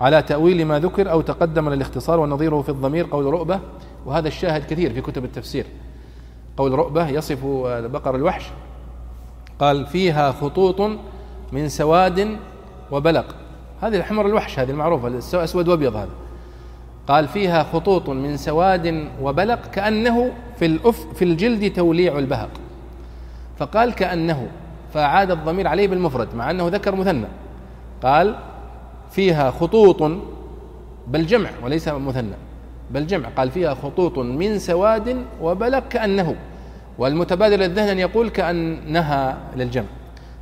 على 0.00 0.22
تأويل 0.22 0.66
ما 0.66 0.78
ذكر 0.78 1.10
أو 1.10 1.20
تقدم 1.20 1.68
للاختصار 1.68 2.20
ونظيره 2.20 2.62
في 2.62 2.68
الضمير 2.68 3.06
قول 3.10 3.24
رؤبة 3.24 3.60
وهذا 4.06 4.28
الشاهد 4.28 4.64
كثير 4.64 4.92
في 4.92 5.00
كتب 5.00 5.24
التفسير. 5.24 5.66
قول 6.58 6.72
رؤبة 6.72 7.08
يصف 7.08 7.46
بقر 7.66 8.16
الوحش. 8.16 8.46
قال 9.58 9.86
فيها 9.86 10.32
خطوط 10.32 10.90
من 11.52 11.68
سواد 11.68 12.36
وبلق. 12.90 13.34
هذه 13.82 13.96
الحمر 13.96 14.26
الوحش 14.26 14.58
هذه 14.58 14.70
المعروفة 14.70 15.18
أسود 15.44 15.68
وأبيض 15.68 15.96
هذا. 15.96 16.10
قال 17.08 17.28
فيها 17.28 17.62
خطوط 17.62 18.08
من 18.08 18.36
سواد 18.36 19.08
وبلق 19.22 19.70
كأنه 19.70 20.32
في 20.58 20.66
الأف 20.66 21.06
في 21.14 21.24
الجلد 21.24 21.72
توليع 21.72 22.18
البهق. 22.18 22.50
فقال 23.58 23.94
كأنه 23.94 24.48
فأعاد 24.94 25.30
الضمير 25.30 25.68
عليه 25.68 25.88
بالمفرد 25.88 26.34
مع 26.34 26.50
أنه 26.50 26.68
ذكر 26.68 26.94
مثنى. 26.94 27.26
قال 28.02 28.34
فيها 29.10 29.50
خطوط 29.50 30.02
بل 31.06 31.26
جمع 31.26 31.50
وليس 31.64 31.88
مثنى. 31.88 32.36
بل 32.90 33.06
جمع. 33.06 33.28
قال 33.36 33.50
فيها 33.50 33.74
خطوط 33.74 34.18
من 34.18 34.58
سواد 34.58 35.16
وبلق 35.42 35.88
كأنه. 35.88 36.36
والمتبادل 36.98 37.62
الذهن 37.62 37.88
أن 37.88 37.98
يقول 37.98 38.28
كأنها 38.28 39.38
للجمع. 39.56 39.86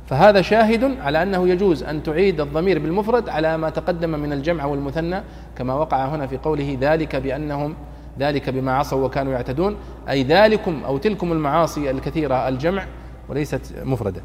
فهذا 0.07 0.41
شاهد 0.41 0.99
على 1.01 1.23
أنه 1.23 1.49
يجوز 1.49 1.83
أن 1.83 2.03
تعيد 2.03 2.41
الضمير 2.41 2.79
بالمفرد 2.79 3.29
على 3.29 3.57
ما 3.57 3.69
تقدم 3.69 4.09
من 4.09 4.33
الجمع 4.33 4.65
والمثنى 4.65 5.21
كما 5.57 5.73
وقع 5.73 6.05
هنا 6.05 6.27
في 6.27 6.37
قوله 6.37 6.77
ذلك 6.81 7.15
بأنهم 7.15 7.75
ذلك 8.19 8.49
بما 8.49 8.73
عصوا 8.73 9.05
وكانوا 9.05 9.33
يعتدون 9.33 9.75
أي 10.09 10.23
ذلكم 10.23 10.83
أو 10.85 10.97
تلكم 10.97 11.31
المعاصي 11.31 11.91
الكثيرة 11.91 12.47
الجمع 12.47 12.85
وليست 13.29 13.73
مفردة. 13.83 14.21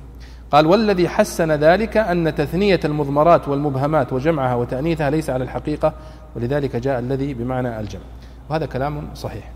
قال 0.50 0.66
والذي 0.66 1.08
حسن 1.08 1.52
ذلك 1.52 1.96
أن 1.96 2.34
تثنية 2.34 2.80
المضمرات 2.84 3.48
والمبهمات 3.48 4.12
وجمعها 4.12 4.54
وتأنيثها 4.54 5.10
ليس 5.10 5.30
على 5.30 5.44
الحقيقة 5.44 5.92
ولذلك 6.36 6.76
جاء 6.76 6.98
الذي 6.98 7.34
بمعنى 7.34 7.80
الجمع. 7.80 8.02
وهذا 8.50 8.66
كلام 8.66 9.08
صحيح. 9.14 9.50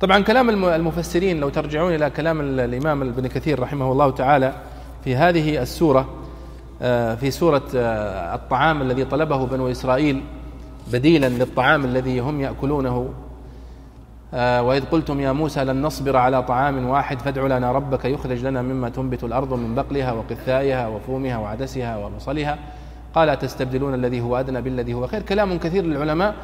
طبعا 0.00 0.20
كلام 0.20 0.64
المفسرين 0.64 1.40
لو 1.40 1.48
ترجعون 1.48 1.94
إلى 1.94 2.10
كلام 2.10 2.40
الإمام 2.40 3.02
ابن 3.02 3.26
كثير 3.26 3.60
رحمه 3.60 3.92
الله 3.92 4.10
تعالى 4.10 4.52
في 5.04 5.16
هذه 5.16 5.62
السورة 5.62 6.08
آه، 6.82 7.14
في 7.14 7.30
سورة 7.30 7.62
آه، 7.76 8.34
الطعام 8.34 8.82
الذي 8.82 9.04
طلبه 9.04 9.46
بنو 9.46 9.70
إسرائيل 9.70 10.22
بديلا 10.92 11.26
للطعام 11.28 11.84
الذي 11.84 12.20
هم 12.20 12.40
يأكلونه. 12.40 13.10
آه، 14.34 14.62
وإذ 14.62 14.84
قلتم 14.84 15.20
يا 15.20 15.32
موسى 15.32 15.64
لن 15.64 15.82
نصبر 15.82 16.16
على 16.16 16.42
طعام 16.42 16.86
واحد 16.86 17.20
فادع 17.20 17.46
لنا 17.46 17.72
ربك 17.72 18.04
يخرج 18.04 18.44
لنا 18.44 18.62
مما 18.62 18.88
تنبت 18.88 19.24
الأرض 19.24 19.54
من 19.54 19.74
بقلها 19.74 20.12
وقثائها 20.12 20.88
وفومها 20.88 21.38
وعدسها 21.38 21.96
وبصلها 21.96 22.58
قال 23.14 23.38
تستبدلون 23.38 23.94
الذي 23.94 24.20
هو 24.20 24.36
أدنى 24.36 24.62
بالذي 24.62 24.94
هو 24.94 25.06
خير؟ 25.06 25.22
كلام 25.22 25.58
كثير 25.58 25.84
للعلماء. 25.84 26.34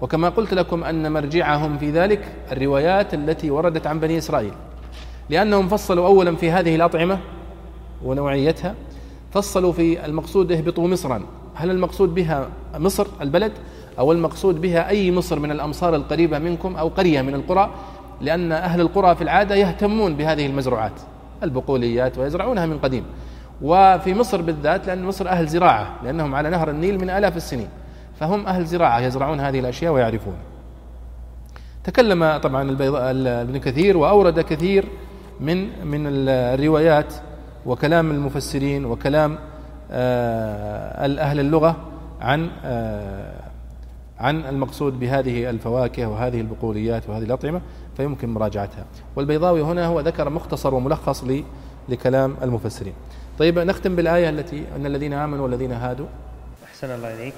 وكما 0.00 0.28
قلت 0.28 0.54
لكم 0.54 0.84
أن 0.84 1.12
مرجعهم 1.12 1.78
في 1.78 1.90
ذلك 1.90 2.32
الروايات 2.52 3.14
التي 3.14 3.50
وردت 3.50 3.86
عن 3.86 4.00
بني 4.00 4.18
إسرائيل. 4.18 4.52
لأنهم 5.30 5.68
فصلوا 5.68 6.06
أولا 6.06 6.36
في 6.36 6.50
هذه 6.50 6.74
الأطعمة 6.74 7.18
ونوعيتها 8.04 8.74
فصلوا 9.30 9.72
في 9.72 10.04
المقصود 10.06 10.52
اهبطوا 10.52 10.88
مصرا. 10.88 11.22
هل 11.54 11.70
المقصود 11.70 12.14
بها 12.14 12.48
مصر 12.78 13.06
البلد؟ 13.20 13.52
أو 13.98 14.12
المقصود 14.12 14.60
بها 14.60 14.88
أي 14.88 15.12
مصر 15.12 15.38
من 15.38 15.50
الأمصار 15.50 15.96
القريبة 15.96 16.38
منكم 16.38 16.76
أو 16.76 16.88
قرية 16.88 17.22
من 17.22 17.34
القرى؟ 17.34 17.70
لأن 18.20 18.52
أهل 18.52 18.80
القرى 18.80 19.14
في 19.14 19.22
العادة 19.22 19.54
يهتمون 19.54 20.16
بهذه 20.16 20.46
المزروعات 20.46 20.92
البقوليات 21.42 22.18
ويزرعونها 22.18 22.66
من 22.66 22.78
قديم. 22.78 23.04
وفي 23.62 24.14
مصر 24.14 24.42
بالذات 24.42 24.86
لأن 24.86 25.04
مصر 25.04 25.28
أهل 25.28 25.46
زراعة 25.46 25.94
لأنهم 26.04 26.34
على 26.34 26.50
نهر 26.50 26.70
النيل 26.70 26.98
من 26.98 27.10
آلاف 27.10 27.36
السنين. 27.36 27.68
فهم 28.20 28.46
أهل 28.46 28.66
زراعة 28.66 29.00
يزرعون 29.00 29.40
هذه 29.40 29.60
الأشياء 29.60 29.92
ويعرفون. 29.92 30.36
تكلم 31.84 32.36
طبعا 32.36 32.76
ابن 33.42 33.58
كثير 33.58 33.96
وأورد 33.96 34.40
كثير 34.40 34.84
من 35.40 35.86
من 35.86 36.06
الروايات 36.06 37.14
وكلام 37.66 38.10
المفسرين 38.10 38.84
وكلام 38.84 39.38
آه، 39.90 41.20
أهل 41.20 41.40
اللغة 41.40 41.76
عن 42.20 42.50
آه، 42.64 43.34
عن 44.18 44.44
المقصود 44.44 45.00
بهذه 45.00 45.50
الفواكه 45.50 46.06
وهذه 46.06 46.40
البقوليات 46.40 47.08
وهذه 47.08 47.24
الأطعمة 47.24 47.60
فيمكن 47.96 48.28
مراجعتها. 48.28 48.84
والبيضاوي 49.16 49.62
هنا 49.62 49.86
هو 49.86 50.00
ذكر 50.00 50.30
مختصر 50.30 50.74
وملخص 50.74 51.24
لكلام 51.88 52.36
المفسرين. 52.42 52.94
طيب 53.38 53.58
نختم 53.58 53.96
بالآية 53.96 54.28
التي 54.28 54.64
أن 54.76 54.86
الذين 54.86 55.12
آمنوا 55.12 55.44
والذين 55.44 55.72
هادوا. 55.72 56.06
أحسن 56.64 56.90
الله 56.90 57.14
إليك. 57.14 57.34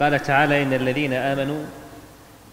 قال 0.00 0.22
تعالى 0.22 0.62
إن 0.62 0.72
الذين 0.72 1.12
آمنوا 1.12 1.64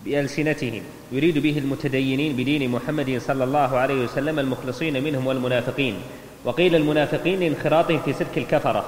بألسنتهم 0.05 0.81
يريد 1.11 1.37
به 1.37 1.57
المتدينين 1.57 2.35
بدين 2.35 2.71
محمد 2.71 3.21
صلى 3.27 3.43
الله 3.43 3.77
عليه 3.77 4.03
وسلم 4.03 4.39
المخلصين 4.39 5.03
منهم 5.03 5.27
والمنافقين. 5.27 5.95
وقيل 6.45 6.75
المنافقين 6.75 7.39
لانخراطهم 7.39 7.99
في 8.05 8.13
سلك 8.13 8.37
الكفرة. 8.37 8.85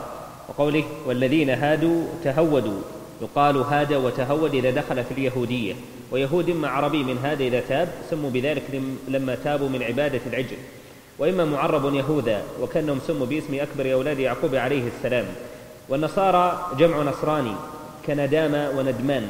وقوله 0.49 0.83
والذين 1.05 1.49
هادوا 1.49 2.03
تهودوا. 2.23 2.81
يقال 3.21 3.57
هاد 3.57 3.93
وتهود 3.93 4.55
إذا 4.55 4.71
دخل 4.71 5.03
في 5.03 5.11
اليهودية. 5.11 5.73
ويهود 6.11 6.49
إما 6.49 6.67
عربي 6.67 7.03
من 7.03 7.17
هذا 7.17 7.43
إذا 7.43 7.59
تاب 7.59 7.89
سموا 8.09 8.29
بذلك 8.29 8.63
لما 9.07 9.35
تابوا 9.35 9.69
من 9.69 9.83
عبادة 9.83 10.21
العجل. 10.27 10.57
وإما 11.19 11.45
معرب 11.45 11.95
يهوذا 11.95 12.43
وكأنهم 12.61 12.99
سموا 13.07 13.25
باسم 13.25 13.55
أكبر 13.55 13.93
أولاد 13.93 14.19
يعقوب 14.19 14.55
عليه 14.55 14.83
السلام. 14.97 15.25
والنصارى 15.89 16.75
جمع 16.79 17.01
نصراني. 17.01 17.53
كندامة 18.07 18.69
وندمان 18.69 19.27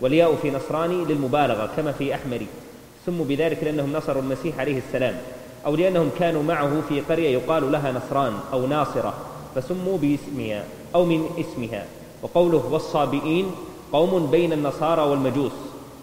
والياء 0.00 0.36
في 0.42 0.50
نصراني 0.50 1.04
للمبالغة 1.04 1.70
كما 1.76 1.92
في 1.92 2.14
أحمري. 2.14 2.46
سموا 3.06 3.24
بذلك 3.24 3.64
لأنهم 3.64 3.92
نصروا 3.92 4.22
المسيح 4.22 4.60
عليه 4.60 4.78
السلام 4.78 5.14
أو 5.66 5.76
لأنهم 5.76 6.10
كانوا 6.18 6.42
معه 6.42 6.82
في 6.88 7.00
قرية 7.00 7.28
يقال 7.28 7.72
لها 7.72 7.92
نصران 7.92 8.32
أو 8.52 8.66
ناصرة 8.66 9.14
فسموا 9.54 9.98
باسمها 9.98 10.64
أو 10.94 11.04
من 11.04 11.26
اسمها. 11.38 11.84
وقوله 12.22 12.62
والصابئين 12.70 13.50
قوم 13.92 14.26
بين 14.26 14.52
النصارى 14.52 15.02
والمجوس 15.02 15.52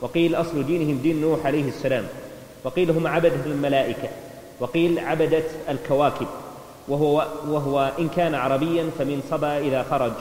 وقيل 0.02 0.36
أصل 0.36 0.66
دينهم 0.66 1.00
دين 1.04 1.22
نوح 1.22 1.46
عليه 1.46 1.68
السلام. 1.68 2.04
وقيل 2.64 2.92
هم 2.92 3.08
عبدة 3.08 3.46
الملائكة 3.46 4.10
وقيل 4.60 5.00
عبدة 5.00 5.44
الكواكب. 5.70 6.28
وهو, 6.88 7.28
وهو 7.48 7.92
إن 8.00 8.10
كان 8.10 8.36
عربيا 8.36 8.90
فمن 9.00 9.22
صبا 9.32 9.58
إذا 9.58 9.84
خرج. 9.84 10.12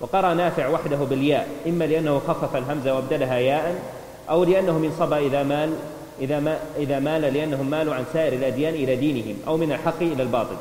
وقرأ 0.00 0.34
نافع 0.34 0.68
وحده 0.68 0.96
بالياء 0.96 1.48
إما 1.66 1.84
لأنه 1.84 2.18
خفف 2.18 2.56
الهمزة 2.56 2.94
وابدلها 2.94 3.38
ياء 3.38 3.82
أو 4.30 4.44
لأنه 4.44 4.78
من 4.78 4.96
صبا 4.98 5.18
إذا 5.18 5.42
مال 5.42 5.72
إذا, 6.20 6.40
ما 6.40 6.58
إذا 6.76 6.98
مال 6.98 7.20
لأنهم 7.20 7.70
مالوا 7.70 7.94
عن 7.94 8.04
سائر 8.12 8.32
الأديان 8.32 8.74
إلى 8.74 8.96
دينهم 8.96 9.36
أو 9.46 9.56
من 9.56 9.72
الحق 9.72 10.02
إلى 10.02 10.22
الباطل. 10.22 10.56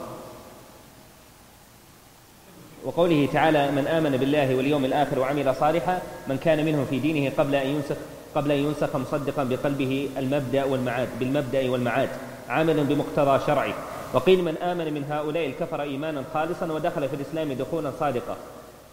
وقوله 2.85 3.27
تعالى 3.33 3.71
من 3.71 3.87
آمن 3.87 4.17
بالله 4.17 4.55
واليوم 4.55 4.85
الآخر 4.85 5.19
وعمل 5.19 5.55
صالحا 5.55 6.01
من 6.27 6.37
كان 6.37 6.65
منهم 6.65 6.85
في 6.89 6.99
دينه 6.99 7.31
قبل 7.37 7.55
أن 7.55 7.67
ينسخ 7.67 7.95
قبل 8.35 8.51
أن 8.51 8.57
ينسخ 8.57 8.95
مصدقا 8.95 9.43
بقلبه 9.43 10.09
المبدأ 10.17 10.63
والمعاد 10.63 11.07
بالمبدأ 11.19 11.69
والمعاد 11.69 12.09
عاملا 12.49 12.83
بمقتضى 12.83 13.39
شرعه. 13.47 13.73
وقيل 14.13 14.43
من 14.43 14.57
آمن 14.57 14.93
من 14.93 15.03
هؤلاء 15.11 15.45
الكفر 15.45 15.81
إيمانا 15.81 16.23
خالصا 16.33 16.71
ودخل 16.71 17.09
في 17.09 17.15
الإسلام 17.15 17.53
دخولا 17.53 17.91
صادقا. 17.99 18.37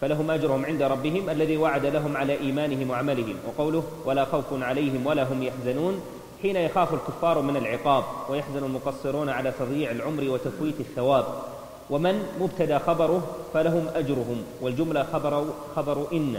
فلهم 0.01 0.31
أجرهم 0.31 0.65
عند 0.65 0.83
ربهم 0.83 1.31
الذي 1.31 1.57
وعد 1.57 1.87
لهم 1.87 2.17
على 2.17 2.39
إيمانهم 2.39 2.91
وعملهم. 2.91 3.35
وقوله 3.49 3.83
ولا 4.05 4.25
خوف 4.25 4.63
عليهم 4.63 5.07
ولا 5.07 5.23
هم 5.23 5.43
يحزنون 5.43 6.01
حين 6.43 6.57
يخاف 6.57 6.95
الكفار 6.95 7.41
من 7.43 7.57
العقاب 7.57 8.05
ويحزن 8.31 8.65
المقصرون 8.65 9.29
على 9.29 9.53
تضييع 9.59 9.91
العمر 9.91 10.29
وتفويت 10.29 10.81
الثواب. 10.81 11.25
ومن 11.91 12.27
مبتدا 12.41 12.79
خبره 12.79 13.23
فلهم 13.55 13.87
أجرهم. 13.95 14.43
والجملة 14.61 15.03
خبر, 15.13 15.45
خبر 15.77 16.07
إن 16.13 16.37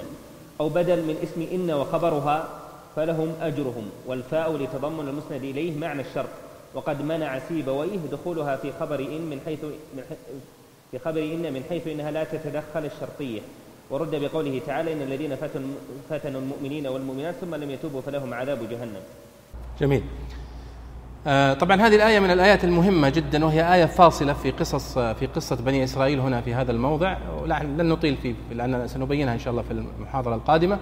أو 0.60 0.70
بدل 0.70 1.02
من 1.04 1.16
اسم 1.24 1.48
إن 1.52 1.72
وخبرها 1.72 2.48
فلهم 2.96 3.34
أجرهم. 3.42 3.90
والفاء 4.08 4.58
لتضمن 4.58 5.08
المسند 5.08 5.44
إليه 5.44 5.78
معنى 5.78 6.02
الشرط. 6.02 6.30
وقد 6.74 7.02
منع 7.02 7.40
سيبويه 7.50 8.00
دخولها 8.12 8.56
في 8.56 8.72
خبر 8.80 9.00
إن 9.00 9.22
من 9.30 9.40
حيث 9.46 9.60
من 10.94 11.00
في 11.00 11.06
خبر 11.06 11.22
إن 11.22 11.54
من 11.54 11.64
حيث 11.70 11.88
إنها 11.88 12.12
لا 12.12 12.24
تتدخل 12.24 12.86
الشرطية. 12.86 13.42
ورد 13.90 14.16
بقوله 14.16 14.62
تعالى 14.68 14.94
إن 14.94 15.02
الذين 15.02 15.36
فتنوا, 15.36 15.70
فتنوا 16.10 16.42
المؤمنين 16.42 16.88
والمؤمنات 16.88 17.36
ثم 17.42 17.56
لم 17.56 17.72
يتوبوا 17.72 18.02
فلهم 18.02 18.34
عذاب 18.34 18.70
جهنم. 18.70 19.02
جميل. 19.82 20.04
آه، 21.28 21.54
طبعا 21.54 21.82
هذه 21.82 21.96
الآية 21.96 22.20
من 22.20 22.32
الآيات 22.32 22.64
المهمة 22.64 23.10
جدا 23.10 23.46
وهي 23.46 23.74
آية 23.74 23.86
فاصلة 23.86 24.34
في 24.34 24.52
قصص 24.52 25.00
في 25.00 25.26
قصة 25.36 25.56
بني 25.56 25.84
إسرائيل 25.84 26.20
هنا 26.20 26.42
في 26.42 26.54
هذا 26.54 26.72
الموضع. 26.72 27.18
لن 27.46 27.90
نطيل 27.90 28.16
فيه 28.16 28.36
لأننا 28.52 28.88
سنبينها 28.88 29.34
إن 29.34 29.40
شاء 29.40 29.52
الله 29.52 29.62
في 29.64 29.72
المحاضرة 29.72 30.36
القادمة. 30.36 30.80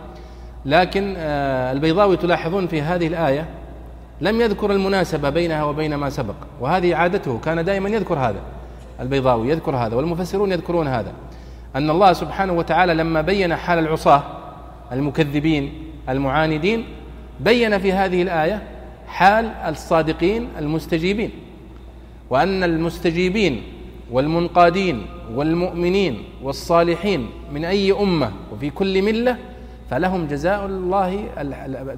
لكن 0.66 1.14
آه، 1.18 1.72
البيضاوي 1.72 2.18
تلاحظون 2.18 2.68
في 2.68 2.82
هذه 2.82 3.08
الآية 3.08 3.50
لم 4.22 4.42
يذكر 4.42 4.72
المناسبة 4.72 5.30
بينها 5.30 5.64
وبين 5.64 5.96
ما 5.96 6.10
سبق 6.10 6.36
وهذه 6.62 6.96
عادته 6.96 7.40
كان 7.40 7.66
دائما 7.66 7.90
يذكر 7.90 8.20
هذا. 8.20 8.42
البيضاوي 9.00 9.50
يذكر 9.50 9.76
هذا 9.76 9.96
والمفسرون 9.96 10.52
يذكرون 10.52 10.88
هذا 10.88 11.14
أن 11.76 11.90
الله 11.90 12.14
سبحانه 12.14 12.54
وتعالى 12.54 12.94
لما 12.94 13.22
بين 13.22 13.56
حال 13.56 13.80
العصاة 13.80 14.24
المكذبين 14.92 15.74
المعاندين 16.10 16.86
بين 17.40 17.78
في 17.80 17.94
هذه 17.94 18.22
الآية 18.22 18.64
حال 19.08 19.46
الصادقين 19.46 20.48
المستجيبين 20.60 21.32
وأن 22.30 22.64
المستجيبين 22.64 23.64
والمنقادين 24.12 25.06
والمؤمنين 25.34 26.24
والصالحين 26.44 27.30
من 27.54 27.66
أي 27.66 27.92
أمة 27.92 28.32
وفي 28.54 28.70
كل 28.70 29.02
ملة 29.02 29.38
فلهم 29.90 30.28
جزاء 30.28 30.66
الله 30.66 31.26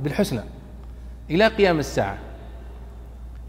بالحسنى 0.03 0.41
إلى 1.29 1.47
قيام 1.47 1.79
الساعة 1.79 2.17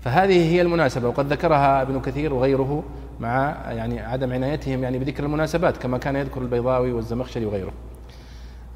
فهذه 0.05 0.53
هي 0.55 0.63
المناسبة 0.63 1.09
وقد 1.09 1.33
ذكرها 1.33 1.83
ابن 1.83 2.01
كثير 2.01 2.35
وغيره 2.35 2.85
مع 3.21 3.57
يعني 3.69 4.01
عدم 4.01 4.33
عنايتهم 4.33 4.83
يعني 4.83 4.99
بذكر 4.99 5.25
المناسبات 5.25 5.77
كما 5.77 5.99
كان 5.99 6.17
يذكر 6.17 6.41
البيضاوي 6.41 6.93
والزمخشري 6.93 7.47
وغيره. 7.47 7.73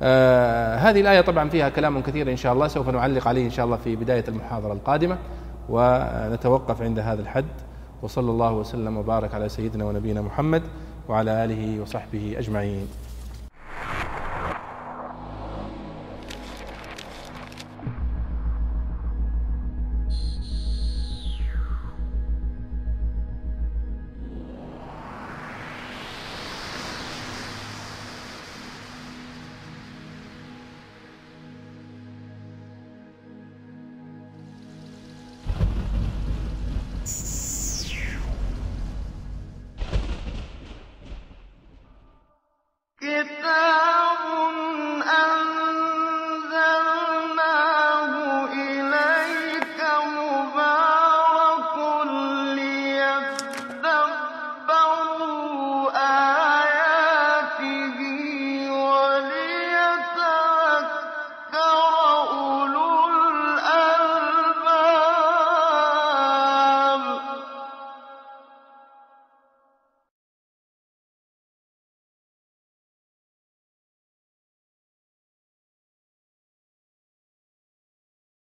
آه 0.02 0.76
هذه 0.76 1.00
الآية 1.00 1.20
طبعا 1.20 1.48
فيها 1.48 1.68
كلام 1.68 2.02
كثير 2.02 2.30
إن 2.30 2.36
شاء 2.36 2.52
الله 2.52 2.68
سوف 2.68 2.88
نعلق 2.88 3.28
عليه 3.28 3.44
إن 3.44 3.50
شاء 3.50 3.66
الله 3.66 3.76
في 3.76 3.96
بداية 3.96 4.24
المحاضرة 4.28 4.72
القادمة 4.72 5.18
ونتوقف 5.68 6.82
عند 6.82 6.98
هذا 6.98 7.22
الحد 7.22 7.44
وصلى 8.02 8.30
الله 8.30 8.52
وسلم 8.52 8.96
وبارك 8.96 9.34
على 9.34 9.48
سيدنا 9.48 9.84
ونبينا 9.84 10.20
محمد 10.20 10.62
وعلى 11.08 11.44
آله 11.44 11.82
وصحبه 11.82 12.34
أجمعين. 12.38 12.88